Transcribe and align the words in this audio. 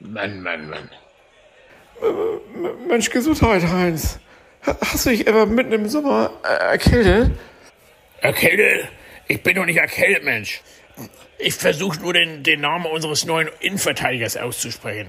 Mann, 0.00 0.42
Mann, 0.42 0.68
Mann. 0.68 0.90
Mensch, 2.88 3.10
Gesundheit, 3.10 3.62
Heinz. 3.62 4.18
Hast 4.62 5.06
du 5.06 5.10
dich 5.10 5.26
etwa 5.26 5.46
mitten 5.46 5.72
im 5.72 5.88
Sommer 5.88 6.32
äh, 6.42 6.72
erkältet? 6.72 7.30
Erkältet? 8.20 8.88
Ich 9.28 9.42
bin 9.42 9.54
doch 9.54 9.64
nicht 9.64 9.78
erkältet, 9.78 10.24
Mensch. 10.24 10.60
Ich 11.38 11.54
versuche 11.54 12.00
nur 12.00 12.12
den, 12.12 12.42
den 12.42 12.60
Namen 12.60 12.86
unseres 12.86 13.24
neuen 13.24 13.48
Innenverteidigers 13.60 14.36
auszusprechen. 14.36 15.08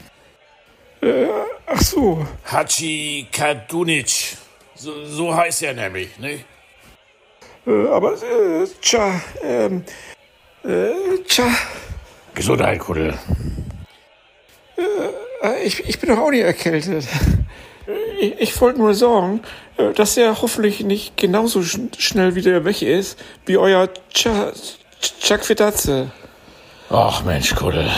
Äh, 1.01 1.25
ach 1.65 1.81
so. 1.81 2.25
Hachi 2.45 3.27
Kadunic. 3.31 4.37
So, 4.75 5.05
so 5.05 5.35
heißt 5.35 5.63
er 5.63 5.73
nämlich, 5.73 6.17
ne? 6.19 6.45
Äh, 7.67 7.87
aber, 7.87 8.13
äh, 8.13 8.67
tja, 8.81 9.21
ähm, 9.43 9.83
äh, 10.63 11.17
tja. 11.27 11.45
Gesundheit, 12.33 12.79
Kuddel. 12.79 13.13
Äh, 14.77 15.63
ich, 15.63 15.87
ich 15.87 15.99
bin 15.99 16.09
doch 16.09 16.19
auch 16.19 16.29
nicht 16.31 16.43
erkältet. 16.43 17.05
Ich, 18.19 18.39
ich 18.39 18.61
wollte 18.61 18.79
nur 18.79 18.93
sagen, 18.93 19.41
äh, 19.77 19.91
dass 19.93 20.15
er 20.17 20.41
hoffentlich 20.41 20.81
nicht 20.83 21.17
genauso 21.17 21.63
schn 21.63 21.89
schnell 21.97 22.35
wieder 22.35 22.63
weg 22.65 22.81
ist, 22.81 23.17
wie 23.45 23.57
euer 23.57 23.89
Cha 24.13 24.51
Chakvedatze. 25.19 26.11
Ach 26.89 27.23
Mensch, 27.23 27.55
Kuddel. 27.55 27.89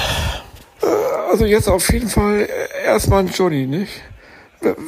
Also 1.30 1.46
jetzt 1.46 1.68
auf 1.68 1.92
jeden 1.92 2.10
Fall 2.10 2.42
äh, 2.42 2.86
erstmal 2.86 3.20
ein 3.20 3.28
Johnny, 3.28 3.66
nicht? 3.66 3.92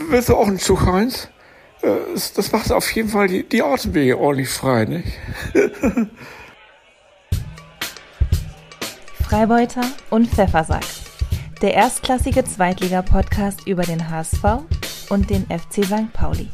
Willst 0.09 0.29
du 0.29 0.35
auch 0.35 0.47
einen 0.47 0.59
Zug, 0.59 0.85
Heinz? 0.85 1.27
Äh, 1.81 1.89
Das 2.13 2.31
das 2.33 2.51
macht 2.51 2.71
auf 2.71 2.89
jeden 2.91 3.09
Fall 3.09 3.27
die, 3.27 3.43
die 3.47 3.61
Atemwege 3.63 4.17
ordentlich 4.17 4.49
frei, 4.49 4.85
nicht? 4.85 5.07
Freibeuter 9.35 9.83
und 10.11 10.29
Pfeffersack. 10.29 10.85
Der 11.61 11.73
erstklassige 11.73 12.45
Zweitliga-Podcast 12.45 13.67
über 13.67 13.83
den 13.83 14.09
HSV 14.09 14.41
und 15.09 15.29
den 15.29 15.45
FC 15.47 15.83
St. 15.83 16.13
Pauli. 16.13 16.49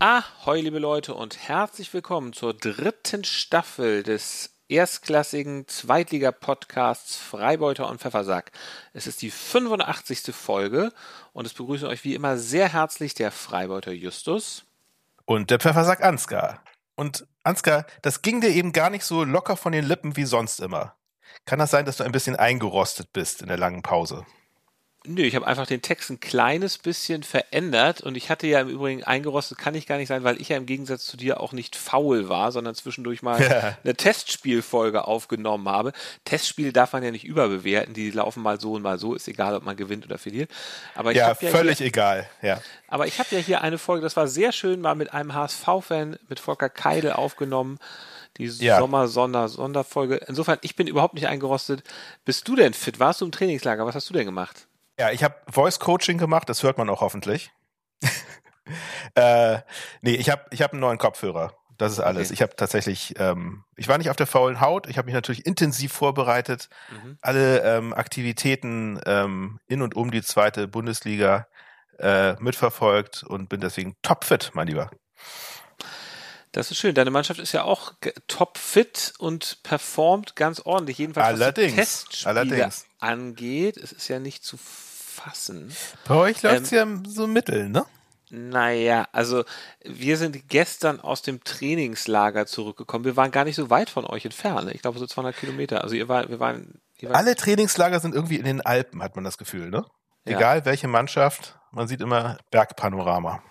Ahoi, 0.00 0.60
liebe 0.60 0.80
Leute, 0.80 1.14
und 1.14 1.38
herzlich 1.46 1.94
willkommen 1.94 2.32
zur 2.32 2.54
dritten 2.54 3.22
Staffel 3.22 4.02
des 4.02 4.50
erstklassigen 4.68 5.68
Zweitliga-Podcasts 5.68 7.16
Freibeuter 7.16 7.88
und 7.88 8.00
Pfeffersack. 8.00 8.50
Es 8.92 9.06
ist 9.06 9.22
die 9.22 9.30
85. 9.30 10.34
Folge 10.34 10.92
und 11.32 11.46
es 11.46 11.54
begrüßen 11.54 11.86
euch 11.86 12.02
wie 12.02 12.16
immer 12.16 12.36
sehr 12.36 12.72
herzlich 12.72 13.14
der 13.14 13.30
Freibeuter 13.30 13.92
Justus. 13.92 14.64
Und 15.24 15.50
der 15.50 15.60
Pfeffersack 15.60 16.02
Ansgar. 16.02 16.64
Und 16.96 17.28
Ansgar, 17.48 17.86
das 18.02 18.22
ging 18.22 18.40
dir 18.40 18.50
eben 18.50 18.72
gar 18.72 18.90
nicht 18.90 19.04
so 19.04 19.24
locker 19.24 19.56
von 19.56 19.72
den 19.72 19.84
Lippen 19.84 20.16
wie 20.16 20.24
sonst 20.24 20.60
immer. 20.60 20.96
Kann 21.46 21.58
das 21.58 21.70
sein, 21.70 21.86
dass 21.86 21.96
du 21.96 22.04
ein 22.04 22.12
bisschen 22.12 22.36
eingerostet 22.36 23.12
bist 23.12 23.40
in 23.40 23.48
der 23.48 23.56
langen 23.56 23.82
Pause? 23.82 24.26
Nö, 25.08 25.22
ich 25.22 25.34
habe 25.34 25.46
einfach 25.46 25.66
den 25.66 25.80
Text 25.80 26.10
ein 26.10 26.20
kleines 26.20 26.76
bisschen 26.76 27.22
verändert 27.22 28.02
und 28.02 28.16
ich 28.16 28.28
hatte 28.30 28.46
ja 28.46 28.60
im 28.60 28.68
Übrigen 28.68 29.02
eingerostet, 29.04 29.56
kann 29.56 29.74
ich 29.74 29.86
gar 29.86 29.96
nicht 29.96 30.08
sein, 30.08 30.22
weil 30.22 30.40
ich 30.40 30.50
ja 30.50 30.56
im 30.58 30.66
Gegensatz 30.66 31.06
zu 31.06 31.16
dir 31.16 31.40
auch 31.40 31.52
nicht 31.52 31.76
faul 31.76 32.28
war, 32.28 32.52
sondern 32.52 32.74
zwischendurch 32.74 33.22
mal 33.22 33.40
Ja. 33.48 33.78
eine 33.82 33.94
Testspielfolge 33.94 35.06
aufgenommen 35.06 35.68
habe. 35.68 35.92
Testspiele 36.24 36.72
darf 36.72 36.92
man 36.92 37.02
ja 37.02 37.10
nicht 37.10 37.24
überbewerten, 37.24 37.94
die 37.94 38.10
laufen 38.10 38.42
mal 38.42 38.60
so 38.60 38.74
und 38.74 38.82
mal 38.82 38.98
so, 38.98 39.14
ist 39.14 39.28
egal, 39.28 39.54
ob 39.54 39.64
man 39.64 39.76
gewinnt 39.76 40.04
oder 40.04 40.18
verliert. 40.18 40.50
Aber 40.94 41.10
ich 41.12 41.16
Ja, 41.16 41.28
ja 41.28 41.34
völlig 41.50 41.78
hier, 41.78 41.86
egal. 41.86 42.28
Ja. 42.42 42.60
aber 42.86 43.06
ich 43.06 43.18
habe 43.18 43.28
ja 43.34 43.38
hier 43.40 43.62
eine 43.62 43.78
Folge, 43.78 44.02
das 44.02 44.16
war 44.16 44.28
sehr 44.28 44.52
schön, 44.52 44.80
mal 44.80 44.94
mit 44.94 45.12
einem 45.14 45.32
HSV-Fan, 45.34 46.18
mit 46.28 46.38
Volker 46.38 46.68
Keidel 46.68 47.12
aufgenommen. 47.12 47.78
Die 48.36 48.44
Ja. 48.46 48.78
Sommer-Sonder-Sonderfolge. 48.78 50.20
Insofern, 50.28 50.58
ich 50.62 50.76
bin 50.76 50.86
überhaupt 50.86 51.14
nicht 51.14 51.26
eingerostet. 51.26 51.82
Bist 52.24 52.46
du 52.46 52.54
denn 52.54 52.72
fit? 52.72 53.00
Warst 53.00 53.20
du 53.20 53.24
im 53.24 53.32
Trainingslager? 53.32 53.84
Was 53.84 53.96
hast 53.96 54.08
du 54.10 54.14
denn 54.14 54.26
gemacht? 54.26 54.67
Ja, 54.98 55.10
ich 55.10 55.22
habe 55.22 55.36
Voice 55.50 55.78
Coaching 55.78 56.18
gemacht, 56.18 56.48
das 56.48 56.62
hört 56.62 56.76
man 56.78 56.88
auch 56.90 57.00
hoffentlich. 57.00 57.52
äh, 59.14 59.58
nee, 60.02 60.14
ich 60.14 60.30
habe 60.30 60.44
ich 60.50 60.62
hab 60.62 60.72
einen 60.72 60.80
neuen 60.80 60.98
Kopfhörer. 60.98 61.54
Das 61.78 61.92
ist 61.92 62.00
alles. 62.00 62.28
Okay. 62.28 62.34
Ich 62.34 62.42
habe 62.42 62.56
tatsächlich, 62.56 63.14
ähm, 63.18 63.62
ich 63.76 63.86
war 63.86 63.98
nicht 63.98 64.10
auf 64.10 64.16
der 64.16 64.26
faulen 64.26 64.60
Haut. 64.60 64.88
Ich 64.88 64.98
habe 64.98 65.06
mich 65.06 65.14
natürlich 65.14 65.46
intensiv 65.46 65.92
vorbereitet, 65.92 66.68
Mhm. 66.90 67.18
alle 67.22 67.60
ähm, 67.62 67.94
Aktivitäten 67.94 69.00
ähm, 69.06 69.60
in 69.68 69.82
und 69.82 69.94
um 69.94 70.10
die 70.10 70.22
zweite 70.22 70.66
Bundesliga 70.66 71.46
äh, 72.00 72.32
mitverfolgt 72.40 73.22
und 73.22 73.48
bin 73.48 73.60
deswegen 73.60 73.96
topfit, 74.02 74.50
mein 74.54 74.66
Lieber. 74.66 74.90
Das 76.50 76.70
ist 76.72 76.78
schön. 76.78 76.94
Deine 76.96 77.10
Mannschaft 77.10 77.38
ist 77.38 77.52
ja 77.52 77.62
auch 77.62 77.92
topfit 78.26 79.12
und 79.18 79.62
performt 79.62 80.34
ganz 80.34 80.58
ordentlich. 80.60 80.98
Jedenfalls 80.98 81.40
Allerdings, 81.40 81.76
was 81.76 82.04
die 82.04 82.08
Testspiele 82.10 82.28
allerdings. 82.30 82.86
angeht. 82.98 83.76
Es 83.76 83.92
ist 83.92 84.08
ja 84.08 84.18
nicht 84.18 84.42
zu 84.42 84.56
fassen. 85.22 85.74
Bei 86.06 86.14
euch 86.14 86.42
läuft's 86.42 86.72
Ähm, 86.72 87.02
ja 87.04 87.10
so 87.10 87.26
mittel, 87.26 87.68
ne? 87.68 87.84
Naja, 88.30 89.06
also 89.12 89.44
wir 89.84 90.18
sind 90.18 90.48
gestern 90.50 91.00
aus 91.00 91.22
dem 91.22 91.42
Trainingslager 91.44 92.44
zurückgekommen. 92.46 93.04
Wir 93.06 93.16
waren 93.16 93.30
gar 93.30 93.44
nicht 93.44 93.56
so 93.56 93.70
weit 93.70 93.88
von 93.88 94.04
euch 94.04 94.24
entfernt. 94.26 94.66
ne? 94.66 94.72
Ich 94.72 94.82
glaube 94.82 94.98
so 94.98 95.06
200 95.06 95.34
Kilometer. 95.36 95.82
Also 95.82 95.94
ihr 95.94 96.08
war, 96.08 96.28
wir 96.28 96.38
waren, 96.38 96.78
ihr 96.98 97.08
wart, 97.08 97.16
Alle 97.16 97.36
Trainingslager 97.36 98.00
sind 98.00 98.14
irgendwie 98.14 98.36
in 98.36 98.44
den 98.44 98.60
Alpen, 98.60 99.02
hat 99.02 99.14
man 99.16 99.24
das 99.24 99.38
Gefühl, 99.38 99.70
ne? 99.70 99.84
Ja. 100.26 100.36
Egal 100.36 100.64
welche 100.66 100.88
Mannschaft, 100.88 101.58
man 101.70 101.88
sieht 101.88 102.02
immer 102.02 102.36
Bergpanorama. 102.50 103.42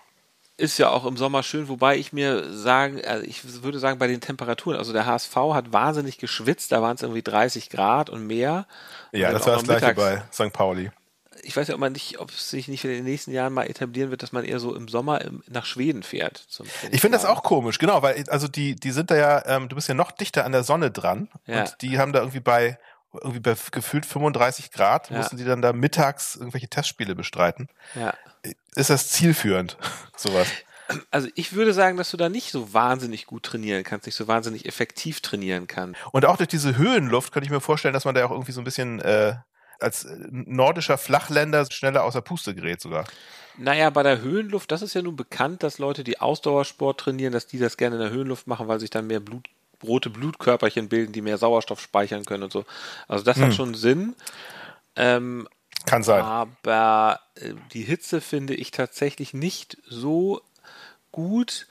ist 0.58 0.78
ja 0.78 0.90
auch 0.90 1.04
im 1.06 1.16
Sommer 1.16 1.42
schön, 1.42 1.68
wobei 1.68 1.96
ich 1.96 2.12
mir 2.12 2.52
sagen, 2.52 3.00
also 3.04 3.24
ich 3.24 3.62
würde 3.64 3.80
sagen, 3.80 3.98
bei 3.98 4.06
den 4.06 4.20
Temperaturen, 4.20 4.76
also 4.76 4.92
der 4.92 5.06
HSV 5.06 5.34
hat 5.54 5.72
wahnsinnig 5.72 6.18
geschwitzt, 6.18 6.70
da 6.70 6.82
waren 6.82 6.94
es 6.94 7.02
irgendwie 7.02 7.22
30 7.22 7.68
Grad 7.70 8.10
und 8.10 8.28
mehr. 8.28 8.66
Und 9.12 9.18
Ja, 9.18 9.28
dann 9.32 9.38
das 9.38 9.46
war 9.48 9.54
das 9.54 9.64
gleiche 9.64 9.86
mittags. 9.86 10.00
bei 10.38 10.44
St. 10.46 10.52
Pauli. 10.52 10.92
Ich 11.42 11.56
weiß 11.56 11.68
ja 11.68 11.74
immer 11.74 11.90
nicht, 11.90 12.18
ob 12.20 12.30
es 12.30 12.50
sich 12.50 12.68
nicht 12.68 12.84
in 12.84 12.90
den 12.90 13.04
nächsten 13.04 13.32
Jahren 13.32 13.52
mal 13.52 13.64
etablieren 13.68 14.10
wird, 14.10 14.22
dass 14.22 14.32
man 14.32 14.44
eher 14.44 14.60
so 14.60 14.74
im 14.74 14.88
Sommer 14.88 15.20
im, 15.22 15.42
nach 15.48 15.64
Schweden 15.66 16.02
fährt. 16.02 16.46
Ich 16.90 17.00
finde 17.00 17.16
das 17.18 17.24
auch 17.26 17.42
komisch, 17.42 17.78
genau, 17.78 18.02
weil 18.02 18.24
also 18.28 18.48
die, 18.48 18.74
die 18.76 18.90
sind 18.90 19.10
da 19.10 19.16
ja, 19.16 19.42
ähm, 19.46 19.68
du 19.68 19.76
bist 19.76 19.88
ja 19.88 19.94
noch 19.94 20.10
dichter 20.12 20.44
an 20.44 20.52
der 20.52 20.64
Sonne 20.64 20.90
dran 20.90 21.28
Ja. 21.46 21.60
und 21.62 21.76
die 21.82 21.98
haben 21.98 22.12
da 22.12 22.20
irgendwie 22.20 22.40
bei 22.40 22.78
irgendwie 23.12 23.40
bei 23.40 23.56
gefühlt 23.72 24.04
35 24.04 24.70
Grad 24.70 25.10
Ja. 25.10 25.16
mussten 25.18 25.36
die 25.38 25.44
dann 25.44 25.62
da 25.62 25.72
mittags 25.72 26.36
irgendwelche 26.36 26.68
Testspiele 26.68 27.14
bestreiten. 27.14 27.68
Ja. 27.94 28.14
Ist 28.74 28.90
das 28.90 29.08
zielführend, 29.08 29.76
sowas? 30.16 30.46
Also 31.10 31.28
ich 31.34 31.52
würde 31.52 31.74
sagen, 31.74 31.98
dass 31.98 32.10
du 32.10 32.16
da 32.16 32.30
nicht 32.30 32.50
so 32.50 32.72
wahnsinnig 32.72 33.26
gut 33.26 33.42
trainieren 33.42 33.84
kannst, 33.84 34.06
nicht 34.06 34.14
so 34.14 34.26
wahnsinnig 34.26 34.64
effektiv 34.64 35.20
trainieren 35.20 35.66
kannst. 35.66 36.00
Und 36.12 36.24
auch 36.24 36.38
durch 36.38 36.48
diese 36.48 36.78
Höhenluft 36.78 37.30
könnte 37.32 37.44
ich 37.46 37.50
mir 37.50 37.60
vorstellen, 37.60 37.92
dass 37.92 38.06
man 38.06 38.14
da 38.14 38.24
auch 38.24 38.30
irgendwie 38.30 38.52
so 38.52 38.60
ein 38.62 38.64
bisschen 38.64 38.98
äh, 39.00 39.34
als 39.80 40.04
äh, 40.04 40.16
nordischer 40.30 40.98
Flachländer 40.98 41.66
schneller 41.70 42.04
außer 42.04 42.20
Puste 42.20 42.54
gerät 42.54 42.80
sogar. 42.80 43.04
Naja, 43.56 43.90
bei 43.90 44.04
der 44.04 44.20
Höhenluft, 44.20 44.70
das 44.70 44.82
ist 44.82 44.94
ja 44.94 45.02
nun 45.02 45.16
bekannt, 45.16 45.62
dass 45.62 45.78
Leute, 45.78 46.04
die 46.04 46.20
Ausdauersport 46.20 47.00
trainieren, 47.00 47.32
dass 47.32 47.48
die 47.48 47.58
das 47.58 47.76
gerne 47.76 47.96
in 47.96 48.02
der 48.02 48.10
Höhenluft 48.10 48.46
machen, 48.46 48.68
weil 48.68 48.78
sich 48.78 48.90
dann 48.90 49.08
mehr 49.08 49.18
Blut, 49.20 49.48
rote 49.82 50.10
Blutkörperchen 50.10 50.88
bilden, 50.88 51.12
die 51.12 51.22
mehr 51.22 51.38
Sauerstoff 51.38 51.80
speichern 51.80 52.24
können 52.24 52.44
und 52.44 52.52
so. 52.52 52.64
Also 53.08 53.24
das 53.24 53.38
hat 53.38 53.54
schon 53.54 53.74
Sinn. 53.74 54.14
Ähm, 54.94 55.48
Kann 55.86 56.02
sein. 56.02 56.22
aber 56.22 57.20
äh, 57.34 57.54
die 57.72 57.82
Hitze 57.82 58.20
finde 58.20 58.54
ich 58.54 58.70
tatsächlich 58.70 59.34
nicht 59.34 59.78
so 59.86 60.40
gut. 61.12 61.66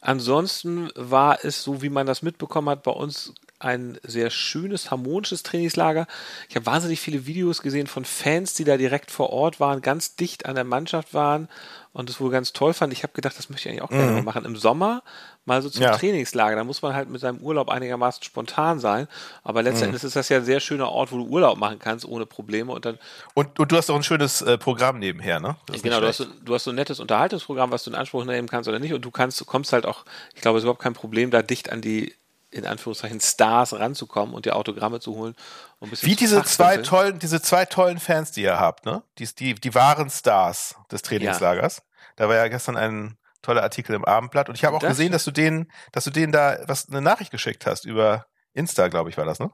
Ansonsten 0.00 0.90
war 0.96 1.44
es, 1.44 1.62
so 1.62 1.82
wie 1.82 1.88
man 1.88 2.06
das 2.06 2.22
mitbekommen 2.22 2.68
hat, 2.68 2.82
bei 2.82 2.90
uns 2.90 3.34
ein 3.64 3.98
sehr 4.02 4.30
schönes, 4.30 4.90
harmonisches 4.90 5.42
Trainingslager. 5.42 6.06
Ich 6.48 6.56
habe 6.56 6.66
wahnsinnig 6.66 7.00
viele 7.00 7.26
Videos 7.26 7.62
gesehen 7.62 7.86
von 7.86 8.04
Fans, 8.04 8.54
die 8.54 8.64
da 8.64 8.76
direkt 8.76 9.10
vor 9.10 9.30
Ort 9.30 9.60
waren, 9.60 9.82
ganz 9.82 10.16
dicht 10.16 10.46
an 10.46 10.54
der 10.54 10.64
Mannschaft 10.64 11.14
waren 11.14 11.48
und 11.92 12.08
das 12.08 12.20
wohl 12.20 12.30
ganz 12.30 12.52
toll 12.52 12.72
fand. 12.72 12.92
Ich 12.92 13.02
habe 13.02 13.12
gedacht, 13.12 13.36
das 13.36 13.50
möchte 13.50 13.68
ich 13.68 13.72
eigentlich 13.72 13.82
auch 13.82 13.90
gerne 13.90 14.12
mal 14.12 14.22
machen. 14.22 14.44
Im 14.44 14.56
Sommer 14.56 15.02
mal 15.44 15.60
so 15.60 15.68
zum 15.68 15.82
Ja. 15.82 15.96
Trainingslager. 15.96 16.56
Da 16.56 16.64
muss 16.64 16.80
man 16.80 16.94
halt 16.94 17.10
mit 17.10 17.20
seinem 17.20 17.38
Urlaub 17.38 17.68
einigermaßen 17.68 18.22
spontan 18.22 18.78
sein. 18.78 19.08
Aber 19.42 19.62
letztendlich 19.62 20.02
ist 20.02 20.16
das 20.16 20.28
ja 20.28 20.38
ein 20.38 20.44
sehr 20.44 20.60
schöner 20.60 20.88
Ort, 20.88 21.12
wo 21.12 21.18
du 21.18 21.26
Urlaub 21.26 21.58
machen 21.58 21.78
kannst 21.78 22.06
ohne 22.06 22.24
Probleme. 22.24 22.72
Und 22.72 22.84
dann 22.86 22.98
Und, 23.34 23.58
und 23.58 23.70
du 23.70 23.76
hast 23.76 23.90
auch 23.90 23.96
ein 23.96 24.02
schönes 24.04 24.40
äh, 24.40 24.56
Programm 24.56 24.98
nebenher, 25.00 25.40
ne? 25.40 25.56
Genau, 25.82 26.00
du 26.00 26.06
hast, 26.06 26.18
so, 26.18 26.24
du 26.24 26.54
hast 26.54 26.64
so 26.64 26.70
ein 26.70 26.76
nettes 26.76 26.98
Unterhaltungsprogramm, 27.00 27.70
was 27.70 27.84
du 27.84 27.90
in 27.90 27.96
Anspruch 27.96 28.24
nehmen 28.24 28.48
kannst 28.48 28.68
oder 28.68 28.78
nicht. 28.78 28.94
Und 28.94 29.04
du 29.04 29.10
kannst, 29.10 29.38
du 29.40 29.44
kommst 29.44 29.72
halt 29.72 29.84
auch, 29.84 30.04
ich 30.34 30.40
glaube, 30.40 30.58
es 30.58 30.62
ist 30.62 30.64
überhaupt 30.64 30.82
kein 30.82 30.94
Problem, 30.94 31.30
da 31.30 31.42
dicht 31.42 31.70
an 31.70 31.82
die, 31.82 32.14
in 32.52 32.66
Anführungszeichen, 32.66 33.20
Stars 33.20 33.72
ranzukommen 33.72 34.34
und 34.34 34.44
dir 34.44 34.54
Autogramme 34.56 35.00
zu 35.00 35.14
holen. 35.14 35.34
Wie 35.80 36.16
diese 36.16 36.42
zwei 36.44 36.76
tollen, 36.76 37.18
diese 37.18 37.40
zwei 37.40 37.64
tollen 37.64 37.98
Fans, 37.98 38.30
die 38.32 38.42
ihr 38.42 38.60
habt, 38.60 38.84
ne? 38.84 39.02
Die, 39.18 39.26
die, 39.26 39.54
die 39.54 39.74
wahren 39.74 40.10
Stars 40.10 40.76
des 40.90 41.02
Trainingslagers. 41.02 41.82
Da 42.16 42.28
war 42.28 42.36
ja 42.36 42.48
gestern 42.48 42.76
ein 42.76 43.16
toller 43.40 43.62
Artikel 43.62 43.94
im 43.94 44.04
Abendblatt 44.04 44.48
und 44.48 44.54
ich 44.54 44.64
habe 44.64 44.76
auch 44.76 44.80
Das 44.80 44.90
gesehen, 44.90 45.12
dass 45.12 45.24
du 45.24 45.30
denen, 45.30 45.72
dass 45.92 46.04
du 46.04 46.10
denen 46.10 46.32
da 46.32 46.58
was 46.66 46.88
eine 46.88 47.00
Nachricht 47.00 47.30
geschickt 47.30 47.66
hast 47.66 47.84
über 47.84 48.26
Insta, 48.52 48.88
glaube 48.88 49.10
ich, 49.10 49.16
war 49.16 49.24
das, 49.24 49.40
ne? 49.40 49.50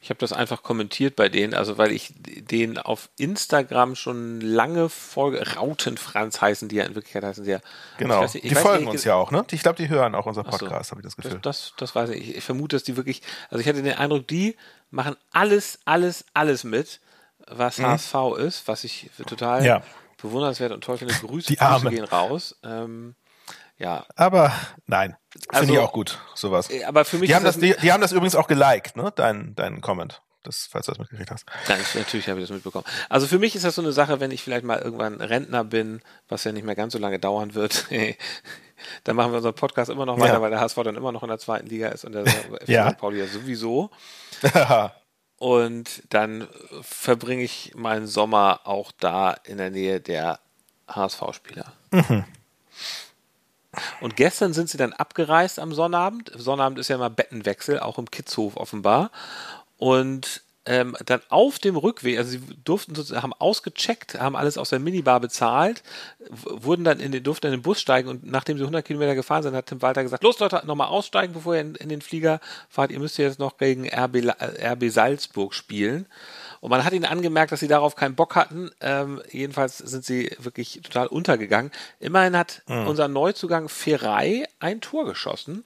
Ich 0.00 0.10
habe 0.10 0.18
das 0.20 0.32
einfach 0.32 0.62
kommentiert 0.62 1.16
bei 1.16 1.28
denen, 1.28 1.54
also 1.54 1.76
weil 1.76 1.90
ich 1.90 2.14
den 2.16 2.78
auf 2.78 3.10
Instagram 3.18 3.96
schon 3.96 4.40
lange 4.40 4.88
folge. 4.88 5.56
Rautenfranz 5.56 6.40
heißen 6.40 6.68
die 6.68 6.76
ja 6.76 6.84
in 6.84 6.94
Wirklichkeit 6.94 7.24
heißen 7.24 7.44
sie 7.44 7.50
ja. 7.50 7.60
Genau. 7.96 8.22
Nicht, 8.22 8.34
die 8.34 8.54
folgen 8.54 8.86
uns 8.86 9.02
ja 9.02 9.16
auch, 9.16 9.32
ne? 9.32 9.44
Ich 9.50 9.62
glaube, 9.62 9.76
die 9.76 9.88
hören 9.88 10.14
auch 10.14 10.26
unser 10.26 10.44
Podcast, 10.44 10.88
so, 10.88 10.92
habe 10.92 11.00
ich 11.00 11.04
das 11.04 11.16
Gefühl. 11.16 11.40
Das, 11.42 11.72
das, 11.72 11.72
das 11.76 11.94
weiß 11.96 12.10
ich. 12.10 12.36
Ich 12.36 12.44
vermute, 12.44 12.76
dass 12.76 12.84
die 12.84 12.96
wirklich, 12.96 13.22
also 13.50 13.60
ich 13.60 13.68
hatte 13.68 13.82
den 13.82 13.96
Eindruck, 13.96 14.28
die 14.28 14.56
machen 14.90 15.16
alles, 15.32 15.80
alles, 15.84 16.24
alles 16.32 16.62
mit, 16.62 17.00
was 17.48 17.78
mhm. 17.78 17.86
HSV 17.86 18.14
ist, 18.38 18.68
was 18.68 18.84
ich 18.84 19.10
total 19.26 19.64
ja. 19.64 19.82
bewundernswert 20.22 20.70
und 20.70 20.84
toll 20.84 20.98
finde. 20.98 21.14
Grüße, 21.14 21.48
die 21.48 21.56
Grüße 21.56 21.90
gehen 21.90 22.04
raus. 22.04 22.56
Ähm, 22.62 23.16
ja. 23.78 24.04
Aber 24.16 24.52
nein, 24.86 25.16
finde 25.30 25.48
also, 25.60 25.72
ich 25.72 25.78
auch 25.78 25.92
gut, 25.92 26.18
sowas. 26.34 26.70
Äh, 26.70 26.84
aber 26.84 27.04
für 27.04 27.18
mich 27.18 27.28
die 27.28 27.34
haben 27.34 27.44
das, 27.44 27.58
die, 27.58 27.74
die, 27.80 27.92
haben 27.92 28.00
das 28.00 28.12
übrigens 28.12 28.34
auch 28.34 28.48
geliked, 28.48 28.96
ne? 28.96 29.12
Dein, 29.14 29.54
dein 29.54 29.80
Comment. 29.80 30.20
Das, 30.44 30.68
falls 30.70 30.86
du 30.86 30.92
das 30.92 30.98
mitgekriegt 30.98 31.30
hast. 31.30 31.44
Nein, 31.68 31.80
natürlich 31.94 32.28
habe 32.28 32.40
ich 32.40 32.46
das 32.46 32.54
mitbekommen. 32.54 32.84
Also 33.08 33.26
für 33.26 33.38
mich 33.38 33.54
ist 33.54 33.64
das 33.64 33.74
so 33.74 33.82
eine 33.82 33.92
Sache, 33.92 34.20
wenn 34.20 34.30
ich 34.30 34.42
vielleicht 34.42 34.64
mal 34.64 34.78
irgendwann 34.78 35.20
Rentner 35.20 35.64
bin, 35.64 36.00
was 36.28 36.44
ja 36.44 36.52
nicht 36.52 36.64
mehr 36.64 36.76
ganz 36.76 36.92
so 36.92 36.98
lange 36.98 37.18
dauern 37.18 37.54
wird, 37.54 37.86
dann 39.04 39.16
machen 39.16 39.32
wir 39.32 39.36
unseren 39.36 39.54
Podcast 39.54 39.90
immer 39.90 40.06
noch 40.06 40.18
weiter, 40.18 40.34
ja. 40.34 40.40
weil 40.40 40.50
der 40.50 40.60
HSV 40.60 40.76
dann 40.84 40.96
immer 40.96 41.12
noch 41.12 41.22
in 41.22 41.28
der 41.28 41.38
zweiten 41.38 41.66
Liga 41.66 41.88
ist 41.88 42.04
und 42.04 42.12
der 42.12 42.24
ja. 42.66 42.92
Pauli 42.92 43.18
ja 43.18 43.26
sowieso. 43.26 43.90
und 45.38 46.02
dann 46.08 46.48
verbringe 46.82 47.42
ich 47.42 47.72
meinen 47.74 48.06
Sommer 48.06 48.60
auch 48.64 48.92
da 48.92 49.32
in 49.32 49.58
der 49.58 49.70
Nähe 49.70 50.00
der 50.00 50.38
HSV-Spieler. 50.88 51.72
Mhm. 51.90 52.24
Und 54.00 54.16
gestern 54.16 54.52
sind 54.52 54.68
sie 54.70 54.78
dann 54.78 54.92
abgereist 54.92 55.58
am 55.58 55.72
Sonnabend. 55.74 56.32
Sonnabend 56.34 56.78
ist 56.78 56.88
ja 56.88 56.96
immer 56.96 57.10
Bettenwechsel, 57.10 57.80
auch 57.80 57.98
im 57.98 58.10
Kitzhof 58.10 58.56
offenbar. 58.56 59.10
Und 59.76 60.42
ähm, 60.68 60.96
dann 61.06 61.22
auf 61.30 61.58
dem 61.58 61.76
Rückweg, 61.76 62.18
also 62.18 62.30
sie 62.30 62.40
durften 62.62 62.94
haben 63.22 63.32
ausgecheckt, 63.32 64.20
haben 64.20 64.36
alles 64.36 64.58
aus 64.58 64.68
der 64.68 64.78
Minibar 64.78 65.18
bezahlt, 65.18 65.82
wurden 66.28 66.84
dann 66.84 67.00
in 67.00 67.10
den, 67.10 67.22
durften 67.22 67.46
in 67.46 67.52
den 67.52 67.62
Bus 67.62 67.80
steigen 67.80 68.08
und 68.08 68.26
nachdem 68.26 68.58
sie 68.58 68.64
100 68.64 68.84
Kilometer 68.84 69.14
gefahren 69.14 69.42
sind, 69.42 69.54
hat 69.54 69.66
Tim 69.66 69.80
Walter 69.80 70.02
gesagt, 70.02 70.22
los 70.22 70.38
Leute, 70.38 70.62
nochmal 70.66 70.88
aussteigen, 70.88 71.32
bevor 71.32 71.54
ihr 71.54 71.62
in, 71.62 71.74
in, 71.76 71.88
den 71.88 72.02
Flieger 72.02 72.40
fahrt, 72.68 72.90
ihr 72.90 72.98
müsst 72.98 73.16
jetzt 73.16 73.38
noch 73.38 73.56
gegen 73.56 73.88
RB, 73.88 74.26
RB 74.62 74.90
Salzburg 74.90 75.54
spielen. 75.54 76.04
Und 76.60 76.70
man 76.70 76.84
hat 76.84 76.92
ihnen 76.92 77.04
angemerkt, 77.04 77.52
dass 77.52 77.60
sie 77.60 77.68
darauf 77.68 77.96
keinen 77.96 78.14
Bock 78.14 78.34
hatten. 78.34 78.70
Ähm, 78.80 79.22
jedenfalls 79.30 79.78
sind 79.78 80.04
sie 80.04 80.34
wirklich 80.38 80.80
total 80.82 81.06
untergegangen. 81.06 81.70
Immerhin 82.00 82.36
hat 82.36 82.62
mhm. 82.66 82.86
unser 82.86 83.08
Neuzugang 83.08 83.68
Ferrei 83.68 84.44
ein 84.60 84.80
Tor 84.80 85.04
geschossen. 85.04 85.64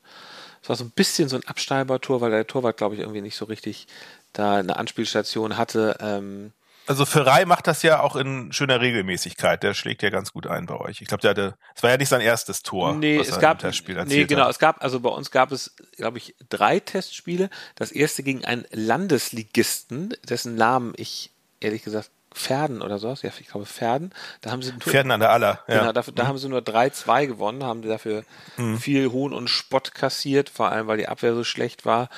Das 0.61 0.69
war 0.69 0.77
so 0.77 0.85
ein 0.85 0.91
bisschen 0.91 1.29
so 1.29 1.37
ein 1.37 1.47
Absteibertor, 1.47 2.21
weil 2.21 2.31
der 2.31 2.47
Torwart, 2.47 2.77
glaube 2.77 2.95
ich, 2.95 3.01
irgendwie 3.01 3.21
nicht 3.21 3.37
so 3.37 3.47
richtig 3.47 3.87
da 4.33 4.57
eine 4.57 4.77
Anspielstation 4.77 5.57
hatte. 5.57 5.97
Ähm, 6.01 6.53
also 6.87 7.05
Ferrei 7.05 7.45
macht 7.45 7.67
das 7.67 7.83
ja 7.83 8.01
auch 8.01 8.17
in 8.17 8.53
schöner 8.53 8.81
Regelmäßigkeit. 8.81 9.63
Der 9.63 9.75
schlägt 9.75 10.03
ja 10.03 10.11
ganz 10.11 10.33
gut 10.33 10.47
ein 10.47 10.67
bei 10.67 10.77
euch. 10.77 11.01
Ich 11.01 11.09
glaube, 11.09 11.21
der 11.21 11.31
hatte, 11.31 11.55
es 11.75 11.83
war 11.83 11.91
ja 11.91 11.97
nicht 11.97 12.09
sein 12.09 12.21
erstes 12.21 12.63
Tor. 12.63 12.95
Nee, 12.95 13.19
es 13.19 13.39
gab, 13.39 13.63
nee, 13.63 14.25
genau, 14.25 14.45
hat. 14.45 14.51
es 14.51 14.59
gab, 14.59 14.83
also 14.83 15.01
bei 15.01 15.11
uns 15.11 15.31
gab 15.31 15.53
es, 15.53 15.75
glaube 15.97 16.19
ich, 16.19 16.35
drei 16.49 16.81
Testspiele. 16.81 17.51
Das 17.77 17.93
erste 17.93 18.23
gegen 18.23 18.45
einen 18.45 18.65
Landesligisten, 18.71 20.15
dessen 20.29 20.55
Namen 20.57 20.93
ich 20.97 21.31
ehrlich 21.61 21.83
gesagt 21.83 22.11
Pferden 22.35 22.83
oder 22.83 22.99
sowas, 22.99 23.23
ja, 23.23 23.31
ich 23.39 23.49
glaube 23.49 23.67
Pferden. 23.67 24.13
Da 24.41 24.51
haben 24.51 24.63
sie 24.63 24.73
Pferden 24.73 25.13
an 25.13 25.21
der 25.21 25.31
Aller. 25.31 25.61
Ja. 25.69 25.81
Genau, 25.81 25.93
dafür, 25.93 26.15
da 26.15 26.25
mhm. 26.25 26.29
haben 26.29 26.39
sie 26.39 26.49
nur 26.49 26.61
3-2 26.61 27.27
gewonnen, 27.27 27.63
haben 27.63 27.83
dafür 27.83 28.25
mhm. 28.57 28.79
viel 28.79 29.13
Hohn 29.13 29.33
und 29.33 29.49
Spott 29.49 29.95
kassiert, 29.95 30.49
vor 30.49 30.71
allem 30.71 30.87
weil 30.87 30.99
die 30.99 31.09
Abwehr 31.09 31.35
so 31.35 31.45
schlecht 31.45 31.85
war. 31.85 32.09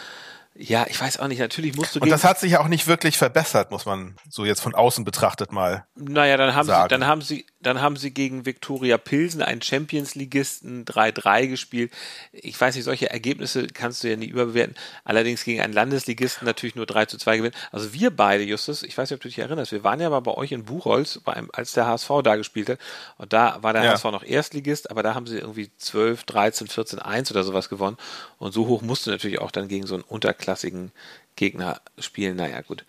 Ja, 0.57 0.87
ich 0.89 1.01
weiß 1.01 1.19
auch 1.19 1.27
nicht, 1.27 1.41
natürlich 1.41 1.77
musst 1.77 1.97
du. 1.97 2.01
Und 2.01 2.11
das 2.11 2.23
hat 2.23 2.39
sich 2.39 2.59
auch 2.59 2.69
nicht 2.69 2.87
wirklich 2.87 3.19
verbessert, 3.19 3.73
muss 3.73 3.87
man 3.87 4.17
so 4.29 4.45
jetzt 4.45 4.61
von 4.61 4.75
außen 4.75 5.05
betrachtet 5.05 5.51
mal. 5.51 5.85
Naja, 5.97 6.37
dann 6.37 6.55
haben 6.55 6.67
sagen. 6.67 6.85
sie, 6.85 6.89
dann 6.89 7.07
haben 7.07 7.23
sie, 7.23 7.47
dann 7.67 7.81
haben 7.81 7.97
sie 7.97 8.11
gegen 8.11 8.47
Viktoria 8.47 8.99
Pilsen, 8.99 9.43
einen 9.43 9.63
Champions-Ligisten, 9.63 10.85
3-3 10.85 11.49
gespielt. 11.49 11.93
Ich 12.33 12.61
weiß 12.61 12.75
nicht, 12.75 12.85
solche 12.85 13.11
Ergebnisse 13.11 13.67
kannst 13.67 14.05
du 14.05 14.11
ja 14.11 14.17
nie 14.17 14.27
überbewerten. 14.27 14.77
Allerdings 15.05 15.45
gegen 15.45 15.61
einen 15.61 15.73
Landesligisten 15.73 16.47
natürlich 16.47 16.75
nur 16.75 16.87
3 16.87 17.07
zu 17.07 17.19
2 17.19 17.39
gewinnen. 17.39 17.55
Also 17.73 17.93
wir 17.93 18.11
beide, 18.11 18.45
Justus, 18.45 18.83
ich 18.83 18.97
weiß 18.97 19.11
nicht, 19.11 19.17
ob 19.17 19.23
du 19.23 19.29
dich 19.29 19.39
erinnerst, 19.39 19.73
wir 19.73 19.85
waren 19.85 20.01
ja 20.01 20.11
mal 20.11 20.21
bei 20.21 20.33
euch 20.33 20.53
in 20.53 20.65
Buchholz, 20.65 21.21
einem, 21.25 21.51
als 21.53 21.73
der 21.73 21.87
HSV 21.87 22.11
da 22.23 22.37
gespielt 22.37 22.69
hat. 22.69 22.79
Und 23.19 23.33
da 23.33 23.63
war 23.63 23.73
der 23.73 23.85
ja. 23.85 23.93
HSV 23.93 24.05
noch 24.05 24.25
Erstligist, 24.25 24.91
aber 24.91 25.03
da 25.03 25.15
haben 25.15 25.27
sie 25.27 25.39
irgendwie 25.39 25.71
12, 25.77 26.25
13, 26.25 26.69
14, 26.69 26.99
1 26.99 27.31
oder 27.31 27.45
sowas 27.45 27.69
gewonnen. 27.69 27.97
Und 28.39 28.53
so 28.53 28.67
hoch 28.67 28.83
musst 28.83 29.07
du 29.07 29.11
natürlich 29.11 29.41
auch 29.41 29.51
dann 29.51 29.69
gegen 29.69 29.87
so 29.87 29.95
einen 29.95 30.05
Unter 30.05 30.35
klassigen 30.35 30.93
Gegner 31.37 31.81
spielen. 31.99 32.37
Naja, 32.37 32.61
gut. 32.61 32.85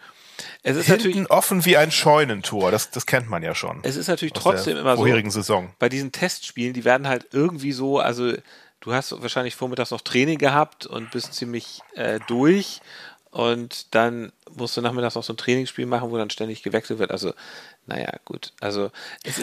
Es 0.64 0.76
ist 0.78 0.88
Hinten 0.88 1.08
natürlich 1.08 1.32
offen 1.32 1.66
wie 1.66 1.78
ein 1.78 1.92
Scheunentor, 1.92 2.72
das, 2.72 2.92
das 2.92 3.06
kennt 3.06 3.30
man 3.30 3.44
ja 3.44 3.56
schon. 3.56 3.80
Es 3.84 3.96
ist 3.96 4.08
natürlich 4.08 4.34
trotzdem 4.34 4.78
immer 4.78 4.96
vorherigen 4.96 5.32
so. 5.32 5.40
Saison. 5.42 5.74
Bei 5.80 5.90
diesen 5.90 6.12
Testspielen, 6.12 6.74
die 6.74 6.86
werden 6.86 7.08
halt 7.08 7.28
irgendwie 7.32 7.72
so, 7.72 8.00
also 8.00 8.34
du 8.80 8.94
hast 8.94 9.22
wahrscheinlich 9.22 9.56
vormittags 9.56 9.92
noch 9.92 10.02
Training 10.02 10.38
gehabt 10.38 10.86
und 10.86 11.12
bist 11.12 11.34
ziemlich 11.34 11.82
äh, 11.96 12.20
durch 12.28 12.82
und 13.36 13.94
dann 13.94 14.32
musst 14.56 14.78
du 14.78 14.82
nachmittags 14.82 15.16
noch 15.16 15.24
so 15.24 15.34
ein 15.34 15.38
Trainingsspiel 15.38 15.86
machen, 15.86 16.10
wo 16.10 16.18
dann 16.18 16.30
ständig 16.30 16.64
gewechselt 16.64 17.00
wird. 17.00 17.12
Also, 17.12 17.34
naja, 17.86 18.14
gut. 18.24 18.54
Also, 18.62 18.92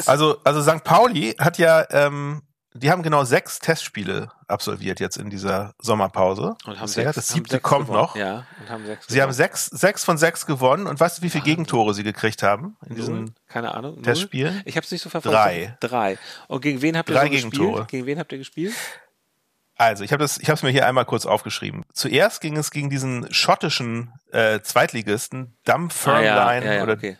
also, 0.06 0.38
also 0.44 0.62
St. 0.62 0.82
Pauli 0.82 1.34
hat 1.38 1.58
ja 1.58 1.86
ähm, 1.90 2.40
die 2.74 2.90
haben 2.90 3.02
genau 3.02 3.24
sechs 3.24 3.58
Testspiele 3.58 4.30
absolviert 4.48 5.00
jetzt 5.00 5.16
in 5.16 5.28
dieser 5.30 5.74
Sommerpause. 5.78 6.56
Und 6.64 6.80
haben 6.80 6.88
sechs, 6.88 7.14
das 7.14 7.28
siebte 7.28 7.60
kommt 7.60 7.86
gewonnen. 7.86 8.02
noch. 8.02 8.16
Ja, 8.16 8.46
und 8.60 8.70
haben 8.70 8.86
sechs 8.86 9.06
sie 9.08 9.20
haben 9.20 9.32
sechs, 9.32 9.66
sechs 9.66 10.04
von 10.04 10.16
sechs 10.16 10.46
gewonnen. 10.46 10.86
Und 10.86 10.98
weißt 10.98 11.18
du, 11.18 11.22
wie 11.22 11.30
viele 11.30 11.44
Gegentore 11.44 11.92
sie 11.94 12.02
gekriegt 12.02 12.42
haben 12.42 12.76
in 12.88 12.96
diesen 12.96 13.34
Keine 13.48 13.74
Ahnung, 13.74 14.02
Testspielen? 14.02 14.62
Ich 14.64 14.76
habe 14.76 14.84
es 14.84 14.90
nicht 14.90 15.02
so 15.02 15.10
verfolgt. 15.10 15.36
Drei. 15.36 15.76
Drei. 15.80 16.18
Und 16.48 16.62
gegen 16.62 16.80
wen 16.80 16.96
habt 16.96 17.10
ihr 17.10 17.14
Drei 17.14 17.26
so 17.26 17.30
Gegentore. 17.30 17.68
gespielt? 17.68 17.88
Gegen 17.88 18.06
wen 18.06 18.18
habt 18.18 18.32
ihr 18.32 18.38
gespielt? 18.38 18.74
Also, 19.76 20.04
ich 20.04 20.12
habe 20.12 20.22
das, 20.22 20.38
ich 20.38 20.48
habe 20.48 20.56
es 20.56 20.62
mir 20.62 20.70
hier 20.70 20.86
einmal 20.86 21.04
kurz 21.04 21.26
aufgeschrieben. 21.26 21.84
Zuerst 21.92 22.40
ging 22.40 22.56
es 22.56 22.70
gegen 22.70 22.88
diesen 22.88 23.32
schottischen 23.32 24.12
äh, 24.30 24.60
Zweitligisten 24.60 25.56
Dumfernline 25.64 26.40
ah, 26.40 26.54
ja, 26.54 26.64
ja, 26.64 26.72
ja, 26.74 26.82
oder 26.82 26.92
okay. 26.92 27.18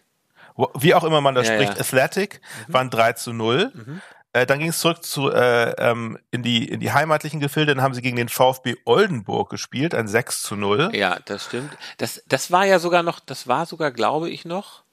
wie 0.79 0.95
auch 0.95 1.05
immer 1.05 1.21
man 1.21 1.35
das 1.35 1.49
spricht, 1.49 1.81
Athletic, 1.81 2.41
mhm. 2.69 2.73
waren 2.73 2.91
3 2.91 3.13
zu 3.15 3.33
0. 3.33 3.73
Mhm. 3.75 4.03
Äh, 4.35 4.47
dann 4.47 4.61
ging 4.61 4.69
es 4.69 4.79
zurück 4.79 5.05
zu, 5.05 5.31
äh, 5.31 5.73
ähm, 5.73 6.19
in, 6.31 6.43
die, 6.43 6.67
in 6.67 6.81
die 6.81 6.93
heimatlichen 6.93 7.41
Gefilde. 7.41 7.75
Dann 7.75 7.85
haben 7.85 7.95
sie 7.95 8.01
gegen 8.01 8.17
den 8.17 8.31
VfB 8.31 8.77
Oldenburg 8.85 9.51
gespielt, 9.51 9.95
ein 9.95 10.09
6 10.09 10.43
zu 10.43 10.57
0. 10.57 10.91
Ja, 10.95 11.19
das 11.27 11.45
stimmt. 11.47 11.77
Das, 11.99 12.23
das 12.27 12.51
war 12.51 12.65
ja 12.65 12.79
sogar 12.79 13.03
noch, 13.03 13.21
das 13.21 13.47
war 13.47 13.67
sogar, 13.67 13.91
glaube 13.91 14.31
ich, 14.31 14.45
noch. 14.45 14.85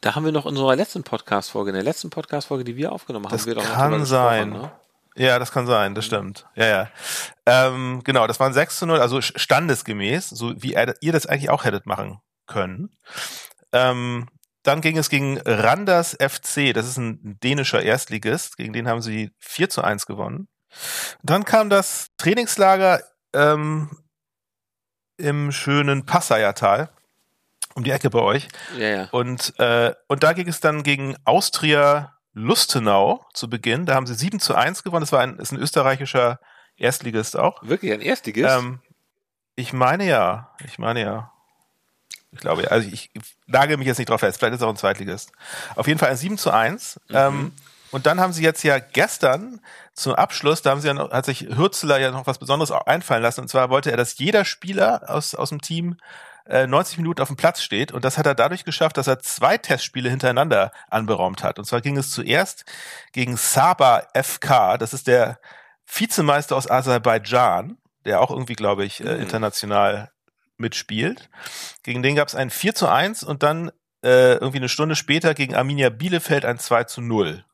Da 0.00 0.14
haben 0.14 0.24
wir 0.24 0.32
noch 0.32 0.44
in 0.44 0.50
unserer 0.50 0.76
letzten 0.76 1.02
Podcast-Folge, 1.02 1.70
in 1.70 1.74
der 1.74 1.82
letzten 1.82 2.10
Podcast-Folge, 2.10 2.62
die 2.62 2.76
wir 2.76 2.92
aufgenommen 2.92 3.24
haben, 3.26 3.32
das 3.32 3.46
wir 3.46 3.54
doch 3.54 3.64
kann 3.64 4.04
sein. 4.04 4.50
Ne? 4.50 4.70
Ja, 5.16 5.38
das 5.38 5.50
kann 5.50 5.66
sein, 5.66 5.94
das 5.94 6.04
stimmt. 6.04 6.46
Ja, 6.56 6.66
ja. 6.66 6.88
Ähm, 7.46 8.02
genau, 8.04 8.26
das 8.26 8.38
waren 8.38 8.52
6 8.52 8.80
zu 8.80 8.86
0, 8.86 9.00
also 9.00 9.20
standesgemäß, 9.20 10.28
so 10.28 10.52
wie 10.62 10.74
ihr 11.00 11.12
das 11.12 11.26
eigentlich 11.26 11.50
auch 11.50 11.64
hättet 11.64 11.86
machen 11.86 12.20
können. 12.46 12.90
Ähm, 13.72 14.28
dann 14.64 14.80
ging 14.80 14.98
es 14.98 15.10
gegen 15.10 15.38
Randers 15.44 16.16
FC, 16.18 16.74
das 16.74 16.88
ist 16.88 16.96
ein 16.96 17.38
dänischer 17.40 17.82
Erstligist, 17.82 18.56
gegen 18.56 18.72
den 18.72 18.88
haben 18.88 19.02
sie 19.02 19.30
4 19.38 19.68
zu 19.68 19.82
1 19.82 20.06
gewonnen. 20.06 20.48
Dann 21.22 21.44
kam 21.44 21.70
das 21.70 22.08
Trainingslager 22.16 23.02
ähm, 23.34 23.90
im 25.18 25.52
schönen 25.52 26.06
Passaiertal, 26.06 26.88
um 27.74 27.84
die 27.84 27.90
Ecke 27.90 28.10
bei 28.10 28.20
euch. 28.20 28.48
Ja, 28.76 28.88
ja. 28.88 29.08
Und, 29.12 29.58
äh, 29.58 29.94
und 30.08 30.22
da 30.22 30.32
ging 30.32 30.48
es 30.48 30.60
dann 30.60 30.82
gegen 30.82 31.14
Austria 31.24 32.14
Lustenau 32.32 33.24
zu 33.34 33.48
Beginn. 33.48 33.86
Da 33.86 33.94
haben 33.94 34.06
sie 34.06 34.14
7 34.14 34.40
zu 34.40 34.54
1 34.54 34.82
gewonnen. 34.82 35.02
Das 35.02 35.12
war 35.12 35.20
ein, 35.20 35.38
ist 35.38 35.52
ein 35.52 35.60
österreichischer 35.60 36.40
Erstligist 36.76 37.36
auch. 37.36 37.62
Wirklich 37.62 37.92
ein 37.92 38.00
Erstligist? 38.00 38.50
Ähm, 38.50 38.80
ich 39.56 39.72
meine 39.74 40.06
ja. 40.06 40.54
Ich 40.64 40.78
meine 40.78 41.02
ja. 41.02 41.33
Ich 42.32 42.40
glaube, 42.40 42.70
also 42.70 42.88
ich 42.88 43.10
nagel 43.46 43.76
mich 43.76 43.86
jetzt 43.86 43.98
nicht 43.98 44.10
drauf 44.10 44.20
fest. 44.20 44.38
Vielleicht 44.38 44.54
ist 44.54 44.60
es 44.60 44.66
auch 44.66 44.70
ein 44.70 44.76
Zweitligist. 44.76 45.32
Auf 45.76 45.86
jeden 45.86 45.98
Fall 45.98 46.10
ein 46.10 46.16
7 46.16 46.36
zu 46.36 46.50
1. 46.50 47.00
Mhm. 47.08 47.16
Ähm, 47.16 47.52
und 47.92 48.06
dann 48.06 48.18
haben 48.18 48.32
sie 48.32 48.42
jetzt 48.42 48.64
ja 48.64 48.80
gestern 48.80 49.60
zum 49.92 50.14
Abschluss, 50.14 50.62
da 50.62 50.70
haben 50.70 50.80
sie 50.80 50.88
ja 50.88 50.94
noch, 50.94 51.12
hat 51.12 51.26
sich 51.26 51.42
Hürzeler 51.42 51.98
ja 51.98 52.10
noch 52.10 52.26
was 52.26 52.38
Besonderes 52.38 52.72
einfallen 52.72 53.22
lassen. 53.22 53.42
Und 53.42 53.48
zwar 53.48 53.70
wollte 53.70 53.92
er, 53.92 53.96
dass 53.96 54.18
jeder 54.18 54.44
Spieler 54.44 55.02
aus, 55.06 55.36
aus 55.36 55.50
dem 55.50 55.60
Team 55.60 55.96
äh, 56.46 56.66
90 56.66 56.98
Minuten 56.98 57.22
auf 57.22 57.28
dem 57.28 57.36
Platz 57.36 57.62
steht. 57.62 57.92
Und 57.92 58.04
das 58.04 58.18
hat 58.18 58.26
er 58.26 58.34
dadurch 58.34 58.64
geschafft, 58.64 58.96
dass 58.96 59.06
er 59.06 59.20
zwei 59.20 59.58
Testspiele 59.58 60.10
hintereinander 60.10 60.72
anberaumt 60.90 61.44
hat. 61.44 61.60
Und 61.60 61.66
zwar 61.66 61.80
ging 61.80 61.96
es 61.96 62.10
zuerst 62.10 62.64
gegen 63.12 63.36
Saba 63.36 64.08
FK. 64.12 64.76
Das 64.76 64.92
ist 64.92 65.06
der 65.06 65.38
Vizemeister 65.86 66.56
aus 66.56 66.68
Aserbaidschan, 66.68 67.78
der 68.04 68.20
auch 68.20 68.30
irgendwie, 68.30 68.54
glaube 68.54 68.84
ich, 68.84 69.04
äh, 69.04 69.14
mhm. 69.14 69.22
international 69.22 70.10
mitspielt. 70.56 71.28
Gegen 71.82 72.02
den 72.02 72.16
gab 72.16 72.28
es 72.28 72.34
ein 72.34 72.50
4 72.50 72.74
zu 72.74 72.88
1 72.88 73.22
und 73.24 73.42
dann 73.42 73.70
äh, 74.04 74.34
irgendwie 74.34 74.58
eine 74.58 74.68
Stunde 74.68 74.96
später 74.96 75.34
gegen 75.34 75.54
Arminia 75.54 75.88
Bielefeld 75.90 76.44
ein 76.44 76.58
2 76.58 76.84
zu 76.84 77.00
0. 77.00 77.44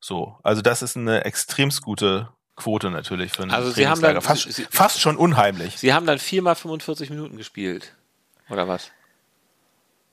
So, 0.00 0.38
also 0.42 0.60
das 0.60 0.82
ist 0.82 0.96
eine 0.96 1.24
extremst 1.24 1.80
gute 1.82 2.28
Quote 2.56 2.90
natürlich 2.90 3.32
für 3.32 3.42
einen 3.42 3.50
also 3.50 3.70
Sie 3.70 3.88
haben 3.88 4.00
dann, 4.00 4.20
fast, 4.20 4.52
Sie, 4.52 4.66
fast 4.70 5.00
schon 5.00 5.16
unheimlich. 5.16 5.78
Sie 5.78 5.92
haben 5.94 6.06
dann 6.06 6.18
viermal 6.18 6.54
45 6.54 7.10
Minuten 7.10 7.36
gespielt. 7.36 7.94
Oder 8.50 8.68
was? 8.68 8.90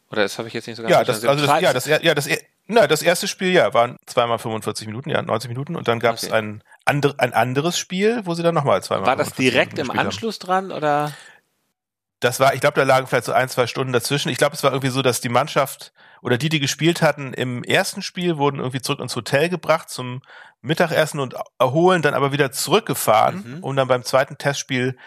Oder 0.10 0.24
das 0.24 0.38
habe 0.38 0.48
ich 0.48 0.54
jetzt 0.54 0.68
nicht 0.68 0.78
so 0.78 0.84
ganz 0.84 0.92
Ja, 0.92 1.04
das, 1.04 1.20
verstanden. 1.20 1.42
also 1.42 1.54
das, 1.54 1.62
ja, 1.62 1.74
das, 1.74 2.04
ja, 2.04 2.14
das, 2.16 2.30
na, 2.68 2.88
das 2.88 3.02
erste 3.02 3.28
Spiel, 3.28 3.52
ja, 3.52 3.74
waren 3.74 3.98
zweimal 4.06 4.40
45 4.40 4.88
Minuten, 4.88 5.10
ja, 5.10 5.22
90 5.22 5.50
Minuten 5.50 5.76
und 5.76 5.88
dann 5.88 6.00
gab 6.00 6.16
es 6.16 6.24
Okay. 6.26 6.34
ein, 6.34 6.64
andre, 6.86 7.14
ein 7.18 7.34
anderes 7.34 7.78
Spiel, 7.78 8.22
wo 8.26 8.34
sie 8.34 8.44
dann 8.44 8.56
nochmal 8.56 8.82
zweimal 8.84 9.08
War 9.08 9.16
das 9.16 9.30
45 9.30 9.52
direkt 9.52 9.72
im 9.74 9.78
gespielt 9.88 10.00
haben. 10.00 10.08
Anschluss 10.08 10.40
dran 10.40 10.72
oder? 10.72 11.12
Das 12.22 12.40
war, 12.40 12.54
ich 12.54 12.62
glaube, 12.62 12.80
da 12.80 12.84
lagen 12.86 13.08
vielleicht 13.08 13.26
so 13.26 13.34
ein, 13.34 13.50
zwei 13.50 13.68
Stunden 13.68 13.92
dazwischen. 13.92 14.30
Ich 14.30 14.38
glaube, 14.38 14.56
es 14.56 14.64
war 14.64 14.72
irgendwie 14.72 14.90
so, 14.92 15.02
dass 15.02 15.20
die 15.22 15.30
Mannschaft 15.30 15.92
oder 16.22 16.38
die, 16.38 16.50
die 16.50 16.60
gespielt 16.60 17.02
hatten 17.02 17.34
im 17.34 17.64
ersten 17.64 18.02
Spiel, 18.02 18.38
wurden 18.38 18.60
irgendwie 18.60 18.82
zurück 18.82 19.00
ins 19.00 19.16
Hotel 19.16 19.50
gebracht 19.50 19.90
zum 19.90 20.22
Mittagessen 20.62 21.20
und 21.20 21.36
erholen, 21.60 22.02
dann 22.04 22.14
aber 22.14 22.32
wieder 22.32 22.52
zurückgefahren, 22.52 23.58
Mhm. 23.58 23.64
um 23.64 23.76
dann 23.76 23.88
beim 23.88 24.04
zweiten 24.04 24.38
Testspiel 24.38 24.98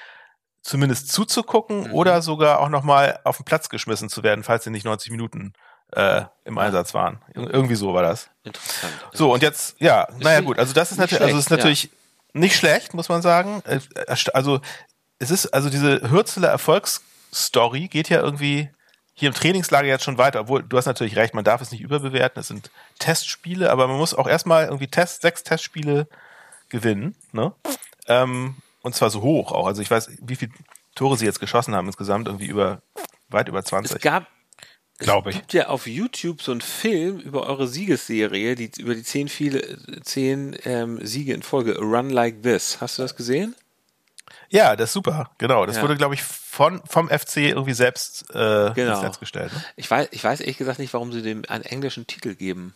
zumindest 0.62 1.12
zuzugucken 1.12 1.84
Mhm. 1.88 1.94
oder 1.94 2.20
sogar 2.22 2.58
auch 2.60 2.68
nochmal 2.68 3.20
auf 3.24 3.36
den 3.36 3.44
Platz 3.44 3.68
geschmissen 3.68 4.08
zu 4.08 4.22
werden, 4.22 4.42
falls 4.44 4.64
sie 4.64 4.70
nicht 4.70 4.84
90 4.84 5.10
Minuten 5.10 5.52
äh, 5.92 6.22
im 6.44 6.58
Einsatz 6.58 6.94
waren. 6.94 7.20
Ir- 7.36 7.50
Irgendwie 7.50 7.76
so 7.76 7.94
war 7.94 8.02
das. 8.02 8.28
Interessant. 8.42 8.92
So, 9.12 9.32
und 9.32 9.42
jetzt, 9.42 9.76
ja, 9.80 10.08
naja 10.18 10.40
gut, 10.40 10.58
also 10.58 10.72
das 10.72 10.90
ist 10.90 10.98
nicht 10.98 11.12
natürlich, 11.12 11.22
also 11.34 11.38
ist 11.38 11.50
natürlich 11.50 11.90
nicht 12.32 12.56
schlecht, 12.56 12.94
muss 12.94 13.08
man 13.08 13.22
sagen. 13.22 13.62
Äh, 13.66 13.78
erst- 14.08 14.34
Also 14.34 14.60
es 15.24 15.30
ist, 15.30 15.46
also 15.54 15.70
diese 15.70 16.10
Hürzeler 16.10 16.48
Erfolgsstory 16.48 17.88
geht 17.88 18.08
ja 18.08 18.20
irgendwie 18.20 18.70
hier 19.14 19.28
im 19.28 19.34
Trainingslager 19.34 19.86
jetzt 19.86 20.04
schon 20.04 20.18
weiter, 20.18 20.40
obwohl 20.40 20.62
du 20.62 20.76
hast 20.76 20.86
natürlich 20.86 21.16
recht, 21.16 21.34
man 21.34 21.44
darf 21.44 21.60
es 21.60 21.70
nicht 21.70 21.80
überbewerten, 21.80 22.40
es 22.40 22.48
sind 22.48 22.70
Testspiele, 22.98 23.70
aber 23.70 23.86
man 23.86 23.96
muss 23.96 24.14
auch 24.14 24.26
erstmal 24.26 24.64
irgendwie 24.64 24.88
Test, 24.88 25.22
sechs 25.22 25.44
Testspiele 25.44 26.08
gewinnen, 26.68 27.14
ne? 27.32 27.52
Ähm, 28.08 28.56
und 28.82 28.94
zwar 28.94 29.10
so 29.10 29.22
hoch 29.22 29.52
auch. 29.52 29.66
Also 29.66 29.82
ich 29.82 29.90
weiß, 29.90 30.10
wie 30.20 30.36
viele 30.36 30.52
Tore 30.94 31.16
sie 31.16 31.24
jetzt 31.24 31.40
geschossen 31.40 31.74
haben 31.74 31.86
insgesamt, 31.86 32.26
irgendwie 32.26 32.46
über 32.46 32.82
weit 33.28 33.48
über 33.48 33.60
Es 33.60 33.66
20. 33.66 34.00
gab, 34.02 34.26
Glaube 34.98 35.30
es 35.30 35.36
ich. 35.36 35.42
gibt 35.42 35.52
ja 35.54 35.68
auf 35.68 35.86
YouTube 35.86 36.42
so 36.42 36.52
einen 36.52 36.60
Film 36.60 37.18
über 37.18 37.46
eure 37.46 37.66
Siegesserie, 37.66 38.56
die 38.56 38.70
über 38.78 38.94
die 38.94 39.02
zehn 39.02 39.28
viele 39.28 39.78
zehn 40.02 40.56
ähm, 40.64 41.04
Siege 41.04 41.34
in 41.34 41.42
Folge. 41.42 41.76
A 41.76 41.82
Run 41.82 42.10
Like 42.10 42.42
This. 42.42 42.80
Hast 42.80 42.98
du 42.98 43.02
das 43.02 43.16
gesehen? 43.16 43.54
Ja, 44.54 44.76
das 44.76 44.90
ist 44.90 44.92
super, 44.94 45.30
genau. 45.38 45.66
Das 45.66 45.76
Ja. 45.76 45.82
wurde, 45.82 45.96
glaube 45.96 46.14
ich, 46.14 46.22
von, 46.22 46.80
vom 46.86 47.08
FC 47.08 47.38
irgendwie 47.38 47.72
selbst 47.74 48.30
äh, 48.30 48.72
Genau. 48.74 48.92
ins 48.94 49.02
Netz 49.02 49.18
gestellt. 49.18 49.52
Ne? 49.52 49.64
Ich 49.74 49.90
weiß, 49.90 50.08
ich 50.12 50.22
weiß 50.22 50.38
ehrlich 50.40 50.58
gesagt 50.58 50.78
nicht, 50.78 50.94
warum 50.94 51.10
sie 51.12 51.22
dem 51.22 51.42
einen 51.48 51.64
englischen 51.64 52.06
Titel 52.06 52.34
geben. 52.36 52.74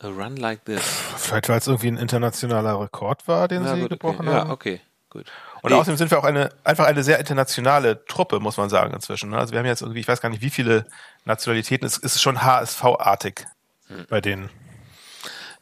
A 0.00 0.08
Run 0.08 0.36
Like 0.36 0.64
This. 0.66 0.82
Vielleicht, 1.16 1.48
weil 1.48 1.58
es 1.58 1.66
irgendwie 1.66 1.88
ein 1.88 1.96
internationaler 1.96 2.78
Rekord 2.78 3.26
war, 3.26 3.48
den 3.48 3.64
Ja, 3.64 3.74
sie 3.74 3.80
gut, 3.80 3.92
okay. 3.92 3.94
gebrochen 3.94 4.26
Ja, 4.26 4.32
haben. 4.40 4.50
okay, 4.50 4.80
gut. 5.08 5.26
Und 5.62 5.70
Nee, 5.72 5.78
außerdem 5.78 5.96
sind 5.96 6.10
wir 6.10 6.18
auch 6.18 6.24
eine, 6.24 6.50
einfach 6.62 6.84
eine 6.84 7.02
sehr 7.02 7.18
internationale 7.18 8.04
Truppe, 8.04 8.40
muss 8.40 8.58
man 8.58 8.68
sagen, 8.68 8.92
inzwischen. 8.92 9.30
ne? 9.30 9.38
Also 9.38 9.52
wir 9.52 9.60
haben 9.60 9.66
jetzt 9.66 9.80
irgendwie, 9.80 10.00
ich 10.00 10.08
weiß 10.08 10.20
gar 10.20 10.28
nicht, 10.28 10.42
wie 10.42 10.50
viele 10.50 10.84
Nationalitäten. 11.24 11.86
Es 11.86 11.96
ist 11.96 12.20
schon 12.20 12.42
HSV-artig 12.42 13.46
Hm. 13.86 14.04
bei 14.10 14.20
denen. 14.20 14.50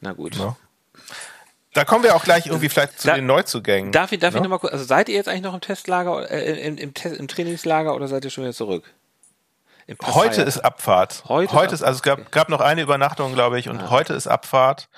na 0.00 0.12
gut. 0.12 0.36
Ne? 0.36 0.56
Da 1.74 1.84
kommen 1.84 2.04
wir 2.04 2.14
auch 2.14 2.24
gleich 2.24 2.46
irgendwie 2.46 2.68
vielleicht 2.68 3.00
zu 3.00 3.08
Da- 3.08 3.14
den 3.14 3.26
Neuzugängen. 3.26 3.92
Darf 3.92 4.12
ich, 4.12 4.18
darf 4.20 4.34
ich 4.34 4.40
ne? 4.40 4.42
noch 4.42 4.50
mal 4.50 4.58
kurz, 4.58 4.72
also 4.72 4.84
seid 4.84 5.08
ihr 5.08 5.14
jetzt 5.14 5.28
eigentlich 5.28 5.42
noch 5.42 5.54
im 5.54 5.60
Testlager, 5.60 6.30
äh, 6.30 6.66
im, 6.66 6.76
im, 6.76 6.92
Test, 6.94 7.16
im 7.18 7.28
Trainingslager 7.28 7.94
oder 7.94 8.08
seid 8.08 8.24
ihr 8.24 8.30
schon 8.30 8.44
wieder 8.44 8.52
zurück? 8.54 8.92
Heute 10.02 10.42
ist 10.42 10.58
Abfahrt. 10.58 11.24
Heute 11.28 11.52
Heute, 11.54 11.74
ist 11.74 11.82
also 11.82 11.96
es 11.96 12.02
gab, 12.02 12.30
gab 12.30 12.48
noch 12.48 12.60
eine 12.60 12.82
Übernachtung, 12.82 13.34
glaube 13.34 13.58
ich, 13.58 13.68
und 13.68 13.80
Ah. 13.80 13.90
heute 13.90 14.14
ist 14.14 14.26
Abfahrt. 14.26 14.88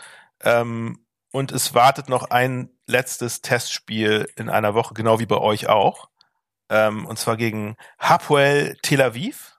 Ähm, 0.43 1.00
und 1.33 1.52
es 1.52 1.75
wartet 1.75 2.09
noch 2.09 2.31
ein 2.31 2.71
letztes 2.87 3.40
Testspiel 3.40 4.28
in 4.37 4.50
einer 4.50 4.75
Woche, 4.75 4.95
genau 4.95 5.19
wie 5.19 5.26
bei 5.26 5.38
euch 5.38 5.69
auch. 5.69 6.09
Ähm, 6.69 7.07
und 7.07 7.19
zwar 7.19 7.37
gegen 7.37 7.76
Hapoel 7.99 8.76
Tel 8.83 9.00
Aviv. 9.00 9.57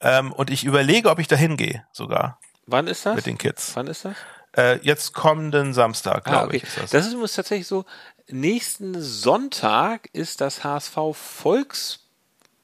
Ähm, 0.00 0.32
und 0.32 0.50
ich 0.50 0.64
überlege, 0.64 1.10
ob 1.10 1.18
ich 1.18 1.28
da 1.28 1.36
hingehe, 1.36 1.84
sogar 1.92 2.38
Wann 2.66 2.86
ist 2.86 3.04
das? 3.06 3.16
mit 3.16 3.26
den 3.26 3.38
Kids. 3.38 3.72
Wann 3.74 3.86
ist 3.86 4.04
das? 4.04 4.14
Äh, 4.56 4.78
jetzt 4.82 5.12
kommenden 5.14 5.74
Samstag, 5.74 6.24
glaube 6.24 6.38
Ah, 6.38 6.44
okay. 6.46 6.56
ich. 6.58 6.62
Ist 6.64 6.78
das. 6.78 6.90
Das 6.90 7.06
ist 7.06 7.12
übrigens 7.12 7.34
tatsächlich 7.34 7.66
so. 7.66 7.84
Nächsten 8.28 9.00
Sonntag 9.00 10.08
ist 10.12 10.40
das 10.40 10.64
HSV 10.64 10.96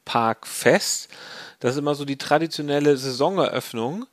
Volksparkfest. 0.04 1.08
Das 1.60 1.72
ist 1.72 1.78
immer 1.78 1.94
so 1.94 2.04
die 2.04 2.18
traditionelle 2.18 2.96
Saisoneröffnung. 2.96 4.06